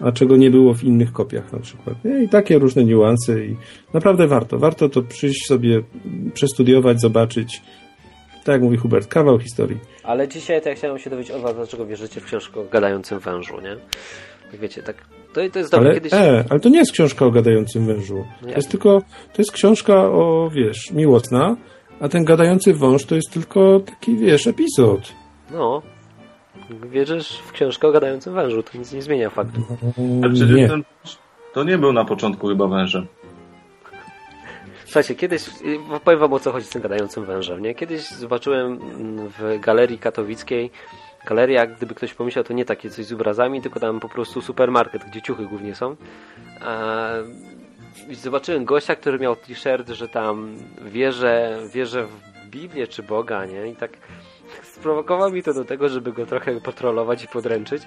[0.00, 2.04] a czego nie było w innych kopiach na przykład.
[2.04, 2.22] Nie?
[2.22, 3.56] I takie różne niuanse i
[3.94, 4.58] naprawdę warto.
[4.58, 5.82] Warto to przyjść sobie,
[6.34, 7.62] przestudiować, zobaczyć.
[8.44, 9.78] Tak jak mówi Hubert, kawał historii.
[10.02, 13.18] Ale dzisiaj to ja chciałem się dowiedzieć od was, dlaczego wierzycie w książkę o gadającym
[13.18, 13.76] wężu, nie?
[14.50, 14.96] Tak wiecie, tak...
[15.34, 15.86] To, to jest dobre.
[15.90, 16.12] Ale, Kiedyś...
[16.12, 18.16] e, ale to nie jest książka o gadającym wężu.
[18.16, 18.56] No To jak?
[18.56, 19.02] jest tylko,
[19.32, 21.56] to jest książka o, wiesz, miłosna,
[22.00, 25.12] a ten gadający wąż to jest tylko taki, wiesz, epizod.
[25.50, 25.82] No.
[26.90, 29.60] Wierzysz w książkę o gadającym wężu, to nic nie zmienia faktu.
[30.22, 30.68] Ale przecież Nie.
[30.68, 30.84] ten,
[31.52, 33.06] to nie był na początku chyba wężem.
[34.84, 37.74] Słuchajcie, kiedyś, y, powiem wam o co chodzi z tym gadającym wężem, nie?
[37.74, 40.70] Kiedyś zobaczyłem mm, w galerii katowickiej,
[41.26, 45.04] galeria, gdyby ktoś pomyślał, to nie takie coś z obrazami, tylko tam po prostu supermarket,
[45.04, 45.96] gdzie ciuchy głównie są.
[48.08, 53.68] I zobaczyłem gościa, który miał t-shirt, że tam wierzę, wierzę w Biblię czy Boga, nie?
[53.68, 53.90] I tak
[54.62, 57.82] sprowokował mi to do tego, żeby go trochę potrolować i podręczyć.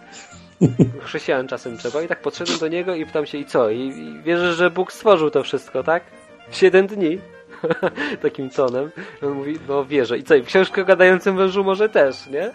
[1.05, 3.69] Chrześcijan czasem trzeba i tak podszedłem do niego i pytam się i co?
[3.69, 3.79] I,
[4.25, 6.03] i że Bóg stworzył to wszystko, tak?
[6.49, 7.19] W 7 dni.
[8.21, 8.91] Takim tonem.
[9.21, 10.17] On mówi, no wierzę.
[10.17, 10.35] I co?
[10.35, 12.51] I w książkę o gadającym wężu może też, nie?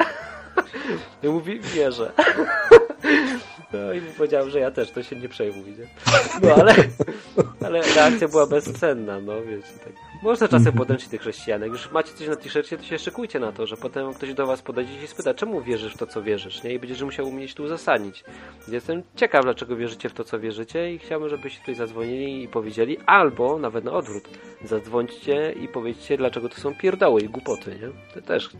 [1.22, 2.12] I mówi, wierzę.
[3.72, 5.86] No i powiedziałem, że ja też, to się nie przejmuj, nie?
[6.42, 6.74] No ale,
[7.66, 10.11] ale reakcja była bezcenna, no wiecie, tak.
[10.22, 11.72] Można czasem podręczyć tych chrześcijanek.
[11.72, 14.62] Już macie coś na t-shircie, to się szykujcie na to, że potem ktoś do was
[14.62, 16.74] podejdzie i spyta, czemu wierzysz w to, co wierzysz, nie?
[16.74, 18.24] I będziesz musiał umieć tu uzasadnić.
[18.68, 22.98] Jestem ciekaw, dlaczego wierzycie w to, co wierzycie i chciałbym, żebyście tutaj zadzwonili i powiedzieli,
[23.06, 24.28] albo nawet na odwrót,
[24.64, 28.14] zadzwońcie i powiedzcie, dlaczego to są pierdoły i głupoty, nie?
[28.14, 28.50] To też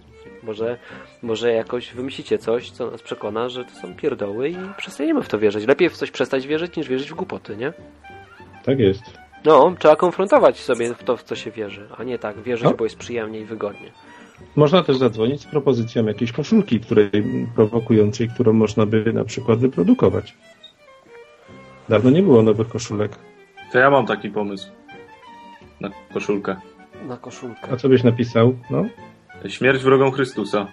[0.42, 0.78] może,
[1.22, 5.38] może jakoś wymyślicie coś, co nas przekona, że to są pierdoły i przestaniemy w to
[5.38, 5.66] wierzyć.
[5.66, 7.72] Lepiej w coś przestać wierzyć, niż wierzyć w głupoty, nie?
[8.64, 9.21] Tak jest.
[9.44, 12.74] No, trzeba konfrontować sobie w to, w co się wierzy, a nie tak, wierzyć, No.
[12.74, 13.90] bo jest przyjemnie i wygodnie.
[14.56, 17.10] Można też zadzwonić z propozycją jakiejś koszulki, której
[17.54, 20.34] prowokującej, którą można by na przykład wyprodukować.
[21.88, 23.12] Dawno nie było nowych koszulek.
[23.72, 24.68] To ja mam taki pomysł
[25.80, 26.56] na koszulkę.
[27.08, 27.68] Na koszulkę.
[27.72, 28.54] A co byś napisał?
[28.70, 28.84] No?
[29.48, 30.66] Śmierć wrogom Chrystusa.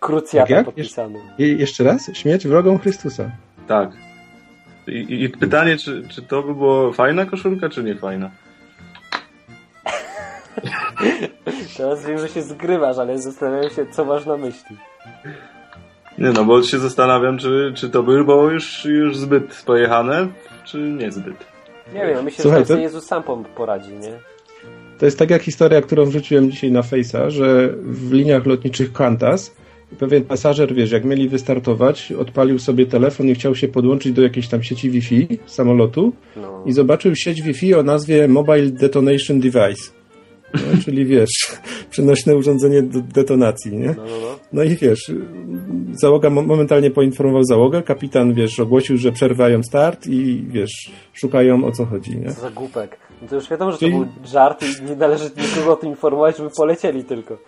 [0.00, 0.64] Krucjata Jak?
[0.66, 1.18] podpisany.
[1.38, 2.10] I jeszcze raz?
[2.14, 3.30] Śmierć wrogom Chrystusa.
[3.66, 3.90] Tak.
[4.86, 8.30] I, i, pytanie, czy, czy to by było fajna koszulka, czy nie fajna?
[11.76, 14.76] Teraz wiem, że się zgrywasz, ale zastanawiam się, co masz na myśli.
[16.18, 20.28] Nie no, bo się zastanawiam, czy, czy to by było już, już zbyt pojechane,
[20.64, 21.46] czy niezbyt.
[21.94, 23.22] Nie wiem, myślę, Słuchaj, że to- Jezus sam
[23.56, 24.12] poradzi, nie?
[24.98, 29.56] To jest tak jak historia, którą wrzuciłem dzisiaj na Face'a, że w liniach lotniczych Qantas
[29.98, 34.48] pewien pasażer, wiesz, jak mieli wystartować, odpalił sobie telefon i chciał się podłączyć do jakiejś
[34.48, 36.62] tam sieci Wi-Fi samolotu No.
[36.66, 39.90] i zobaczył sieć Wi-Fi o nazwie Mobile Detonation Device.
[40.54, 41.30] No, czyli wiesz,
[41.90, 43.86] przenośne urządzenie do detonacji, nie?
[43.86, 44.38] No, no, no.
[44.52, 45.12] No i wiesz,
[45.92, 51.72] załoga mo- momentalnie poinformował załogę, kapitan, wiesz, ogłosił, że przerwają start i wiesz, szukają o
[51.72, 52.32] co chodzi, nie?
[52.34, 52.96] Co za głupek.
[53.22, 56.36] No to już wiadomo, że to był żart i nie należy nikogo o tym informować,
[56.36, 57.38] żeby polecieli tylko.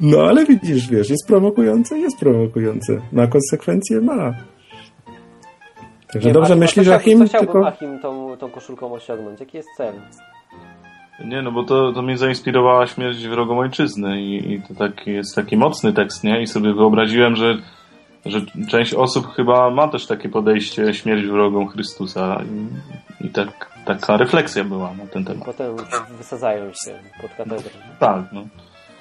[0.00, 3.00] No ale widzisz, wiesz, jest prowokujące, jest prowokujące.
[3.12, 4.00] Ma konsekwencje?
[4.00, 4.34] Ma.
[6.12, 7.66] Także Nie, dobrze Achim, a myślisz, co, Achim, Co chciałby tylko...
[7.66, 9.40] Achim tą, tą koszulką osiągnąć?
[9.40, 9.92] Jaki jest cel?
[11.24, 15.34] Nie, no bo to, to mnie zainspirowała śmierć wrogom ojczyzny i, i to taki, jest
[15.34, 16.42] taki mocny tekst, nie?
[16.42, 17.58] I sobie wyobraziłem, że,
[18.26, 22.42] że część osób chyba ma też takie podejście śmierć wrogom Chrystusa
[23.20, 25.44] i, i tak, taka refleksja była na ten temat.
[25.44, 25.76] Potem
[26.18, 27.70] wysadzają się pod katedrą.
[27.98, 28.44] Tak, no.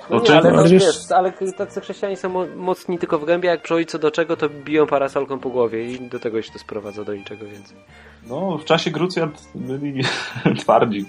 [0.09, 2.97] No No, nie, czy- ale, no, ale wiesz, wiesz- ale tacy chrześcijanie są mo- mocni
[2.99, 6.19] tylko w gębie, jak przychodzi co do czego, to biją parasolką po głowie i do
[6.19, 7.77] tego się to sprowadza, do niczego więcej.
[8.29, 10.03] No, w czasie Grucjat byli
[10.61, 11.05] twardzi.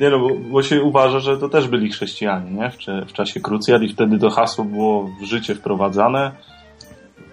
[0.00, 2.70] Nie no, bo, bo się uważa, że to też byli chrześcijanie, nie?
[2.70, 2.76] W,
[3.08, 6.32] w czasie Krucjat i wtedy to hasło było w życie wprowadzane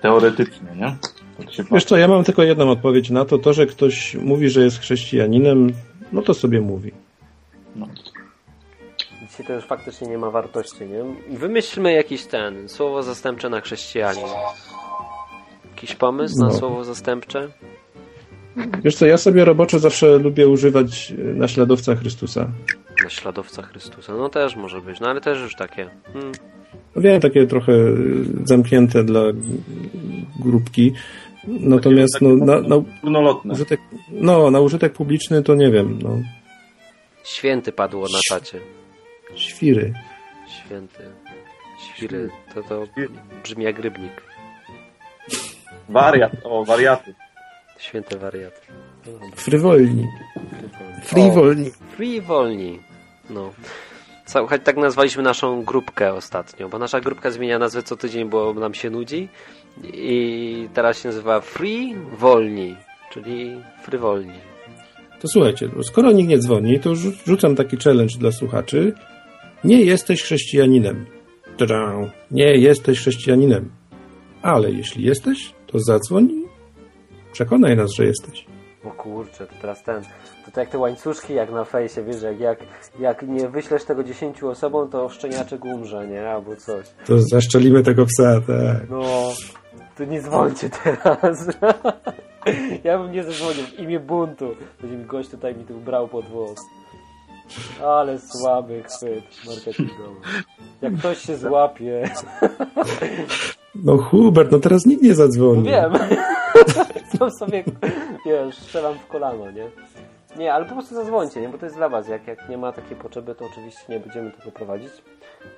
[0.02, 0.96] teoretycznie, nie?
[1.38, 3.38] Tak Wiesz co, ja mam tylko jedną odpowiedź na to.
[3.38, 5.74] To, że ktoś mówi, że jest chrześcijaninem,
[6.12, 6.92] no to sobie mówi.
[7.76, 7.88] no.
[9.40, 11.38] Dzisiaj to już faktycznie nie ma wartości, nie?
[11.38, 14.24] Wymyślmy jakiś ten, słowo zastępcze na chrześcijanin.
[15.70, 16.54] Jakiś pomysł na No.
[16.54, 17.48] słowo zastępcze?
[18.84, 22.48] Wiesz co, ja sobie roboczo zawsze lubię używać e, naśladowca Chrystusa.
[23.04, 24.14] Naśladowca Chrystusa.
[24.14, 25.90] No też może być, no ale też już takie.
[26.14, 26.32] Hmm.
[26.96, 29.22] No wiem, takie trochę y, zamknięte dla
[30.40, 30.94] grupki.
[31.48, 32.62] Natomiast no, na,
[33.04, 33.80] na, użytek,
[34.12, 36.18] no, na użytek publiczny to nie wiem, no,
[37.24, 38.60] Święty padło na czacie.
[39.36, 39.94] Świry.
[40.48, 41.04] Święty.
[41.96, 42.30] Świry.
[42.54, 42.88] To, to
[43.44, 44.22] brzmi jak rybnik.
[45.90, 47.14] Wariat, o, wariaty.
[47.80, 48.62] Święty wariat.
[49.06, 49.28] No dobra.
[49.36, 50.08] Frywolni.
[51.04, 51.72] Frywolni.
[51.98, 52.80] Free wolni.
[53.30, 53.54] No.
[54.26, 58.74] Słuchaj, tak nazwaliśmy naszą grupkę ostatnio, bo nasza grupka zmienia nazwę co tydzień, bo nam
[58.74, 59.28] się nudzi.
[59.84, 62.76] I teraz się nazywa Free Wolni,
[63.12, 64.40] czyli frywolni.
[65.20, 68.94] To słuchajcie, bo skoro nikt nie dzwoni, to rzu- rzucam taki challenge dla słuchaczy.
[69.64, 71.06] Nie jesteś chrześcijaninem.
[71.58, 72.12] Tadam.
[72.32, 73.70] Nie jesteś chrześcijaninem.
[74.42, 76.44] Ale jeśli jesteś, to zadzwoń i
[77.32, 78.46] przekonaj nas, że jesteś.
[78.86, 80.02] O kurczę, to teraz ten.
[80.46, 82.60] To tak jak te łańcuszki, jak na fejsie, wiesz, jak, jak,
[83.00, 86.30] jak nie wyślesz tego 10 osobom, to szczeniaczek umrze, nie?
[86.30, 86.86] Albo coś.
[87.06, 88.90] To zaszczelimy tego psa, tak.
[88.90, 89.32] No,
[89.98, 91.48] to nie dzwońcie teraz.
[92.84, 94.56] ja bym nie zadzwonił w imię buntu.
[94.82, 96.60] Będzie mi gość tutaj mi tu brał pod włos.
[97.86, 100.20] Ale słaby chwyt marketingowy.
[100.82, 102.10] Jak ktoś się złapie.
[103.76, 105.64] No Hubert, no teraz nikt nie zadzwoni.
[105.64, 105.94] No wiem.
[107.20, 107.64] to sobie,
[108.26, 109.70] wiesz, strzelam w kolano, nie?
[110.38, 111.50] Nie, ale po prostu zadzwońcie, nie?
[111.50, 112.08] Bo to jest dla was.
[112.08, 114.92] Jak, jak nie ma takiej potrzeby, to oczywiście nie będziemy tego prowadzić.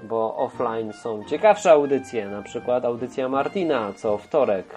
[0.03, 4.76] Bo offline są ciekawsze audycje, na przykład audycja Martina, co wtorek,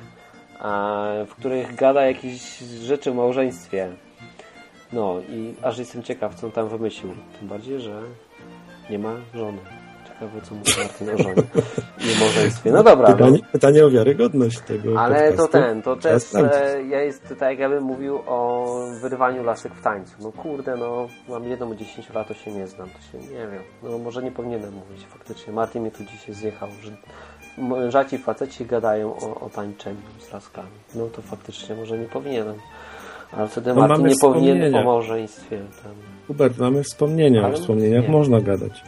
[1.27, 3.89] w których gada jakieś rzeczy o małżeństwie.
[4.95, 7.15] No i aż jestem ciekaw, co on tam wymyślił.
[7.39, 8.03] Tym bardziej, że
[8.91, 9.59] nie ma żony.
[10.09, 11.43] Ciekawe, co mówi Martin o żonie
[11.99, 12.71] i małżeństwie.
[12.71, 13.16] No dobra, no.
[13.16, 15.53] Pytanie, pytanie o wiarygodność tego Ale to podcastu.
[15.53, 18.66] ten, to też e, ja jest tak jakbym mówił o
[19.01, 20.15] wyrywaniu lasek w tańcu.
[20.21, 23.39] No kurde, no mam jedną o 10 lat, to się nie znam, to się nie
[23.39, 23.62] wiem.
[23.83, 25.53] No może nie powinienem mówić faktycznie.
[25.53, 26.91] Martin mnie tu dzisiaj zjechał, że
[27.59, 30.69] mężaci faceci gadają o, o tańczeniu z laskami.
[30.95, 32.55] No to faktycznie może nie powinienem.
[33.36, 34.81] Ale wtedy No Martin mamy nie powinien wspomnienia.
[34.81, 35.93] o małżeństwie tam
[36.27, 37.44] Hubert, mamy wspomnienia.
[37.44, 38.09] Ale O wspomnieniach nie.
[38.12, 38.82] można gadać.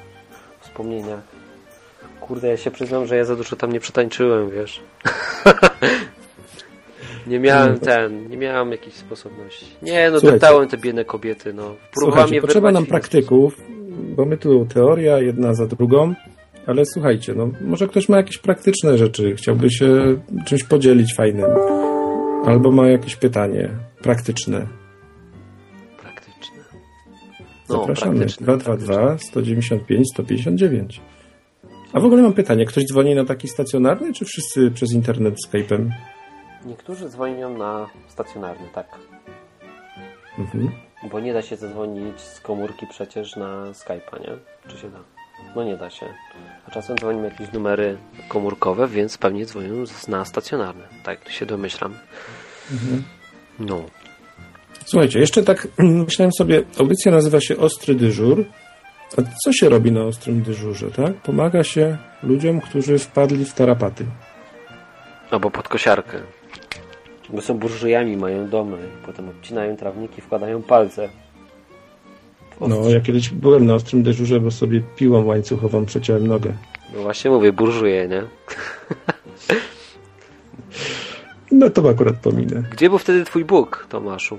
[0.61, 1.21] wspomnieniach.
[2.21, 4.81] Kurde, ja się przyznam, że ja za dużo tam nie przetańczyłem, wiesz.
[7.27, 9.67] nie miałem ten, nie miałem jakiejś sposobności.
[9.83, 10.67] Nie, no Słuchajcie.
[10.71, 11.75] te biedne kobiety, no.
[11.99, 13.61] Próbowałem je potrzeba nam praktyków,
[14.17, 16.15] bo my tu teoria jedna za drugą,
[16.67, 20.17] ale słuchajcie, no może ktoś ma jakieś praktyczne rzeczy, chciałby się
[20.47, 21.51] czymś podzielić fajnym,
[22.47, 23.71] albo ma jakieś pytanie
[24.03, 24.67] praktyczne.
[26.03, 26.59] Praktyczne.
[27.69, 28.17] No, Zapraszamy.
[28.19, 28.45] praktyczne.
[28.47, 31.01] 222 195 159.
[31.93, 35.91] A w ogóle mam pytanie, ktoś dzwoni na taki stacjonarny, czy wszyscy przez internet Skype'em?
[36.65, 38.87] Niektórzy dzwonią na stacjonarny, tak.
[40.39, 40.71] Mhm.
[41.11, 44.37] Bo nie da się zadzwonić z komórki przecież na Skype'a, nie?
[44.71, 44.99] Czy się da?
[45.57, 46.07] No nie da się.
[46.67, 47.97] A czasem dzwonimy jakieś numery
[48.29, 50.85] komórkowe, więc pewnie dzwonią na stacjonarny.
[51.05, 51.95] Tak się domyślam.
[53.59, 53.85] No.
[54.87, 55.69] Słuchajcie, jeszcze tak
[56.07, 58.45] myślałem sobie, audycja nazywa się Ostry Dyżur.
[59.19, 61.15] A co się robi na ostrym dyżurze, tak?
[61.15, 64.07] Pomaga się ludziom, którzy wpadli w tarapaty.
[65.31, 66.19] Albo pod kosiarkę.
[67.31, 68.79] Bo są burżujami, mają domy.
[69.07, 71.09] Potem obcinają trawniki, wkładają palce.
[72.61, 76.53] No, ja kiedyś byłem na ostrym dyżurze, bo sobie piłą łańcuchową przeciąłem nogę.
[76.95, 78.23] No właśnie mówię, burżuje, nie?
[81.53, 82.63] No to akurat pominę.
[82.71, 84.39] Gdzie był wtedy twój Bóg, Tomaszu?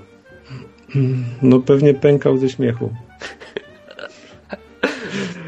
[1.42, 2.92] No pewnie pękał ze śmiechu.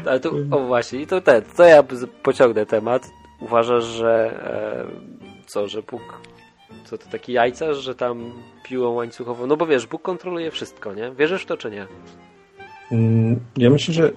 [0.05, 1.83] Ale to, o właśnie, i to ten, to ja
[2.23, 3.09] pociągnę temat.
[3.39, 4.43] Uważasz, że
[5.43, 6.01] e, co, że Bóg,
[6.85, 8.31] co to taki jajcarz, że tam
[8.63, 11.11] piłą łańcuchową, no bo wiesz, Bóg kontroluje wszystko, nie?
[11.11, 11.87] Wierzysz w to, czy nie?
[12.91, 14.11] Mm, Ja myślę, że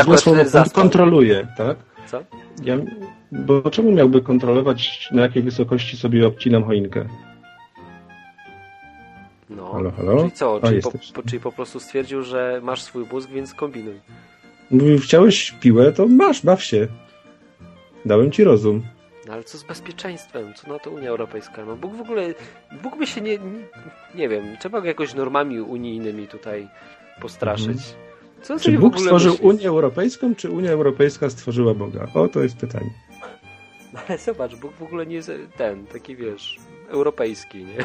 [0.00, 0.42] akurat słowo
[0.74, 1.76] kontroluje, tak?
[2.06, 2.22] Co?
[2.64, 2.76] Ja,
[3.32, 7.08] bo czemu miałby kontrolować, na jakiej wysokości sobie obcinam choinkę?
[9.50, 9.72] No.
[9.72, 10.18] Halo, halo?
[10.18, 10.60] Czyli co?
[10.62, 14.00] A, Czyli po, po, czyli po prostu stwierdził, że masz swój mózg, więc kombinuj.
[14.70, 16.88] Mówił, chciałeś piłę, to masz, baw się.
[18.04, 18.82] Dałem ci rozum.
[19.26, 20.54] No ale co z bezpieczeństwem?
[20.54, 21.64] Co na to Unia Europejska?
[21.64, 22.34] No Bóg w ogóle,
[22.82, 23.66] Bóg by się nie, nie,
[24.14, 26.68] nie wiem, trzeba go jakoś normami unijnymi tutaj
[27.20, 27.78] postraszyć.
[28.42, 29.46] Co Czy Bóg stworzył myśli?
[29.46, 32.06] Unię Europejską, czy Unia Europejska stworzyła Boga?
[32.14, 32.90] O, to jest pytanie.
[34.08, 36.56] Ale zobacz, Bóg w ogóle nie jest ten, taki wiesz,
[36.88, 37.84] europejski, nie?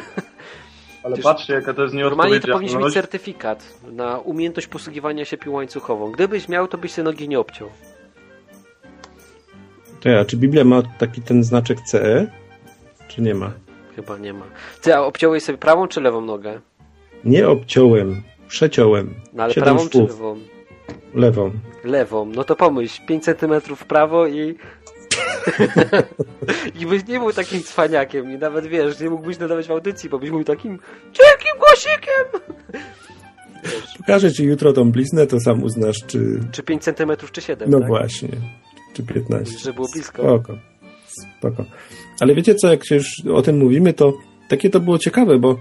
[1.02, 5.36] Ale Przecież patrzcie, jaka to jest Normalnie to powinniś mieć certyfikat na umiejętność posługiwania się
[5.36, 6.12] piłą łańcuchową.
[6.12, 7.68] Gdybyś miał, to byś sobie nogi nie obciął.
[10.00, 12.26] To ja, czy Biblia ma taki ten znaczek CE?
[13.08, 13.52] Czy nie ma?
[13.96, 14.44] Chyba nie ma.
[14.82, 16.60] Ty, a obciąłeś sobie prawą czy lewą nogę?
[17.24, 18.22] Nie obciąłem,
[18.52, 19.14] przeciąłem.
[19.32, 20.36] No ale prawą czy lewą?
[21.14, 21.50] Lewą.
[21.84, 22.24] Lewą.
[22.24, 24.54] No to pomyśl, 5 cm w prawo i
[26.80, 30.18] I byś nie był takim cwaniakiem i nawet wiesz, nie mógłbyś nadawać w audycji, bo
[30.18, 30.78] byś był takim
[31.12, 32.24] cienkim głosikiem.
[33.98, 36.40] Pokażę ci jutro tą bliznę, to sam uznasz, czy...
[36.52, 37.88] Czy 5 cm, czy 7, No tak?
[37.88, 38.28] właśnie.
[38.94, 39.58] Czy 15.
[39.58, 40.22] Że było blisko.
[40.22, 40.58] Spoko.
[41.38, 41.64] Spoko.
[42.20, 44.12] Ale wiecie co, jak się już o tym mówimy, to
[44.48, 45.56] takie to było ciekawe, bo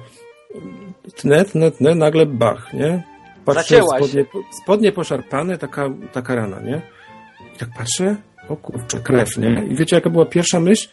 [1.15, 3.03] tnę, tnę, tnę, nagle bach, nie?
[3.45, 4.25] Patrzę, spodnie,
[4.63, 6.81] spodnie poszarpane, taka, taka rana, nie?
[7.55, 8.15] I tak patrzę,
[8.49, 9.63] o kurczę, krew, nie?
[9.69, 10.89] I wiecie, jaka była pierwsza myśl?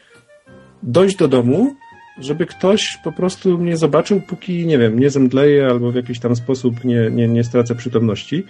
[0.83, 1.75] Dojść do domu,
[2.19, 6.37] żeby ktoś po prostu mnie zobaczył, póki, nie wiem, nie zemdleję albo w jakiś tam
[6.37, 8.45] sposób nie, nie, nie stracę przytomności.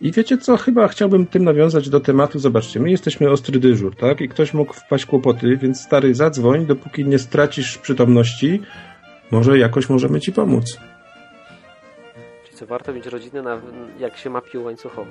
[0.00, 4.20] I wiecie co, chyba chciałbym tym nawiązać do tematu, zobaczcie, my jesteśmy ostry dyżur, tak?
[4.20, 8.60] I ktoś mógł wpaść kłopoty, więc stary, zadzwoń, dopóki nie stracisz przytomności,
[9.30, 10.78] może jakoś możemy ci pomóc.
[12.44, 13.60] Czyli co, warto mieć rodzinę, na,
[13.98, 15.10] jak się ma piłę łańcuchową.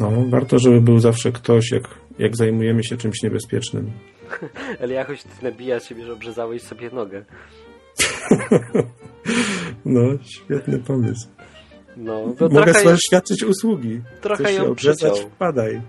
[0.00, 3.90] No, warto, żeby był zawsze ktoś, jak, jak zajmujemy się czymś niebezpiecznym.
[4.82, 7.24] Ale jakoś ty nabija ciebie, że obrzezałeś sobie nogę.
[9.84, 11.28] No, świetny pomysł.
[11.96, 14.00] No, Mogę trochę, sobie świadczyć usługi.
[14.20, 15.80] trochę Chcesz ją obrzezać, wpadaj.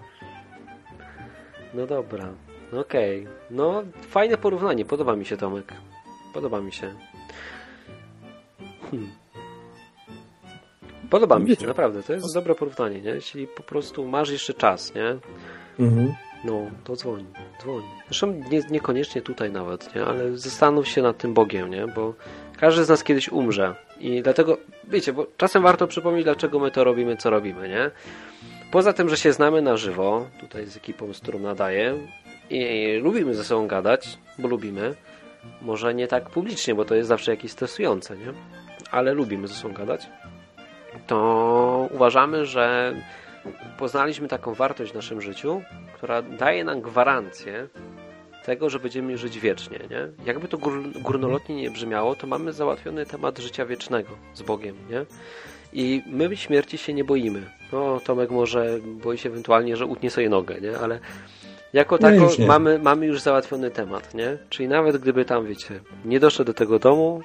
[1.74, 2.34] No dobra,
[2.74, 3.28] no okej.
[3.52, 5.74] No, fajne porównanie, podoba mi się Tomek.
[6.34, 6.94] Podoba mi się.
[8.92, 9.10] Hmm.
[11.10, 13.10] Podoba mi się, naprawdę, to jest dobre porównanie, nie?
[13.10, 15.18] Jeśli po prostu masz jeszcze czas, nie?
[15.86, 16.14] Mhm.
[16.44, 17.26] No, to dzwoń,
[17.62, 17.84] dzwoń.
[18.06, 20.06] Zresztą nie, niekoniecznie tutaj nawet, nie?
[20.06, 21.88] Ale zastanów się nad tym Bogiem, nie?
[21.88, 22.14] Bo
[22.58, 23.76] każdy z nas kiedyś umrze.
[24.00, 24.58] I dlatego,
[24.88, 27.92] wiecie, bo czasem warto przypomnieć, dlaczego my to robimy, co robimy, nie?
[28.72, 31.98] Poza tym, że się znamy na żywo, tutaj z ekipą, z którą nadaję
[32.50, 34.96] i lubimy ze sobą gadać, bo lubimy.
[35.62, 38.34] Może nie tak publicznie, bo to jest zawsze jakieś stresujące, nie?
[38.92, 40.08] Ale lubimy ze sobą gadać.
[41.08, 42.94] To uważamy, że
[43.78, 45.62] poznaliśmy taką wartość w naszym życiu,
[45.94, 47.68] która daje nam gwarancję
[48.46, 50.26] tego, że będziemy żyć wiecznie, nie?
[50.26, 55.06] Jakby to gór, górnolotnie nie brzmiało, to mamy załatwiony temat życia wiecznego z Bogiem, nie?
[55.74, 57.52] I my śmierci się nie boimy.
[57.72, 60.78] No, Tomek może boi się ewentualnie, że utnie sobie nogę, nie?
[60.78, 61.00] Ale
[61.74, 64.38] jako Nie, tako już mamy, mamy już załatwiony temat, nie?
[64.50, 67.22] Czyli nawet gdyby tam, wiecie, nie doszedł do tego domu,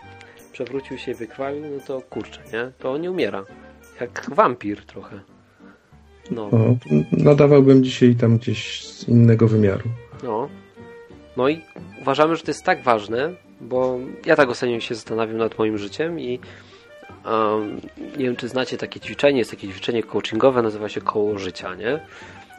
[0.52, 2.72] przewrócił się i wykrwawił, no to kurczę, nie?
[2.78, 3.44] To on nie umiera.
[4.00, 5.20] Jak wampir trochę.
[6.30, 6.42] No.
[6.42, 6.76] O,
[7.12, 9.90] nadawałbym dzisiaj tam gdzieś z innego wymiaru.
[10.22, 10.48] No.
[11.36, 11.60] No i
[12.00, 16.20] uważamy, że to jest tak ważne, bo ja tak ostatnio się zastanawiam nad moim życiem
[16.20, 16.40] i
[17.26, 17.80] um,
[18.16, 22.00] nie wiem, czy znacie takie ćwiczenie, jest takie ćwiczenie coachingowe, nazywa się koło życia, nie?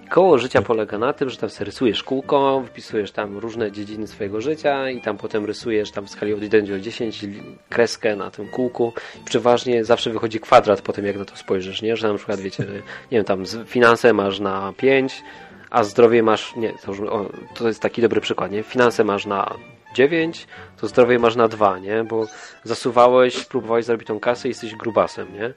[0.10, 4.42] Koło życia polega na tym, że tam sobie rysujesz kółko, wpisujesz tam różne dziedziny swojego
[4.42, 8.32] życia i tam potem rysujesz tam w skali od 1 do 10 li- kreskę na
[8.32, 8.94] tym kółku.
[9.26, 11.98] Przeważnie zawsze wychodzi kwadrat po tym, jak na to spojrzysz, nie?
[11.98, 12.64] Że na przykład, wiecie,
[13.12, 15.24] nie wiem, tam finanse masz na 5,
[15.70, 18.64] a zdrowie masz, nie, to, już, o, to jest taki dobry przykład, nie?
[18.64, 19.54] Finanse masz na
[19.96, 20.48] 9,
[20.82, 22.04] to zdrowie masz na 2, nie?
[22.04, 22.28] Bo
[22.64, 25.54] zasuwałeś, próbowałeś zrobić tą kasę i jesteś grubasem, nie?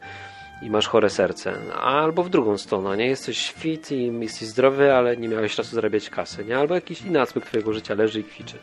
[0.62, 1.54] I masz chore serce.
[1.82, 3.06] Albo w drugą stronę, nie?
[3.06, 6.58] Jesteś fit i jesteś zdrowy, ale nie miałeś czasu zarabiać kasy, nie?
[6.58, 8.58] Albo jakiś inny aspekt twojego życia leży i kwiczy.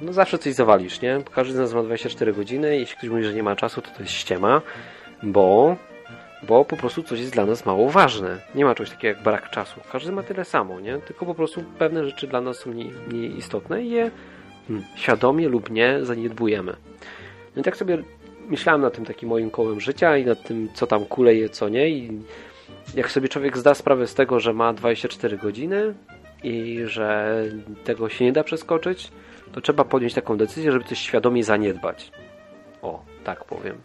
[0.00, 1.22] No zawsze coś zawalisz, nie?
[1.34, 3.90] Każdy z nas ma 24 godziny i jeśli ktoś mówi, że nie ma czasu, to
[3.90, 4.62] to jest ściema,
[5.22, 5.76] bo
[6.42, 8.40] bo po prostu coś jest dla nas mało ważne.
[8.54, 9.80] Nie ma czegoś takiego jak brak czasu.
[9.92, 10.98] Każdy ma tyle samo, nie?
[10.98, 14.10] Tylko po prostu pewne rzeczy dla nas są mniej, mniej istotne i je
[14.68, 16.76] hmm, świadomie lub nie zaniedbujemy.
[17.56, 17.98] No i tak sobie
[18.48, 21.88] myślałem nad tym takim moim kołem życia i nad tym, co tam kuleje, co nie
[21.88, 22.20] i
[22.94, 25.94] jak sobie człowiek zda sprawę z tego, że ma 24 godziny
[26.42, 27.42] i że
[27.84, 29.10] tego się nie da przeskoczyć,
[29.52, 32.12] to trzeba podjąć taką decyzję, żeby coś świadomie zaniedbać.
[32.82, 33.76] O, tak powiem.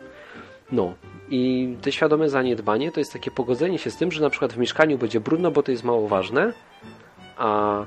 [0.72, 0.94] No,
[1.30, 4.58] i to świadome zaniedbanie to jest takie pogodzenie się z tym, że na przykład w
[4.58, 6.54] mieszkaniu będzie brudno, bo to jest mało ważne,
[7.38, 7.86] a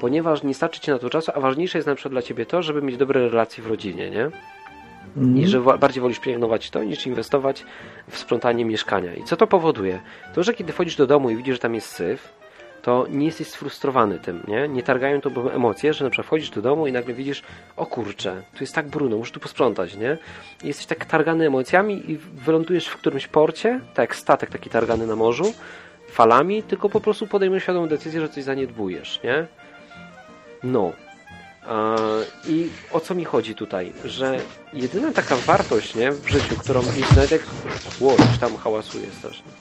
[0.00, 2.62] ponieważ nie starczy ci na to czasu, a ważniejsze jest na przykład dla ciebie to,
[2.62, 4.30] żeby mieć dobre relacje w rodzinie, nie?
[5.36, 7.64] I że bardziej wolisz pielęgnować to, niż inwestować
[8.10, 9.14] w sprzątanie mieszkania.
[9.14, 10.00] I co to powoduje?
[10.34, 12.34] To, że kiedy wchodzisz do domu i widzisz, że tam jest syf,
[12.82, 14.68] to nie jesteś sfrustrowany tym, nie?
[14.68, 17.42] Nie targają to emocje, że na przykład wchodzisz do domu i nagle widzisz,
[17.76, 20.18] o kurczę, tu jest tak brudno, muszę tu posprzątać, nie?
[20.64, 25.06] I jesteś tak targany emocjami i wylądujesz w którymś porcie, tak jak statek taki targany
[25.06, 25.54] na morzu,
[26.10, 29.46] falami, tylko po prostu podejmujesz świadomą decyzję, że coś zaniedbujesz, nie?
[30.62, 30.92] No.
[31.66, 31.96] A,
[32.48, 33.92] I o co mi chodzi tutaj?
[34.04, 34.38] Że
[34.72, 37.42] jedyna taka wartość, nie, w życiu, którą jest nawet jak...
[38.00, 39.52] Ło, coś tam hałasuje strasznie.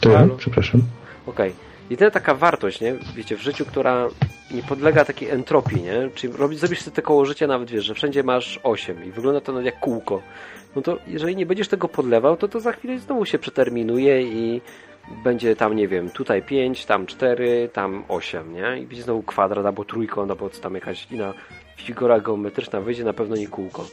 [0.00, 0.10] To?
[0.10, 0.34] Halo?
[0.36, 0.82] Przepraszam.
[1.26, 1.54] Okej.
[1.90, 4.08] Jedyna taka wartość, nie, wiecie, w życiu, która
[4.50, 6.10] nie podlega takiej entropii, nie?
[6.14, 9.40] Czyli robisz, zrobisz sobie te koło życia, nawet wiesz, że wszędzie masz 8 i wygląda
[9.40, 10.22] to nawet jak kółko.
[10.76, 14.60] No to jeżeli nie będziesz tego podlewał, to to za chwilę znowu się przeterminuje i
[15.24, 18.78] będzie tam, nie wiem, tutaj 5, tam 4, tam 8, nie?
[18.78, 21.34] I będzie znowu kwadrat albo trójkąt, albo tam jakaś inna
[21.76, 23.86] figura geometryczna wyjdzie, na pewno nie kółko.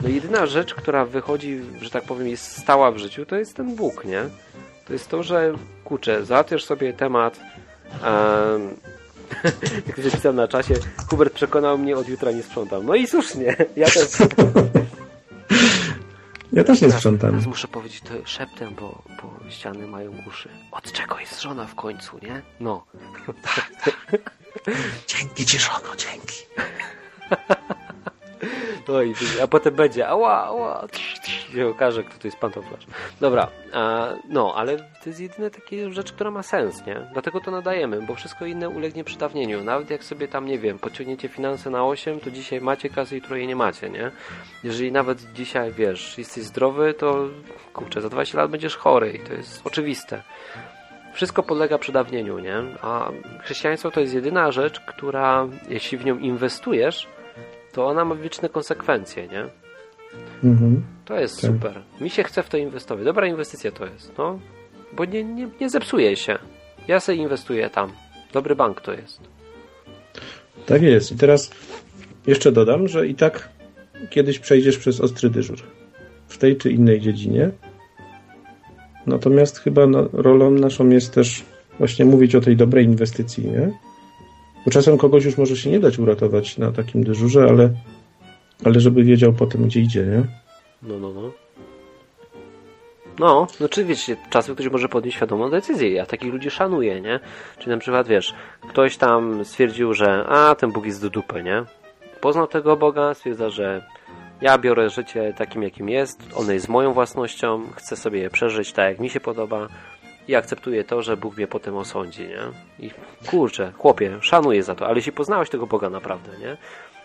[0.00, 3.76] No jedyna rzecz, która wychodzi, że tak powiem, jest stała w życiu, to jest ten
[3.76, 4.22] Bóg, nie?
[4.86, 5.52] To jest to, że
[5.84, 7.40] kurczę, załatwiasz sobie temat
[8.02, 8.76] um,
[9.86, 10.74] jak się pisał na czasie,
[11.10, 12.86] Hubert przekonał mnie, od jutra nie sprzątam.
[12.86, 14.08] No i słusznie, ja też.
[16.56, 17.30] Ja też nie sprzątam.
[17.30, 20.48] Teraz muszę powiedzieć to szeptem, bo, bo ściany mają uszy.
[20.70, 22.42] Od czego jest żona w końcu, nie?
[22.60, 22.84] No.
[25.08, 26.36] Dzięki ci, żono, dzięki.
[28.88, 30.86] No i a potem będzie ała, ała,
[31.54, 32.86] się okaże, kto to jest pantoflarz.
[33.20, 37.00] Dobra, a, no, ale to jest jedyna taka rzecz, która ma sens, nie?
[37.12, 39.64] Dlatego to nadajemy, bo wszystko inne ulegnie przedawnieniu.
[39.64, 43.18] Nawet jak sobie tam, nie wiem, podciągniecie finanse na 8, to dzisiaj macie kasę i
[43.18, 44.10] jutro jej nie macie, nie?
[44.64, 47.28] Jeżeli nawet dzisiaj, wiesz, jesteś zdrowy, to
[47.72, 50.22] kurczę, za 20 lat będziesz chory i to jest oczywiste.
[51.12, 52.62] Wszystko podlega przedawnieniu, nie?
[52.82, 53.10] A
[53.42, 57.08] chrześcijaństwo to jest jedyna rzecz, która, jeśli w nią inwestujesz,
[57.76, 59.44] to ona ma wieczne konsekwencje, nie?
[60.44, 60.82] Mhm.
[61.04, 61.50] To jest tak.
[61.50, 61.82] super.
[62.00, 63.04] Mi się chce w to inwestować.
[63.04, 64.38] Dobra inwestycja to jest, no.
[64.92, 66.38] Bo nie, nie, nie zepsuje się.
[66.88, 67.92] Ja sobie inwestuję tam.
[68.32, 69.20] Dobry bank to jest.
[70.66, 71.12] Tak jest.
[71.12, 71.50] I teraz
[72.26, 73.48] jeszcze dodam, że i tak
[74.10, 75.58] kiedyś przejdziesz przez ostry dyżur.
[76.28, 77.50] W tej czy innej dziedzinie.
[79.06, 81.44] Natomiast chyba no, rolą naszą jest też
[81.78, 83.85] właśnie mówić o tej dobrej inwestycji, nie?
[84.66, 87.70] Bo czasem kogoś już może się nie dać uratować na takim dyżurze, ale,
[88.64, 90.22] ale żeby wiedział potem, gdzie idzie, nie?
[90.82, 91.32] No, no, no.
[93.18, 95.92] No, no czy wiecie, czasem ktoś może podjąć świadomą decyzję.
[95.92, 97.20] Ja takich ludzi szanuję, nie?
[97.58, 98.34] Czyli na przykład, wiesz,
[98.68, 101.64] ktoś tam stwierdził, że a, ten Bóg jest do dupy, nie?
[102.20, 103.86] Poznał tego Boga, stwierdza, że
[104.40, 108.88] ja biorę życie takim, jakim jest, ono jest moją własnością, chcę sobie je przeżyć tak,
[108.88, 109.68] jak mi się podoba,
[110.28, 112.40] i akceptuję to, że Bóg mnie potem osądzi, nie?
[112.86, 112.90] I
[113.30, 116.56] kurczę, chłopie, szanuję za to, ale jeśli poznałeś tego Boga naprawdę, nie?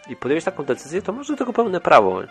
[0.09, 2.21] I podjąłeś taką decyzję, to masz do tego pełne prawo.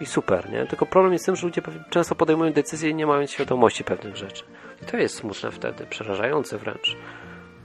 [0.00, 0.66] I super, nie?
[0.66, 4.44] Tylko problem jest w tym, że ludzie często podejmują decyzje nie mając świadomości pewnych rzeczy.
[4.82, 6.96] I to jest smutne wtedy, przerażające wręcz.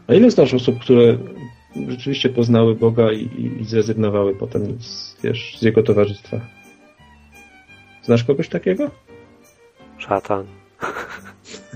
[0.08, 1.18] A ile znasz osób, które
[1.88, 6.40] rzeczywiście poznały Boga i, i zrezygnowały potem z, wiesz, z Jego towarzystwa?
[8.04, 8.92] Znasz kogoś takiego?
[9.98, 10.57] Szatan.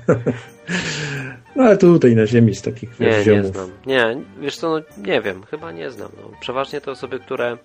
[1.56, 3.69] No ale tutaj na ziemi z takich Nie, nie znam.
[3.86, 6.11] Nie, wiesz co, no, nie wiem, chyba nie znam.
[6.18, 6.32] No.
[6.40, 7.57] Przeważnie te osoby, które,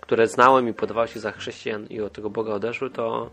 [0.00, 3.30] które znałem i podawały się za chrześcijan i od tego Boga odeszły, to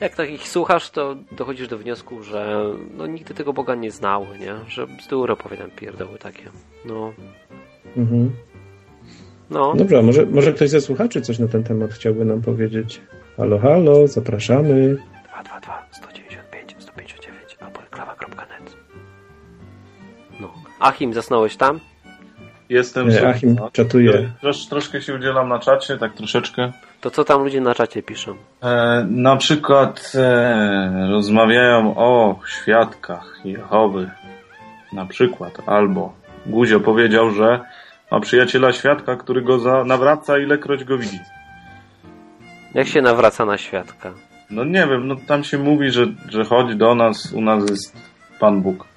[0.00, 2.64] jak takich słuchasz, to dochodzisz do wniosku, że
[2.96, 4.54] no, nigdy tego Boga nie znały, nie?
[4.68, 6.42] Że bzdury opowiadam pierdoły takie.
[6.84, 7.12] No.
[7.96, 8.30] Mhm.
[9.50, 9.74] No.
[9.76, 13.00] Dobra, może, może ktoś ze słuchaczy coś na ten temat chciałby nam powiedzieć.
[13.36, 14.96] Halo, halo, zapraszamy.
[15.24, 16.11] 222 195
[20.82, 21.80] Achim, zasnąłeś tam?
[22.68, 23.08] Jestem.
[23.08, 24.30] Nie, Achim czatuje.
[24.40, 26.72] Trosz, troszkę się udzielam na czacie, tak troszeczkę.
[27.00, 28.36] To co tam ludzie na czacie piszą?
[28.62, 34.10] E, na przykład e, rozmawiają o świadkach Jehowy.
[34.92, 35.52] Na przykład.
[35.66, 36.12] Albo
[36.46, 37.60] Guzio powiedział, że
[38.10, 41.18] ma przyjaciela świadka, który go za, nawraca ilekroć go widzi.
[42.74, 44.12] Jak się nawraca na świadka?
[44.50, 47.96] No nie wiem, no tam się mówi, że, że chodzi do nas, u nas jest
[48.40, 48.91] Pan Bóg.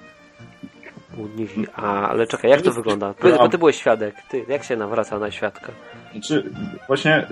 [1.74, 3.14] A, ale czekaj, jak to wygląda?
[3.14, 4.14] Powiedz, bo ty byłeś świadek.
[4.30, 5.72] Ty, jak się nawraca na świadka?
[6.12, 6.50] Znaczy,
[6.86, 7.28] właśnie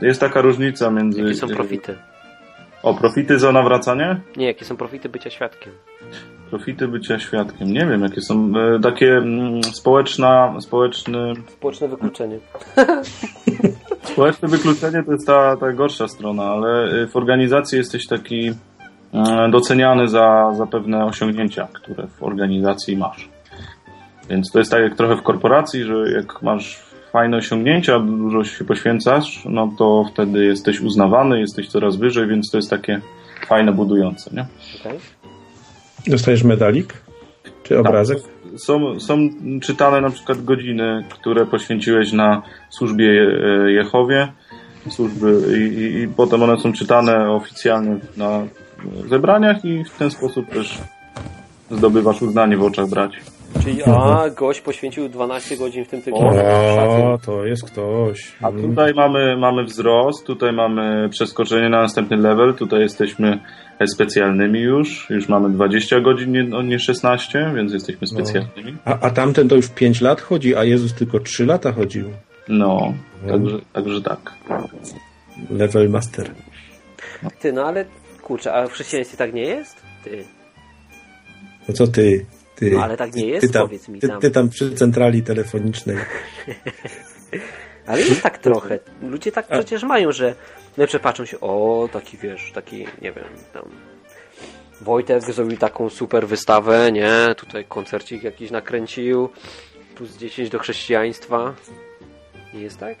[0.00, 1.20] y, jest taka różnica między...
[1.20, 1.96] Jakie są profity?
[2.82, 4.20] O, profity za nawracanie?
[4.36, 5.72] Nie, jakie są profity bycia świadkiem?
[6.50, 7.72] Profity bycia świadkiem.
[7.72, 11.32] Nie wiem, jakie są y, takie mm, społeczna, społeczny...
[11.48, 12.38] Społeczne wykluczenie.
[14.12, 18.52] Społeczne wykluczenie to jest ta, ta gorsza strona, ale y, w organizacji jesteś taki
[19.50, 23.28] doceniany za, za pewne osiągnięcia, które w organizacji masz.
[24.30, 26.82] Więc to jest tak jak trochę w korporacji, że jak masz
[27.12, 32.58] fajne osiągnięcia, dużo się poświęcasz, no to wtedy jesteś uznawany, jesteś coraz wyżej, więc to
[32.58, 33.00] jest takie
[33.46, 34.46] fajne, budujące, nie?
[34.80, 34.98] Okay.
[36.06, 36.94] Dostajesz medalik?
[37.62, 37.86] Czy tak.
[37.86, 38.18] obrazek?
[38.22, 38.60] Tak.
[38.60, 39.16] Są, są
[39.62, 43.06] czytane na przykład godziny, które poświęciłeś na służbie
[43.66, 44.28] Jehowie,
[44.90, 48.42] służby i, i, i potem one są czytane oficjalnie na
[49.08, 50.78] zebraniach i w ten sposób też
[51.70, 53.18] zdobywasz uznanie w oczach braci.
[53.62, 56.28] Czyli a, gość poświęcił 12 godzin w tym tygodniu.
[56.28, 58.32] O, to jest ktoś.
[58.42, 63.38] A tutaj mamy, mamy wzrost, tutaj mamy przeskoczenie na następny level, tutaj jesteśmy
[63.86, 68.06] specjalnymi już, już mamy 20 godzin, nie, no, nie 16, więc jesteśmy no.
[68.08, 68.72] specjalnymi.
[68.72, 68.78] No.
[68.84, 72.08] A, a tamten to już 5 lat chodzi, a Jezus tylko 3 lata chodził.
[72.48, 72.92] No,
[73.26, 73.32] no.
[73.32, 74.32] Także, także tak.
[75.50, 76.30] Level master.
[77.40, 77.84] Ty, no ale
[78.24, 79.76] Kurczę, a w chrześcijaństwie tak nie jest?
[80.04, 80.24] Ty.
[81.68, 82.26] No co ty?
[82.56, 84.20] ty no, ale tak nie jest, ty tam, powiedz mi ty, tam.
[84.20, 85.96] Ty tam przy centrali telefonicznej.
[87.86, 88.78] ale jest tak trochę.
[89.02, 89.54] Ludzie tak A.
[89.54, 90.34] przecież mają, że
[90.76, 93.64] lepsze patrzą się, o, taki wiesz, taki, nie wiem, tam
[94.80, 97.34] Wojtek zrobił taką super wystawę, nie?
[97.36, 99.28] Tutaj koncercik jakiś nakręcił,
[99.94, 101.54] plus 10 do chrześcijaństwa.
[102.54, 102.96] Nie jest tak?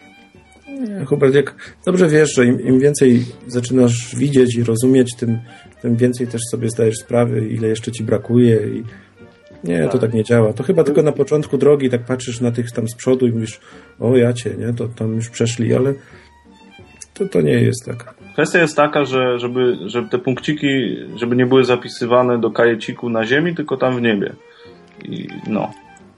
[0.68, 5.38] Nie, Hubert, jak dobrze wiesz, że im, im, więcej zaczynasz widzieć i rozumieć, tym,
[5.82, 8.84] tym więcej też sobie zdajesz sprawy, ile jeszcze ci brakuje i
[9.64, 9.92] nie, tak.
[9.92, 10.52] to tak nie działa.
[10.52, 13.60] To chyba tylko na początku drogi tak patrzysz na tych tam z przodu i mówisz,
[14.00, 15.94] o jacie, nie, to tam już przeszli, ale
[17.14, 18.14] to, to nie jest tak.
[18.32, 23.24] Kwestia jest taka, że żeby, żeby te punkciki, żeby nie były zapisywane do kajeciku na
[23.24, 24.32] ziemi, tylko tam w niebie.
[25.04, 25.70] I no.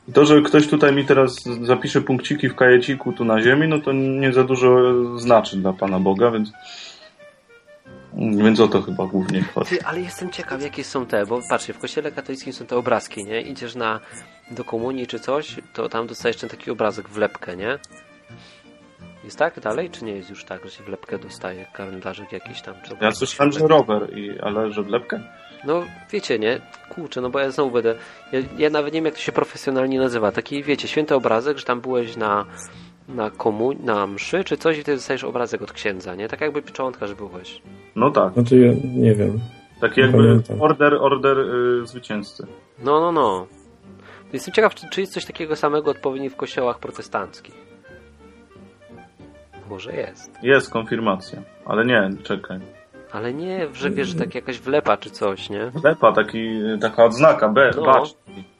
[0.09, 3.79] I to, że ktoś tutaj mi teraz zapisze punkciki w kajeciku tu na ziemi, no
[3.79, 6.53] to nie za dużo znaczy dla Pana Boga, więc
[8.17, 9.71] więc o to chyba głównie chodzi.
[9.71, 13.25] Ty, ale jestem ciekaw, jakie są te, bo patrzcie, w kościele katolickim są te obrazki,
[13.25, 13.41] nie?
[13.41, 14.01] Idziesz na,
[14.51, 17.79] do komunii czy coś, to tam dostajesz ten taki obrazek w lepkę, nie?
[19.25, 22.75] Jest tak dalej, czy nie jest już tak, że się wlepkę dostaje, kalendarzyk jakiś tam?
[23.01, 25.21] Ja słyszałem, że rower, i, ale że wlepkę?
[25.65, 26.61] No wiecie, nie?
[26.89, 27.95] Kurczę, no bo ja znowu będę...
[28.33, 30.33] Ja, ja, nawet nie wiem, jak to się profesjonalnie nazywa.
[30.33, 32.45] Taki, wiecie, święty obrazek, że tam byłeś na,
[33.09, 33.73] na komu...
[33.73, 36.29] na mszy czy coś i wtedy dostajesz obrazek od księdza, nie?
[36.29, 37.63] Tak jakby pieczątka, że byłeś.
[37.97, 38.37] No tak.
[38.37, 39.41] No to ja nie wiem.
[39.81, 40.63] Taki jakby pamiętam.
[40.63, 42.47] order, order yy, zwycięzcy.
[42.79, 43.47] No, no, no.
[44.33, 47.55] Jestem ciekaw, czy, czy jest coś takiego samego odpowiedni w kościołach protestanckich.
[49.71, 50.31] Może jest.
[50.43, 52.61] Jest konfirmacja, ale nie, czekaj.
[53.17, 55.71] Ale nie, że wiesz, tak jakaś wlepa czy coś, nie?
[55.71, 57.83] Wlepa, taki, taka odznaka, B, no.
[57.83, 58.15] bacz.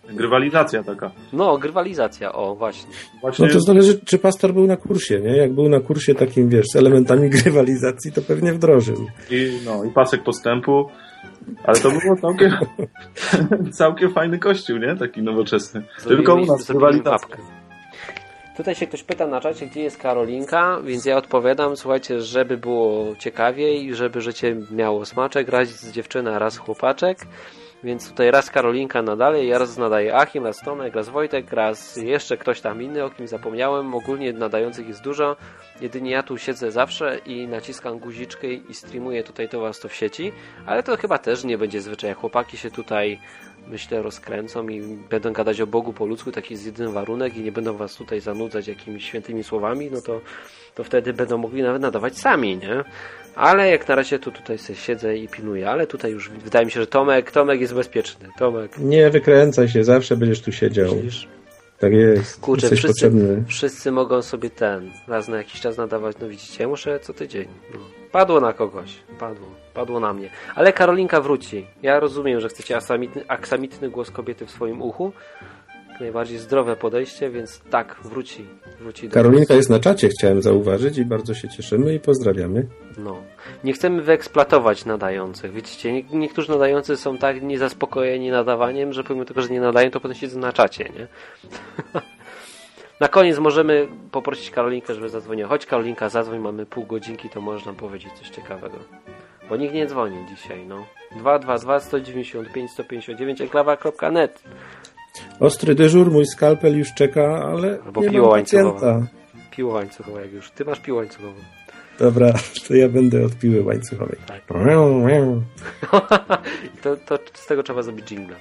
[0.09, 1.11] Grywalizacja taka.
[1.33, 2.91] No, grywalizacja, o, właśnie.
[3.21, 3.47] właśnie.
[3.47, 5.37] No to zależy, czy pastor był na kursie, nie?
[5.37, 9.07] Jak był na kursie takim, wiesz, z elementami grywalizacji, to pewnie wdrożył.
[9.31, 10.87] I, no, i pasek postępu,
[11.65, 12.53] ale to było całkiem,
[13.79, 14.97] całkiem fajny kościół, nie?
[14.97, 15.83] Taki nowoczesny.
[15.99, 17.37] Zrobili, Tylko u nas grywalizacja.
[18.57, 23.17] Tutaj się ktoś pyta na czacie, gdzie jest Karolinka, więc ja odpowiadam, słuchajcie, żeby było
[23.17, 27.19] ciekawiej, żeby życie miało smaczek, raz z dziewczyna, raz chłopaczek,
[27.85, 32.37] więc tutaj raz Karolinka nadaje, ja raz nadaję Achim, raz Tomek, raz Wojtek, raz jeszcze
[32.37, 33.95] ktoś tam inny, o kim zapomniałem.
[33.95, 35.37] Ogólnie nadających jest dużo.
[35.81, 39.95] Jedynie ja tu siedzę zawsze i naciskam guziczkę i streamuję tutaj to was to w
[39.95, 40.33] sieci,
[40.67, 42.15] ale to chyba też nie będzie zwyczaj.
[42.15, 43.21] Chłopaki się tutaj
[43.69, 47.53] myślę, rozkręcą i będą gadać o Bogu po ludzku, taki jest jedyny warunek i nie
[47.53, 50.21] będą was tutaj zanudzać jakimiś świętymi słowami, no to,
[50.75, 52.85] to wtedy będą mogli nawet nadawać sami, nie?
[53.37, 56.73] Ale jak na razie to tutaj sobie siedzę i pilnuję, ale tutaj już wydaje mi
[56.73, 58.29] się, że Tomek, Tomek jest bezpieczny.
[58.39, 58.79] Tomek.
[58.79, 60.97] Nie wykręcaj się, zawsze będziesz tu siedział.
[60.97, 61.29] Widzisz?
[61.79, 62.41] Tak jest.
[62.41, 63.45] Kurczę, wszyscy, potrzebny.
[63.49, 66.17] wszyscy mogą sobie ten raz na jakiś czas nadawać.
[66.21, 67.49] No widzicie, ja muszę co tydzień.
[67.75, 67.81] No.
[68.13, 68.95] Padło na kogoś.
[69.19, 69.47] Padło.
[69.75, 70.31] Padło na mnie.
[70.55, 71.67] Ale Karolinka wróci.
[71.83, 75.13] Ja rozumiem, że chcecie aksamitny, aksamitny głos kobiety w swoim uchu.
[76.01, 78.47] Najbardziej zdrowe podejście, więc tak, wróci.
[78.81, 82.67] wróci Karolinka jest na czacie, chciałem zauważyć i bardzo się cieszymy i pozdrawiamy.
[82.99, 83.23] No.
[83.65, 85.53] Nie chcemy wyeksploatować nadających.
[85.53, 90.17] Widzicie, niektórzy nadający są tak niezaspokojeni nadawaniem, że pomimo tego, że nie nadają, to potem
[90.17, 91.07] siedzą na czacie, nie?
[93.01, 95.49] na koniec możemy poprosić Karolinkę, żeby zadzwoniła.
[95.49, 98.79] Chodź Karolinka, zadzwoń, mamy pół godzinki, to można powiedzieć coś ciekawego.
[99.49, 100.87] Bo nikt nie dzwoni dzisiaj, no.
[101.17, 104.43] 222 195 159 enklawa.net
[105.41, 109.07] Ostry dyżur, mój skalpel już czeka, ale Albo nie piło łańcuchowe.
[109.51, 110.51] Piło łańcuchowe, jak już.
[110.51, 111.41] Ty masz piło łańcuchowe.
[111.99, 112.33] Dobra,
[112.69, 114.19] to ja będę od piły łańcuchowej.
[114.27, 114.43] Tak.
[116.83, 118.37] to, to z tego trzeba zrobić jingle.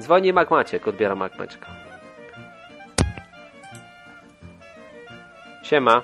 [0.00, 1.66] Dzwoni Mac Maciek, odbiera Mac Maćka.
[5.62, 6.02] Siema.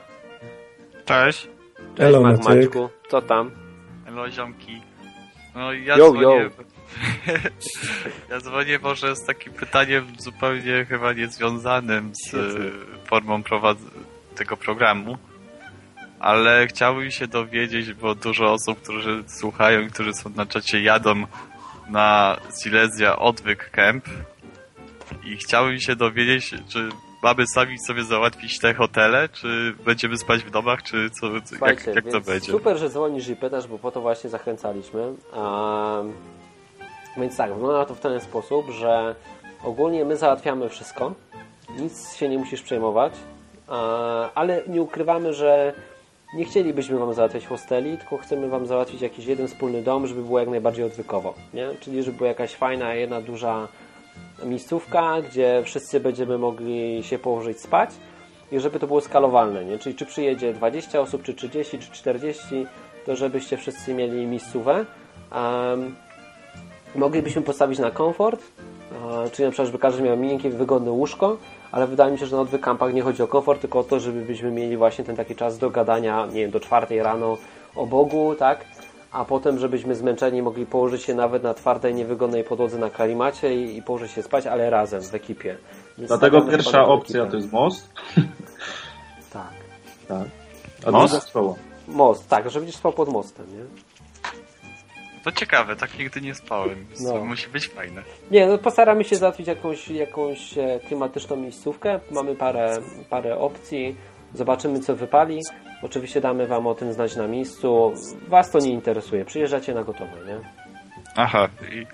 [1.04, 1.48] Cześć.
[1.94, 2.88] Cześć Mac Maćku.
[3.08, 3.50] Co tam?
[4.04, 4.91] Hello ziomki.
[5.54, 6.22] No ja yo, dzwonię...
[6.24, 6.50] Yo.
[8.30, 12.36] ja dzwonię może z takim pytaniem zupełnie chyba niezwiązanym z
[13.04, 13.42] formą
[14.34, 15.18] tego programu
[16.22, 21.26] ale chciałbym się dowiedzieć, bo dużo osób, którzy słuchają i którzy są na czacie jadą
[21.90, 24.04] na Silesia Odwyk Camp
[25.24, 26.88] i chciałbym się dowiedzieć, czy
[27.22, 31.26] mamy sami sobie załatwić te hotele, czy będziemy spać w domach, czy co,
[31.66, 32.52] jak, jak to będzie?
[32.52, 35.12] Super, że dzwonisz i pytasz, bo po to właśnie zachęcaliśmy.
[37.16, 39.14] Więc tak, wygląda to w ten sposób, że
[39.64, 41.14] ogólnie my załatwiamy wszystko,
[41.78, 43.12] nic się nie musisz przejmować,
[44.34, 45.72] ale nie ukrywamy, że
[46.34, 50.38] nie chcielibyśmy Wam załatwiać hosteli, tylko chcemy Wam załatwić jakiś jeden wspólny dom, żeby było
[50.38, 51.34] jak najbardziej odwykowo.
[51.54, 51.68] Nie?
[51.80, 53.68] Czyli żeby była jakaś fajna, jedna duża
[54.44, 57.90] miejscówka, gdzie wszyscy będziemy mogli się położyć spać
[58.52, 59.64] i żeby to było skalowalne.
[59.64, 59.78] Nie?
[59.78, 62.66] Czyli czy przyjedzie 20 osób, czy 30, czy 40,
[63.06, 64.86] to żebyście wszyscy mieli miejscówę.
[65.32, 65.94] Um,
[66.94, 68.42] Moglibyśmy postawić na komfort,
[69.32, 71.36] czyli na przykład, żeby każdy miał miękkie, wygodne łóżko,
[71.72, 74.00] ale wydaje mi się, że na odwykampach kampach nie chodzi o komfort, tylko o to,
[74.00, 77.38] żebyśmy mieli właśnie ten taki czas do gadania, nie wiem, do czwartej rano
[77.76, 78.64] o Bogu, tak?
[79.12, 83.76] A potem, żebyśmy zmęczeni mogli położyć się nawet na twardej, niewygodnej podłodze na kalimacie i,
[83.76, 85.56] i położyć się spać, ale razem, w ekipie.
[85.98, 87.88] Więc Dlatego pierwsza opcja to jest most.
[89.32, 89.52] Tak.
[90.08, 90.28] tak.
[90.86, 91.32] A most?
[91.88, 93.64] Most, tak, że będziesz spał pod mostem, nie?
[95.24, 96.86] To ciekawe, tak nigdy nie spałem.
[97.00, 97.24] No.
[97.24, 98.02] Musi być fajne.
[98.30, 102.00] Nie, no postaramy się załatwić jakąś, jakąś e, klimatyczną miejscówkę.
[102.10, 102.78] Mamy parę,
[103.10, 103.96] parę opcji.
[104.34, 105.40] Zobaczymy, co wypali.
[105.82, 107.92] Oczywiście damy Wam o tym znać na miejscu.
[108.28, 109.24] Was to nie interesuje.
[109.24, 110.38] Przyjeżdżacie na gotowe, nie?
[111.16, 111.48] Aha.
[111.72, 111.86] I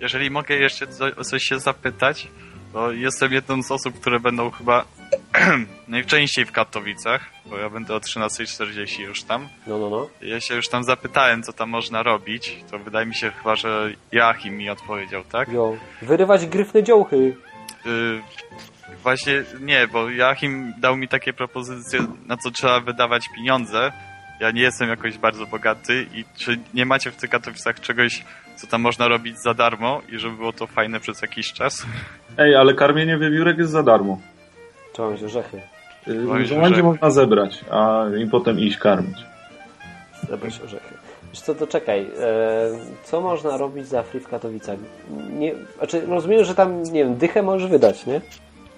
[0.00, 0.86] jeżeli mogę jeszcze
[1.18, 2.28] o coś się zapytać,
[2.72, 4.84] to jestem jedną z osób, które będą chyba
[5.88, 9.48] najczęściej w Katowicach, bo ja będę o 13.40 już tam.
[9.66, 10.08] No, no, no.
[10.22, 12.64] Ja się już tam zapytałem, co tam można robić.
[12.70, 15.48] To wydaje mi się chyba, że Joachim mi odpowiedział, tak?
[15.48, 15.76] Jo.
[16.02, 17.36] Wyrywać gryfne dziołchy.
[17.84, 18.22] Yy,
[19.06, 23.92] właśnie nie, bo Joachim dał mi takie propozycje, na co trzeba wydawać pieniądze.
[24.40, 28.24] Ja nie jestem jakoś bardzo bogaty i czy nie macie w tych Katowicach czegoś,
[28.56, 31.86] co tam można robić za darmo i żeby było to fajne przez jakiś czas?
[32.38, 34.20] Ej, ale karmienie wiewiórek jest za darmo.
[34.92, 35.60] Trzeba mieć orzechy.
[36.44, 39.18] Żołędzie można zebrać, a i potem iść karmić.
[40.30, 40.94] Zebrać orzechy.
[41.30, 42.06] Wiesz co, to czekaj.
[42.20, 42.70] E,
[43.04, 44.78] co można robić za free w Katowicach?
[45.30, 48.20] Nie, znaczy, rozumiem, że tam, nie wiem, dychę możesz wydać, nie?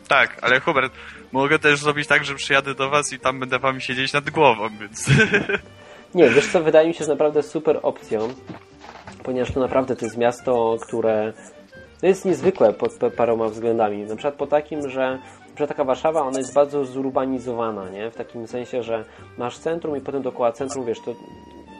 [0.08, 0.92] Tak, ale Hubert,
[1.32, 4.68] mogę też zrobić tak, że przyjadę do was i tam będę wam siedzieć nad głową,
[4.80, 5.06] więc...
[6.14, 8.34] Nie, wiesz co, wydaje mi się, że naprawdę super opcją,
[9.22, 11.32] ponieważ to naprawdę to jest miasto, które
[12.02, 13.98] no jest niezwykłe pod paroma względami.
[13.98, 15.18] Na przykład po takim, że
[15.58, 18.10] że taka Warszawa, ona jest bardzo zurbanizowana, nie?
[18.10, 19.04] W takim sensie, że
[19.38, 21.14] masz centrum i potem dookoła centrum, wiesz, to,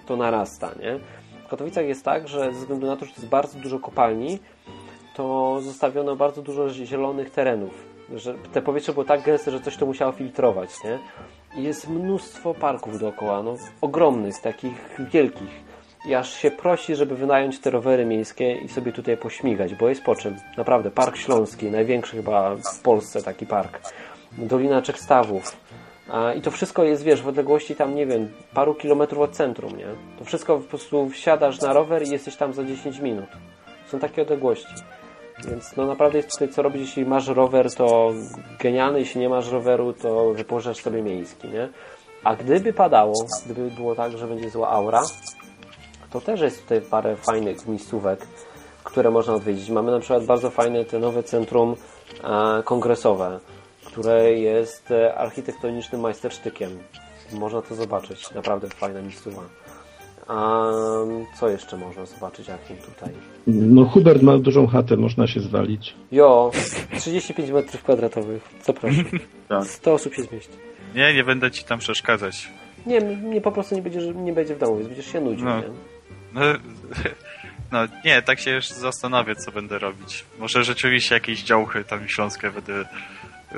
[0.07, 0.99] to narasta, nie?
[1.47, 4.39] W Katowicach jest tak, że ze względu na to, że to jest bardzo dużo kopalni,
[5.15, 7.88] to zostawiono bardzo dużo zielonych terenów.
[8.15, 10.99] Że te powietrze było tak gęste, że coś to musiało filtrować, nie?
[11.57, 15.69] I jest mnóstwo parków dookoła, no ogromnych, takich wielkich
[16.07, 20.03] i aż się prosi, żeby wynająć te rowery miejskie i sobie tutaj pośmigać, bo jest
[20.03, 20.37] po czym.
[20.57, 23.93] Naprawdę, Park Śląski, największy chyba w Polsce taki park.
[24.33, 25.57] Dolina Czechstawów.
[26.37, 29.87] I to wszystko jest, wiesz, w odległości tam, nie wiem, paru kilometrów od centrum, nie?
[30.19, 33.29] To wszystko po prostu wsiadasz na rower i jesteś tam za 10 minut.
[33.87, 34.75] Są takie odległości.
[35.45, 38.13] Więc no naprawdę jest tutaj co robić, jeśli masz rower, to
[38.59, 41.69] genialny, jeśli nie masz roweru, to wypożyczasz sobie miejski, nie?
[42.25, 45.03] A gdyby padało, gdyby było tak, że będzie zła aura,
[46.11, 48.27] to też jest tutaj parę fajnych miejscówek,
[48.85, 49.71] które można odwiedzić.
[49.71, 51.77] Mamy na przykład bardzo fajne te nowe centrum
[52.25, 53.41] e, kongresowe,
[53.85, 56.79] które jest e, architektonicznym majstersztykiem.
[57.33, 58.35] Można to zobaczyć.
[58.35, 59.43] Naprawdę fajna miejscowa.
[60.29, 60.67] A
[61.41, 63.15] co jeszcze można zobaczyć jakim tutaj?
[63.47, 65.95] No Hubert ma dużą chatę, można się zwalić.
[66.13, 66.51] Jo,
[66.99, 68.49] 35 metrów kwadratowych.
[68.63, 69.05] Co proszę.
[69.65, 69.95] 100 tak.
[69.95, 70.53] osób się zmieści.
[70.95, 72.49] Nie, nie będę ci tam przeszkadzać.
[72.87, 75.45] Nie, nie po prostu nie, będziesz, nie będzie w domu, więc będziesz się nudził.
[75.45, 75.61] No.
[75.61, 75.69] Nie?
[76.35, 76.41] No,
[77.73, 80.25] no nie, tak się już zastanawiam, co będę robić.
[80.39, 82.85] Może rzeczywiście jakieś działchy tam śląskie będę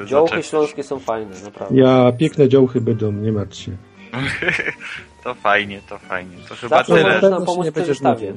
[0.07, 0.47] Działchy zaczepić.
[0.47, 1.81] śląskie są fajne, naprawdę.
[1.81, 3.77] Ja, piękne działchy będą, nie martw się.
[5.25, 6.37] to fajnie, to fajnie.
[6.49, 7.21] To chyba Zawsze tyle.
[7.21, 8.35] można pomóc przy wystawie.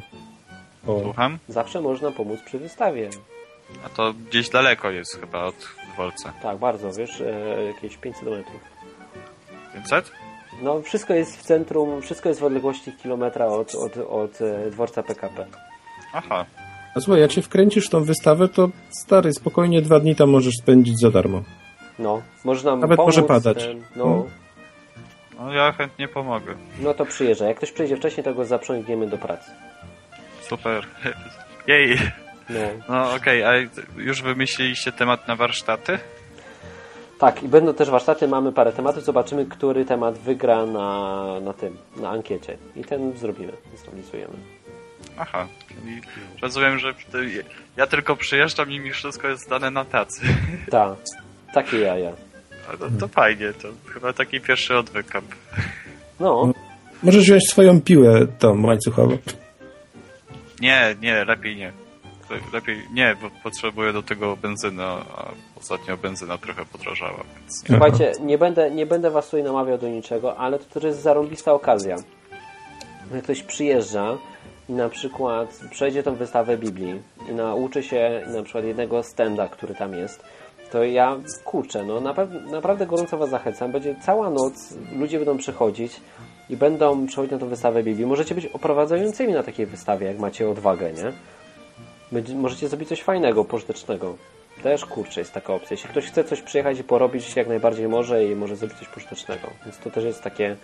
[0.85, 1.39] Słucham?
[1.47, 3.09] Zawsze można pomóc przy wystawie.
[3.85, 5.55] A to gdzieś daleko jest chyba od
[5.93, 6.33] dworca.
[6.41, 8.61] Tak, bardzo, wiesz, e, jakieś 500 metrów.
[9.73, 10.11] 500?
[10.61, 15.03] No, wszystko jest w centrum, wszystko jest w odległości kilometra od, od, od e, dworca
[15.03, 15.45] PKP.
[16.13, 16.45] Aha.
[16.95, 20.53] A słuchaj, jak się wkręcisz w tą wystawę, to stary, spokojnie dwa dni tam możesz
[20.61, 21.43] spędzić za darmo.
[21.99, 23.69] No, można Nawet pomóc, może padać.
[23.95, 24.05] No.
[24.05, 24.25] no.
[25.43, 26.55] No ja chętnie pomogę.
[26.79, 27.45] No to przyjeżdża.
[27.45, 29.51] Jak ktoś przyjdzie wcześniej, to go zaprzągniemy do pracy.
[30.41, 30.87] Super.
[31.67, 31.97] Jej.
[32.49, 32.59] No,
[32.89, 35.99] no okej, okay, a już wymyśliliście temat na warsztaty?
[37.19, 41.77] Tak, i będą też warsztaty, mamy parę tematów, zobaczymy, który temat wygra na, na tym,
[41.95, 42.57] na ankiecie.
[42.75, 44.33] I ten zrobimy, zrealizujemy.
[45.17, 46.01] Aha, czyli
[46.41, 46.93] rozumiem, że
[47.77, 50.21] ja tylko przyjeżdżam i mi wszystko jest dane na tacy.
[50.71, 50.97] Tak,
[51.53, 52.11] takie jaja.
[52.79, 55.25] To, to fajnie, to chyba taki pierwszy odwykamp.
[56.19, 56.53] No.
[57.03, 59.17] Możesz wziąć swoją piłę tą łańcuchową.
[60.61, 61.73] Nie, nie, lepiej nie
[62.53, 67.23] lepiej nie, bo potrzebuję do tego benzyny, a ostatnio benzyna trochę podrożała.
[67.39, 67.63] Więc...
[67.67, 71.53] Słuchajcie, nie będę, nie będę was tutaj namawiał do niczego, ale to też jest zarąbista
[71.53, 71.95] okazja.
[73.13, 74.17] Jak ktoś przyjeżdża
[74.69, 79.75] i na przykład przejdzie tą wystawę Biblii i nauczy się na przykład jednego stenda, który
[79.75, 80.23] tam jest,
[80.73, 81.99] to ja, kurczę, no
[82.51, 83.71] naprawdę, gorąco was zachęcam.
[83.71, 86.01] Będzie cała noc, ludzie będą przychodzić
[86.49, 88.05] i będą przychodzić na tą wystawę Biblii.
[88.05, 91.13] Możecie być oprowadzającymi na takiej wystawie, jak macie odwagę, nie?
[92.35, 94.15] możecie zrobić coś fajnego, pożytecznego.
[94.63, 95.67] Też kurczę, jest taka opcja.
[95.71, 99.47] Jeśli ktoś chce coś przyjechać i porobić, jak najbardziej może i może zrobić coś pożytecznego.
[99.65, 100.55] Więc to też jest takie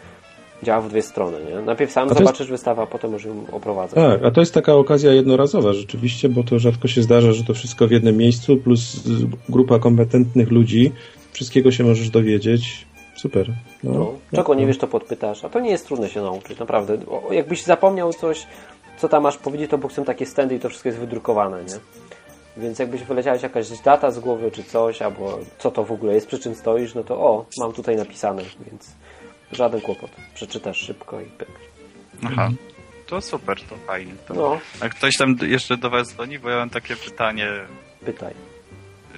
[0.63, 1.61] działa w dwie strony, nie?
[1.61, 2.51] Najpierw sam zobaczysz jest...
[2.51, 3.95] wystawę, a potem już ją oprowadzę.
[3.95, 7.53] Tak, a to jest taka okazja jednorazowa rzeczywiście, bo to rzadko się zdarza, że to
[7.53, 9.03] wszystko w jednym miejscu, plus
[9.49, 10.91] grupa kompetentnych ludzi,
[11.31, 12.87] wszystkiego się możesz dowiedzieć.
[13.17, 13.53] Super.
[13.83, 16.97] No, no, czego nie wiesz, to podpytasz, a to nie jest trudne się nauczyć, naprawdę.
[17.07, 18.47] O, jakbyś zapomniał coś,
[18.97, 21.79] co tam masz powiedzieć, to bo chcę takie standy i to wszystko jest wydrukowane, nie?
[22.57, 26.27] Więc jakbyś wyleciałeś jakaś data z głowy czy coś, albo co to w ogóle jest,
[26.27, 28.41] przy czym stoisz, no to o, mam tutaj napisane,
[28.71, 28.87] więc
[29.51, 30.11] żaden kłopot.
[30.33, 31.49] Przeczytasz szybko i pyk.
[32.25, 32.49] Aha.
[33.07, 34.13] To super, to fajnie.
[34.27, 34.33] To...
[34.33, 34.59] No.
[34.81, 37.47] A ktoś tam jeszcze do Was dzwoni, bo ja mam takie pytanie.
[38.05, 38.33] Pytaj.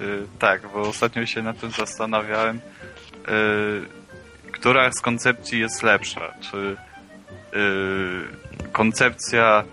[0.00, 2.60] Yy, tak, bo ostatnio się nad tym zastanawiałem.
[3.28, 3.86] Yy,
[4.52, 6.34] która z koncepcji jest lepsza?
[6.40, 6.76] Czy
[7.52, 9.64] yy, koncepcja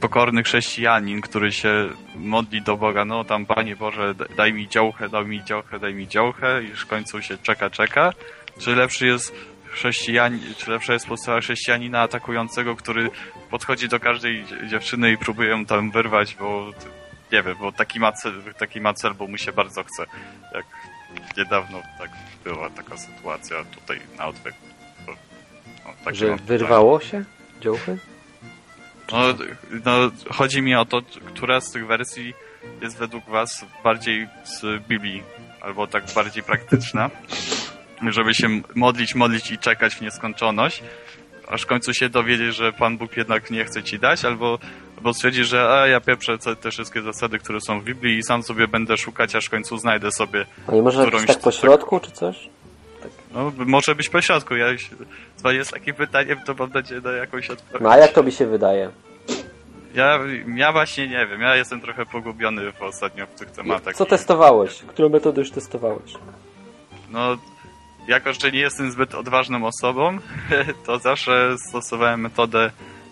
[0.00, 5.24] pokorny chrześcijanin, który się modli do Boga, no tam Panie Boże, daj mi działkę, daj
[5.24, 8.12] mi działkę, daj mi działkę i w końcu się czeka, czeka.
[8.58, 9.34] Czy lepszy jest
[9.70, 13.10] chrześcijanin, czy lepsza jest postawa chrześcijanina atakującego, który
[13.50, 16.70] podchodzi do każdej dziewczyny i próbuje ją tam wyrwać, bo
[17.32, 20.06] nie wiem, bo taki ma cel, taki ma cel bo mu się bardzo chce.
[20.54, 20.66] Jak
[21.36, 22.10] niedawno tak
[22.44, 24.58] była taka sytuacja tutaj na odwyku.
[25.06, 27.24] No, Że wyrwało się
[27.60, 27.96] działkę?
[29.12, 29.18] No,
[29.84, 32.34] no, chodzi mi o to, która z tych wersji
[32.82, 35.22] jest według was bardziej z Biblii,
[35.60, 37.10] albo tak bardziej praktyczna,
[38.08, 40.82] żeby się modlić, modlić i czekać w nieskończoność,
[41.48, 44.58] aż w końcu się dowiedzieć, że Pan Bóg jednak nie chce ci dać, albo,
[44.96, 48.42] albo stwierdzi, że a ja pieprzę te wszystkie zasady, które są w Biblii i sam
[48.42, 51.26] sobie będę szukać, aż w końcu znajdę sobie A nie może którąś...
[51.26, 52.48] tak po środku, czy coś?
[53.02, 53.10] Tak.
[53.34, 54.56] No, może być po środku.
[54.56, 54.66] Ja,
[55.42, 57.82] to jest takie pytanie, to mam nadzieję na jakąś odpowiedź.
[57.82, 58.90] No a jak to mi się wydaje?
[59.94, 60.18] Ja,
[60.56, 63.96] ja właśnie nie wiem, ja jestem trochę pogubiony w ostatnio w tych tematach.
[63.96, 64.82] Co testowałeś?
[64.82, 66.12] Którą metodę już testowałeś?
[67.10, 67.36] No,
[68.10, 70.18] jako że nie jestem zbyt odważną osobą,
[70.86, 72.70] to zawsze stosowałem metodę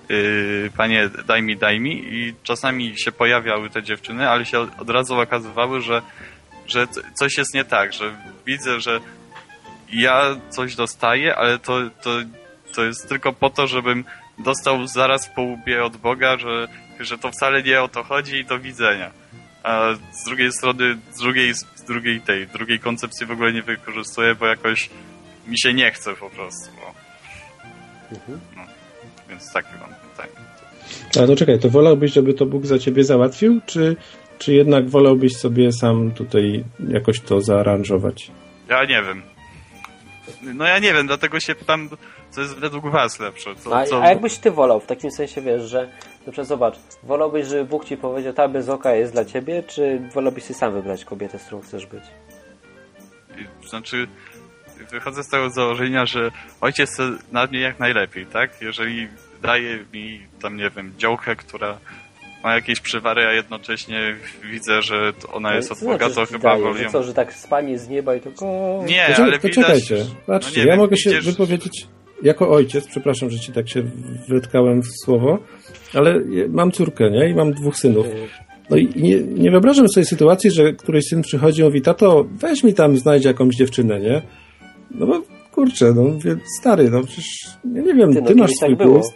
[0.09, 4.91] yy, panie daj mi, daj mi i czasami się pojawiały te dziewczyny, ale się od
[4.91, 6.03] razu okazywały, że,
[6.67, 8.17] że coś jest nie tak, że
[8.47, 9.01] widzę, że
[9.93, 12.11] ja coś dostaję, ale to, to,
[12.75, 14.05] to jest tylko po to, żebym
[14.39, 16.69] dostał zaraz po łbie od Boga, że,
[17.01, 19.11] że to wcale nie o to chodzi i do widzenia.
[19.69, 24.35] A z drugiej strony, z drugiej, z drugiej tej, drugiej koncepcji w ogóle nie wykorzystuję,
[24.35, 24.91] bo jakoś
[25.47, 26.71] mi się nie chce po prostu.
[26.77, 26.95] No.
[28.19, 28.41] Mhm.
[28.57, 28.63] No,
[29.29, 30.33] więc takie mam pytanie.
[31.23, 33.97] A to czekaj, to wolałbyś, żeby to Bóg za ciebie załatwił, czy,
[34.39, 38.31] czy jednak wolałbyś sobie sam tutaj jakoś to zaaranżować?
[38.69, 39.23] Ja nie wiem.
[40.43, 41.89] No ja nie wiem, dlatego się pytam,
[42.31, 43.55] co jest według was lepsze.
[43.57, 44.03] Co, a, co...
[44.03, 45.89] a jakbyś ty wolał, w takim sensie wiesz, że
[46.27, 50.01] na przykład zobacz, wolałbyś, żeby Bóg ci powiedział, ta bez oka jest dla ciebie, czy
[50.15, 52.05] wolałbyś sobie sam wybrać kobietę, z którą chcesz być?
[53.69, 54.07] Znaczy,
[54.91, 56.31] wychodzę z tego założenia, że
[56.61, 58.63] ojciec chce na mnie jak najlepiej, tak?
[58.63, 59.09] Jeżeli
[59.43, 61.79] daje mi tam, nie wiem, działkę, która
[62.45, 66.91] ma jakieś przywary, a jednocześnie widzę, że ona jest od Boga, to chyba wolię...
[66.91, 68.45] co, że tak spanie z nieba i tylko...
[68.87, 70.11] Nie, to, ale Poczekajcie, widać...
[70.27, 71.27] patrzcie, no ja wiem, mogę się widzisz...
[71.27, 71.87] wypowiedzieć
[72.23, 73.83] jako ojciec, przepraszam, że ci tak się
[74.29, 75.39] wytkałem w słowo,
[75.95, 77.29] ale mam córkę, nie?
[77.29, 78.07] I mam dwóch synów.
[78.71, 82.65] No i nie, nie wyobrażam sobie sytuacji, że któryś syn przychodzi i mówi, tato, weź
[82.65, 84.23] mi tam, znajdź jakąś dziewczynę, nie?
[84.91, 85.23] No bo,
[85.53, 86.05] kurczę, no
[86.61, 87.27] stary, no przecież,
[87.75, 89.15] ja nie wiem, ty, no, ty masz swój tak gust.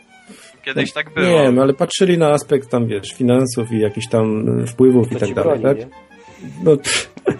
[0.64, 1.26] Kiedyś no, tak było.
[1.26, 5.18] Nie wiem, ale patrzyli na aspekt tam, wiesz, finansów i jakichś tam wpływów to i
[5.18, 5.78] tak dalej, tak?
[5.78, 5.86] Nie?
[6.64, 6.76] No,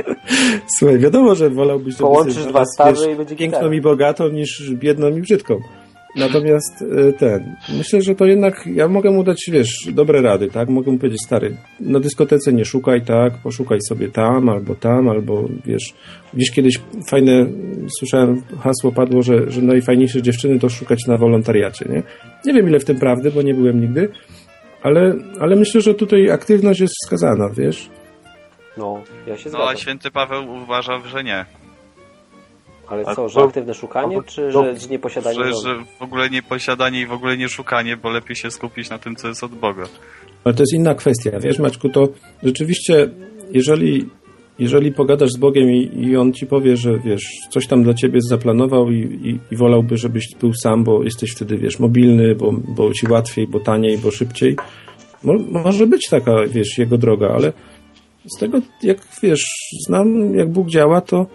[0.79, 1.97] słuchaj, wiadomo, że wolałbyś...
[1.97, 5.61] Połączysz dwa stare i będzie Piękną i bogatą niż biedną i brzydką.
[6.17, 10.69] Natomiast e, ten, myślę, że to jednak ja mogę mu dać, wiesz, dobre rady, tak?
[10.69, 13.33] Mogę mu powiedzieć, stary, na dyskotece nie szukaj, tak?
[13.43, 15.95] Poszukaj sobie tam, albo tam, albo wiesz,
[16.35, 17.47] gdzieś kiedyś fajne,
[17.99, 22.03] słyszałem, hasło padło, że, że najfajniejsze dziewczyny to szukać na wolontariacie, nie?
[22.45, 24.09] Nie wiem, ile w tym prawdy, bo nie byłem nigdy,
[24.83, 27.91] ale, ale myślę, że tutaj aktywność jest wskazana, wiesz?
[28.77, 29.61] No, ja się zgadzam.
[29.61, 31.45] No, a święty Paweł uważa, że nie.
[32.89, 37.07] Ale co, że aktywne szukanie, czy że, że nieposiadanie że, że w ogóle nieposiadanie i
[37.07, 39.85] w ogóle nie szukanie, bo lepiej się skupić na tym, co jest od Boga.
[40.45, 41.31] Ale to jest inna kwestia.
[41.41, 42.09] Wiesz, Maćku, to
[42.43, 43.11] rzeczywiście,
[43.51, 44.09] jeżeli,
[44.59, 48.19] jeżeli pogadasz z Bogiem i, i On ci powie, że wiesz, coś tam dla ciebie
[48.29, 52.93] zaplanował i, i, i wolałby, żebyś był sam, bo jesteś wtedy, wiesz, mobilny, bo, bo
[52.93, 54.57] ci łatwiej, bo taniej, bo szybciej,
[55.25, 57.53] Mo, może być taka, wiesz, jego droga, ale
[58.27, 59.45] z tego, jak wiesz,
[59.87, 61.27] znam, jak Bóg działa, to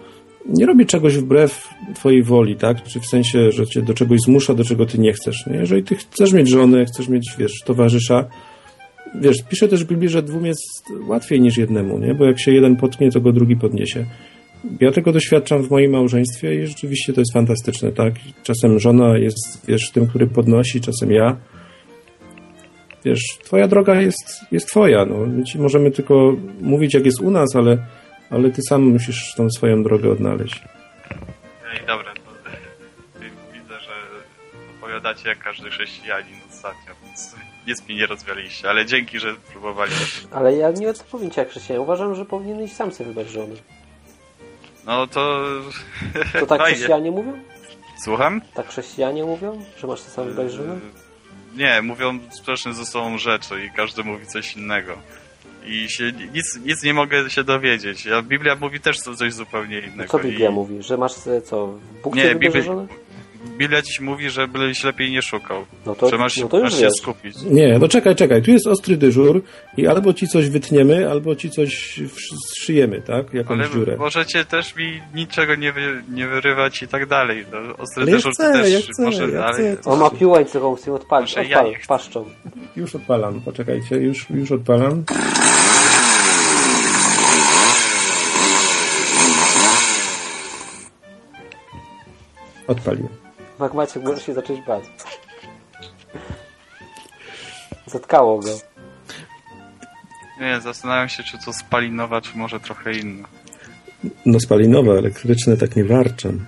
[0.48, 2.82] nie robi czegoś wbrew twojej woli, tak?
[2.82, 5.46] Czy w sensie, że cię do czegoś zmusza, do czego ty nie chcesz.
[5.46, 5.56] Nie?
[5.56, 8.24] Jeżeli ty chcesz mieć żonę, chcesz mieć, wiesz, towarzysza,
[9.14, 12.14] wiesz, pisze też w Biblii, że dwóm jest łatwiej niż jednemu, nie?
[12.14, 14.06] Bo jak się jeden potknie, to go drugi podniesie.
[14.80, 18.14] Ja tego doświadczam w moim małżeństwie i rzeczywiście to jest fantastyczne, tak?
[18.42, 21.36] Czasem żona jest, wiesz, tym, który podnosi, czasem ja.
[23.04, 25.14] Wiesz, twoja droga jest, jest twoja, no.
[25.26, 27.78] My ci możemy tylko mówić, jak jest u nas, ale,
[28.30, 30.62] ale ty sam musisz tą swoją drogę odnaleźć.
[31.82, 32.20] I dobra, to
[33.52, 33.92] widzę, że
[34.78, 37.34] opowiadacie jak każdy chrześcijanin ostatnio, więc
[37.66, 40.28] nic mi nie rozwialiście, ale dzięki, że próbowaliście.
[40.30, 41.82] Ale ja nie odpowiem ci jak chrześcijanin.
[41.82, 43.54] Uważam, że powinieneś sam sobie wybrać żonę.
[44.86, 45.44] No to...
[46.40, 46.74] To tak Fajnie.
[46.74, 47.32] chrześcijanie mówią?
[48.04, 48.40] Słucham?
[48.54, 49.64] Tak chrześcijanie mówią?
[49.78, 50.78] Że masz sobie sam wybrać żonę?
[51.58, 54.92] Nie, mówią sprzeczne ze sobą rzeczy i każdy mówi coś innego.
[55.66, 58.06] I się, nic, nic nie mogę się dowiedzieć.
[58.06, 60.10] A Biblia mówi też coś zupełnie innego.
[60.12, 60.82] Co Biblia I mówi?
[60.82, 61.78] Że masz sobie co?
[62.02, 62.86] Bóg Nie, nie, wybierze Biblia-
[63.86, 65.64] dziś mówi, żebyś lepiej nie szukał.
[65.86, 66.92] No to, że masz, no to już masz się wiesz.
[67.02, 67.34] skupić.
[67.50, 68.42] Nie, no czekaj, czekaj.
[68.42, 69.42] Tu jest ostry dyżur
[69.76, 72.00] i albo ci coś wytniemy, albo ci coś
[72.46, 73.34] zszyjemy, tak?
[73.34, 73.96] Jakąś Ale dziurę.
[73.96, 77.44] możecie też mi niczego nie, wy, nie wyrywać i tak dalej.
[77.52, 79.90] No, ostry Ale ja dyżur chcę, też ja chcę, może, ja ale, chcę.
[79.90, 81.36] On ma piłę chcę ją odpalić.
[81.36, 81.86] Ja Odpal, chcę.
[81.88, 82.24] paszczą.
[82.76, 85.04] Już odpalam, poczekajcie, już, już odpalam.
[92.66, 93.27] Odpaliłem.
[93.58, 94.84] Mak Maciek może się zacząć bać.
[97.86, 98.50] Zatkało go.
[100.40, 103.28] Nie, zastanawiam się, czy to spalinowa, czy może trochę inna.
[104.26, 106.38] No spalinowe, elektryczne tak nie warczą.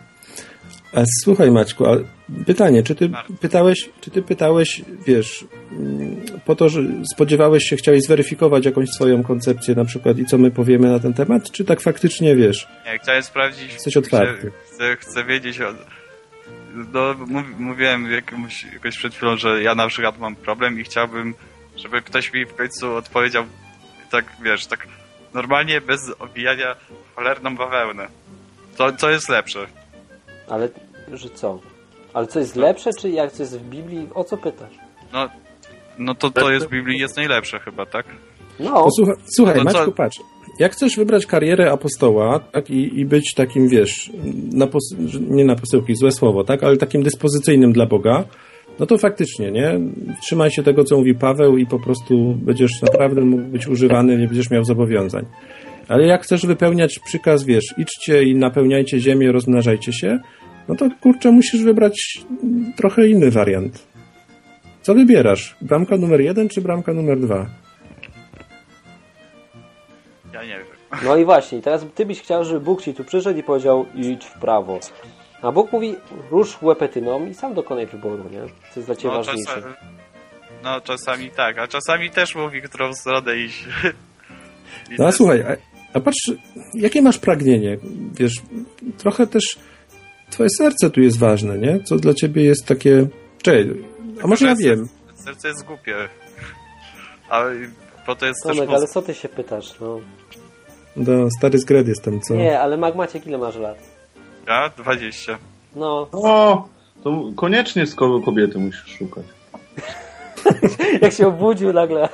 [0.94, 1.96] A słuchaj Maćku, a
[2.46, 3.10] pytanie, czy ty
[3.40, 6.80] pytałeś, czy ty pytałeś, wiesz, mm, po to, że
[7.14, 11.14] spodziewałeś się, chciałeś zweryfikować jakąś swoją koncepcję na przykład i co my powiemy na ten
[11.14, 12.68] temat, czy tak faktycznie wiesz?
[12.86, 13.72] Nie, chciałem sprawdzić.
[13.72, 14.50] Jesteś otwarty.
[14.66, 15.60] Chcę, chcę, chcę wiedzieć.
[15.60, 15.74] O,
[16.74, 21.34] no, mów, mówiłem jakimś, jakoś przed chwilą, że ja na przykład mam problem i chciałbym,
[21.76, 23.44] żeby ktoś mi w końcu odpowiedział
[24.10, 24.88] tak, wiesz, tak
[25.34, 26.76] normalnie, bez obijania
[27.16, 28.08] cholerną bawełnę.
[28.78, 29.66] Co, co jest lepsze?
[30.48, 30.68] Ale,
[31.12, 31.60] że co?
[32.14, 34.08] Ale co jest lepsze, czy jak co jest w Biblii?
[34.14, 34.74] O co pytasz?
[35.12, 35.28] No,
[35.98, 38.06] no to to jest w Biblii jest najlepsze chyba, tak?
[38.60, 40.20] No, Posłuchaj, słuchaj, No co- Maćku, patrz.
[40.60, 44.10] Jak chcesz wybrać karierę apostoła tak, i, i być takim, wiesz,
[44.52, 44.68] na
[45.20, 48.24] nie na posyłki, złe słowo, tak, ale takim dyspozycyjnym dla Boga,
[48.78, 49.80] no to faktycznie, nie?
[50.22, 54.26] Trzymaj się tego, co mówi Paweł i po prostu będziesz naprawdę mógł być używany, nie
[54.26, 55.26] będziesz miał zobowiązań.
[55.88, 60.18] Ale jak chcesz wypełniać przykaz, wiesz, idźcie i napełniajcie ziemię, rozmnażajcie się,
[60.68, 62.24] no to kurczę, musisz wybrać
[62.76, 63.86] trochę inny wariant.
[64.82, 65.56] Co wybierasz?
[65.62, 67.69] Bramka numer jeden czy bramka numer dwa?
[70.40, 70.66] Ja nie wiem.
[71.04, 74.24] no i właśnie, teraz ty byś chciał, żeby Bóg ci tu przyszedł i powiedział idź
[74.24, 74.80] w prawo.
[75.42, 75.96] A Bóg mówi
[76.30, 78.40] rusz łepetyną i sam dokonaj wyboru, nie?
[78.40, 79.54] Co jest dla ciebie No, ważniejsze.
[79.54, 79.74] czasami,
[80.64, 83.64] no czasami tak, a czasami też mówi, którą stronę iść.
[84.90, 85.56] I No a też- słuchaj, a,
[85.98, 86.32] a patrz,
[86.74, 87.78] jakie masz pragnienie?
[88.12, 88.32] Wiesz,
[88.98, 89.58] trochę też
[90.30, 91.80] twoje serce tu jest ważne, nie?
[91.84, 93.06] Co dla ciebie jest takie...
[93.42, 93.70] Czekaj,
[94.24, 94.88] a może ja wiem.
[95.14, 95.96] Serce jest głupie.
[97.28, 97.54] Ale
[98.06, 98.78] bo to jest też Tomek, mózg.
[98.78, 99.80] ale co ty się pytasz?
[99.80, 100.00] No.
[101.06, 102.34] No, stary zgred jestem, co?
[102.34, 103.78] Nie, ale Mag Maciek ile masz lat?
[104.46, 104.68] Ja?
[104.76, 105.38] 20.
[105.76, 106.68] No, O,
[107.04, 109.24] to koniecznie z kogo kobiety musisz szukać.
[111.02, 112.08] jak się obudził nagle.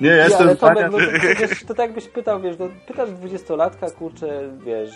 [0.00, 1.04] Nie, ja jestem ale Tomek, no to,
[1.40, 4.90] wiesz, to tak byś pytał, wiesz, no, pytasz dwudziestolatka, kurczę, wiesz,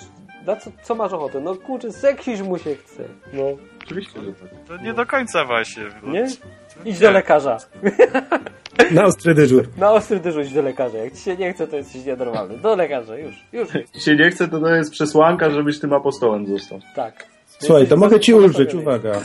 [0.47, 1.41] na co, co masz ochotę?
[1.41, 3.03] No kurczę, seksić mu się chce.
[3.33, 3.43] No,
[3.85, 4.49] Oczywiście, że tak.
[4.69, 5.83] To nie do końca właśnie.
[6.03, 6.27] bo- nie?
[6.85, 7.57] Idź do lekarza.
[8.91, 9.69] Na ostry dyżur.
[9.77, 10.99] Na ostry dyżur idź do lekarza.
[10.99, 12.59] Jak ci się nie chce, to jesteś nienormalny.
[12.59, 13.75] Do lekarza, już, już.
[13.75, 16.81] Jeśli się nie chce, to to jest przesłanka, żebyś tym apostołem został.
[16.97, 17.27] Tak.
[17.59, 19.21] Słuchaj, to mogę ci ulżyć, uwaga.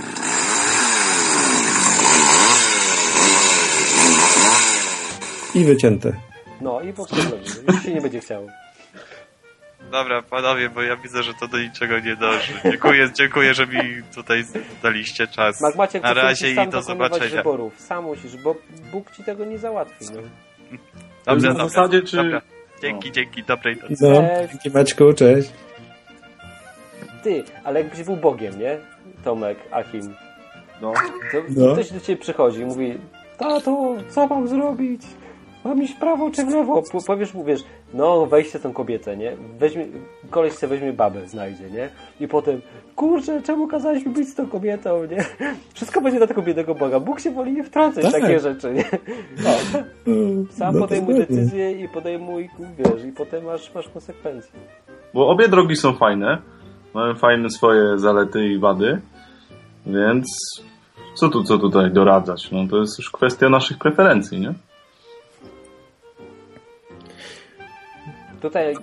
[5.56, 6.14] I wycięte.
[6.62, 7.36] No i po prostu
[7.68, 8.48] już się nie będzie chciało.
[9.92, 12.54] Dobra, panowie, bo ja widzę, że to do niczego nie dąży.
[12.64, 13.80] Dziękuję, dziękuję, że mi
[14.16, 14.44] tutaj
[14.84, 15.62] daliście czas.
[15.62, 17.36] Mag Maciek, Na razie i do zobaczenia.
[17.36, 17.80] wyborów.
[17.80, 18.56] Sam musisz, bo
[18.92, 20.06] Bóg ci tego nie załatwi.
[20.16, 20.22] No.
[21.26, 22.42] Dobrze, W dobra, zasadzie, czy- dobra.
[22.82, 23.96] Dzięki, dzięki, dobrej nocy.
[24.02, 24.52] No, Cześć.
[24.52, 25.50] dzięki Maćku, cześć.
[27.24, 28.78] Ty, ale jakbyś był Bogiem, nie?
[29.24, 30.16] Tomek, Achim.
[30.82, 30.94] No.
[31.32, 31.74] To No.
[31.74, 32.98] Ktoś do ciebie przychodzi i mówi
[33.38, 35.02] Tato, co mam zrobić?
[35.66, 36.82] Mam iść w prawo czy w lewo?
[36.92, 37.64] Po- Powiesz mu, wiesz,
[37.94, 39.32] no weźcie tą kobietę, nie?
[39.60, 39.86] Weźmie,
[40.30, 41.90] koleś sobie weźmie babę, znajdzie, nie?
[42.20, 42.62] I potem,
[42.96, 45.26] kurczę, czemu kazałeś mi być z tą kobietą, nie?
[45.74, 47.00] Wszystko będzie dla tego biednego Boga.
[47.00, 48.22] Bóg się woli nie wtrącać Tak.
[48.22, 48.84] takie rzeczy, nie?
[49.44, 49.50] No,
[50.58, 54.52] sam No, podejmuj decyzję i podejmuj, wiesz, i potem masz, masz konsekwencje.
[55.14, 56.38] Bo obie drogi są fajne.
[56.94, 59.02] Mają fajne swoje zalety i wady.
[59.86, 60.28] Więc
[61.16, 62.52] co tu, co tutaj doradzać?
[62.52, 64.54] No to jest już kwestia naszych preferencji, nie?
[68.42, 68.76] Tutaj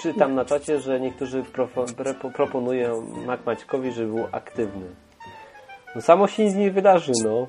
[0.00, 1.42] czytam na czacie, że niektórzy
[2.34, 4.86] proponują Mac Maćkowi, żeby był aktywny.
[5.94, 7.46] No samo się nic nie wydarzy, no.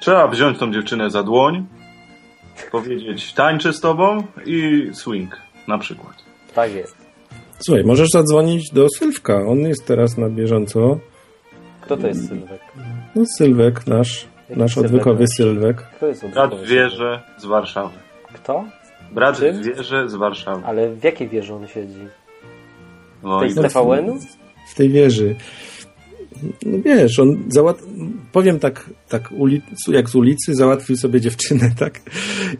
[0.00, 1.66] Trzeba wziąć tą dziewczynę za dłoń,
[2.72, 5.36] powiedzieć tańczę z tobą i swing
[5.68, 6.14] na przykład.
[6.54, 6.96] Tak jest.
[7.58, 9.34] Słuchaj, możesz zadzwonić do Sylwka.
[9.48, 10.98] On jest teraz na bieżąco.
[11.80, 12.60] Kto to jest Sylwek?
[13.14, 14.26] No Sylwek, nasz,
[14.56, 15.76] nasz odwykowy Sylwek.
[15.76, 17.98] Kto jest odwykowy Brat wieże z Warszawy.
[18.32, 18.64] Kto?
[19.12, 19.62] Brat Czym?
[19.62, 20.62] wieże z Warszawy.
[20.66, 22.08] Ale w jakiej wieży on siedzi?
[23.22, 24.18] W tej z TVN-u?
[24.68, 25.36] W tej wieży.
[26.66, 27.78] No wiesz, on załat...
[28.32, 29.64] powiem tak, tak ulic...
[29.88, 32.00] jak z ulicy załatwił sobie dziewczynę, tak?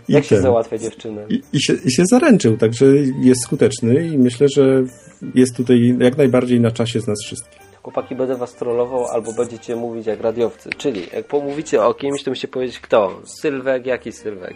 [0.09, 0.39] I jak ten...
[0.39, 1.27] się załatwia dziewczynę?
[1.29, 2.87] I, i, się, I się zaręczył, także
[3.21, 4.83] jest skuteczny i myślę, że
[5.35, 7.69] jest tutaj jak najbardziej na czasie z nas wszystkich.
[7.83, 10.71] Chłopaki, będę was trollował albo będziecie mówić jak radiowcy.
[10.79, 13.21] Czyli jak pomówicie o kimś, to musicie powiedzieć kto?
[13.41, 14.55] Sylwek, jaki Sylwek?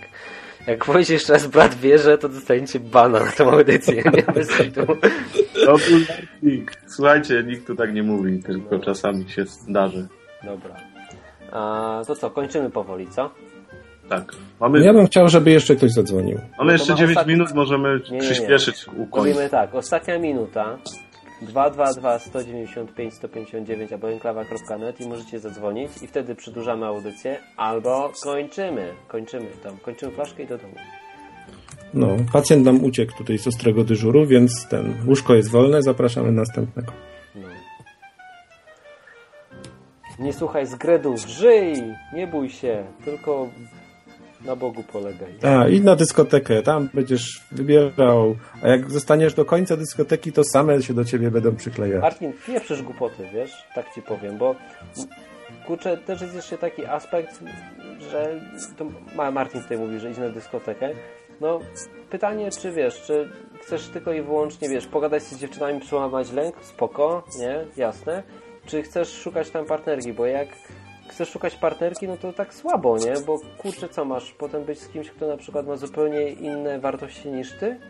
[0.67, 4.23] Jak powiesz jeszcze raz brat wierzy, to dostaniecie bana na tą audycję, nie?
[4.35, 4.97] Bez był
[6.87, 8.85] Słuchajcie, nikt tu tak nie mówi, tylko no.
[8.85, 10.09] czasami się zdarzy.
[10.43, 10.77] Dobra.
[11.53, 13.31] A, to co, kończymy powoli, co?
[14.09, 14.33] Tak.
[14.61, 14.85] Mamy...
[14.85, 16.39] Ja bym chciał, żeby jeszcze ktoś zadzwonił.
[16.59, 17.33] Mamy no jeszcze 9 ostatni...
[17.33, 18.21] minut, możemy nie, nie, nie.
[18.21, 20.79] przyspieszyć u Mówimy tak, ostatnia minuta.
[21.47, 29.47] 222 195 159 albo enklawa.net i możecie zadzwonić i wtedy przedłużamy audycję albo kończymy, kończymy
[29.63, 30.75] tam, kończymy flaszkę i do domu.
[31.95, 36.93] No, pacjent nam uciekł tutaj z ostrego dyżuru, więc ten łóżko jest wolne, zapraszamy następnego.
[37.35, 37.49] No.
[40.19, 41.75] Nie słuchaj zgredów, żyj,
[42.15, 43.49] nie bój się, tylko
[44.45, 45.35] na Bogu polegaj.
[45.43, 50.83] A, i na dyskotekę, tam będziesz wybierał, a jak zostaniesz do końca dyskoteki, to same
[50.83, 52.03] się do ciebie będą przyklejać.
[52.03, 54.55] Martin, pieprzysz głupoty, wiesz, tak ci powiem, bo
[55.67, 57.43] kurczę, też jest jeszcze taki aspekt,
[58.11, 58.41] że
[58.77, 58.87] to
[59.33, 60.91] Martin tutaj mówi, że idź na dyskotekę,
[61.41, 61.61] no
[62.11, 63.29] pytanie, czy wiesz, czy
[63.63, 68.23] chcesz tylko i wyłącznie, wiesz, pogadać z dziewczynami, przełamać lęk, spoko, nie, jasne,
[68.67, 70.49] czy chcesz szukać tam partnerki, bo jak
[71.13, 73.15] chcesz szukać partnerki, no to tak słabo, nie?
[73.27, 74.33] Bo kurczę, co masz?
[74.33, 77.81] Potem być z kimś, kto na przykład ma zupełnie inne wartości niż ty?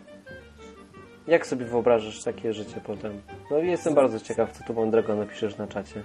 [1.27, 3.23] Jak sobie wyobrażasz takie życie potem?
[3.51, 6.03] No i jestem bardzo ciekaw, co tu mądrego napiszesz na czacie.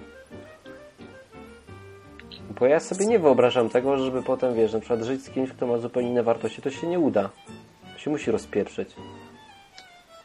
[2.60, 5.66] Bo ja sobie nie wyobrażam tego, żeby potem, wiesz, na przykład żyć z kimś, kto
[5.66, 7.30] ma zupełnie inne wartości, to się nie uda.
[7.96, 8.94] Się musi rozpieprzyć.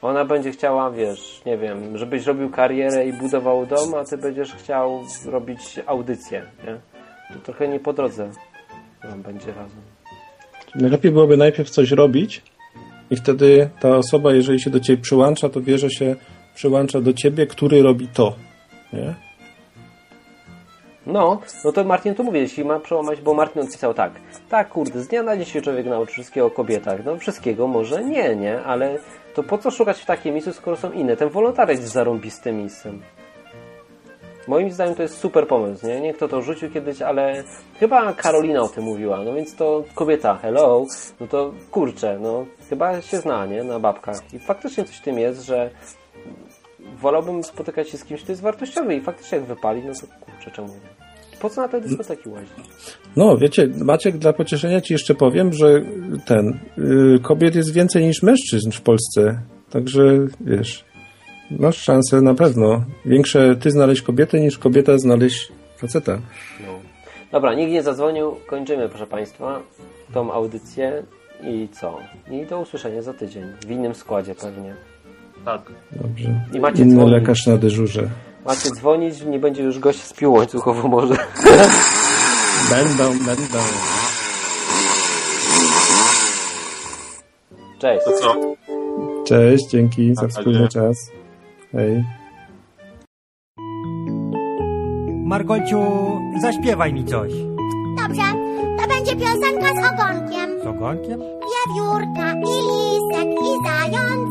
[0.03, 4.53] Ona będzie chciała, wiesz, nie wiem, żebyś robił karierę i budował dom, a ty będziesz
[4.53, 6.77] chciał robić audycję, nie?
[7.33, 8.29] To trochę nie po drodze
[9.03, 9.81] nam będzie razem.
[10.75, 12.41] Najlepiej byłoby najpierw coś robić
[13.09, 16.15] i wtedy ta osoba, jeżeli się do ciebie przyłącza, to wie, że się
[16.55, 18.35] przyłącza do ciebie, który robi to,
[18.93, 19.13] nie?
[21.05, 24.11] No, no to Martin tu mówi, jeśli ma przełamać, bo Martin odpisał tak.
[24.49, 27.05] Tak, kurde, z dnia na dzień się człowiek nauczy wszystkiego o kobietach.
[27.05, 28.97] No wszystkiego może nie, nie, ale
[29.33, 31.17] to po co szukać w takiej miejscu, skoro są inne?
[31.17, 33.01] Ten wolontariat jest zarąbistym miejscem.
[34.47, 36.01] Moim zdaniem to jest super pomysł, nie?
[36.01, 37.43] Nie kto to rzucił kiedyś, ale
[37.79, 40.85] chyba Karolina o tym mówiła, no więc to kobieta, hello,
[41.19, 43.63] no to kurczę, no chyba się zna, nie?
[43.63, 44.33] Na babkach.
[44.33, 45.69] I faktycznie coś w tym jest, że
[46.79, 50.51] wolałbym spotykać się z kimś, kto jest wartościowy i faktycznie jak wypali, no to kurczę,
[50.51, 51.02] czemu nie?
[51.43, 52.49] Po co na te dyskoteki łazić?
[53.15, 55.81] No, wiecie, Maciek, dla pocieszenia ci jeszcze powiem, że
[56.25, 59.39] ten, yy, kobiet jest więcej niż mężczyzn w Polsce,
[59.69, 60.01] także
[60.41, 60.85] wiesz,
[61.51, 62.83] masz szansę na pewno.
[63.05, 66.19] Większe ty znaleźć kobietę niż kobieta znaleźć faceta.
[66.65, 66.79] No.
[67.31, 69.59] Dobra, nikt nie zadzwonił, kończymy proszę Państwa
[70.13, 71.03] tą audycję
[71.43, 71.99] i co?
[72.31, 74.75] I do usłyszenia za tydzień, w innym składzie pewnie.
[75.45, 75.61] Tak.
[75.91, 76.45] Dobrze.
[76.53, 77.13] I macie Inny dzwonić.
[77.13, 78.09] lekarz na dyżurze.
[78.45, 81.15] Macie dzwonić, nie będzie już gość z piłą łańcuchową może.
[82.69, 83.59] Będą, będą.
[87.79, 88.05] Cześć.
[88.05, 88.35] To co?
[89.25, 91.11] Cześć, dzięki za wspólny czas.
[91.71, 92.03] Hej.
[95.25, 95.77] Margolciu,
[96.41, 97.31] zaśpiewaj mi coś.
[97.97, 98.23] Dobrze,
[98.77, 100.61] to będzie piosenka z ogonkiem.
[100.63, 101.19] Z ogonkiem?
[101.19, 104.29] Wiewiórka i lisek i zając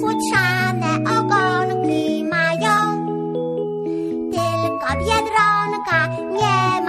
[0.00, 2.17] futrzane ogonki
[5.90, 6.87] 画面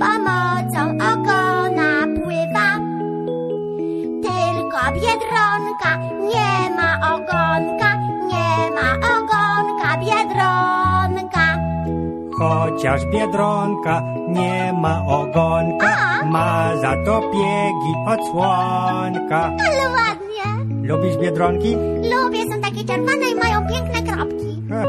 [0.00, 0.82] pomocą
[1.12, 2.68] ogona pływa.
[4.26, 5.90] Tylko biedronka
[6.32, 7.90] nie ma ogonka,
[8.30, 11.46] nie ma ogonka biedronka.
[12.38, 19.40] Chociaż Biedronka nie ma ogonka, ma za to piegi od słonka.
[19.66, 20.46] Ale ładnie.
[20.88, 21.76] Lubisz Biedronki?
[22.12, 24.62] Lubię, są takie czerwone i mają piękne kropki.
[24.70, 24.82] Ha,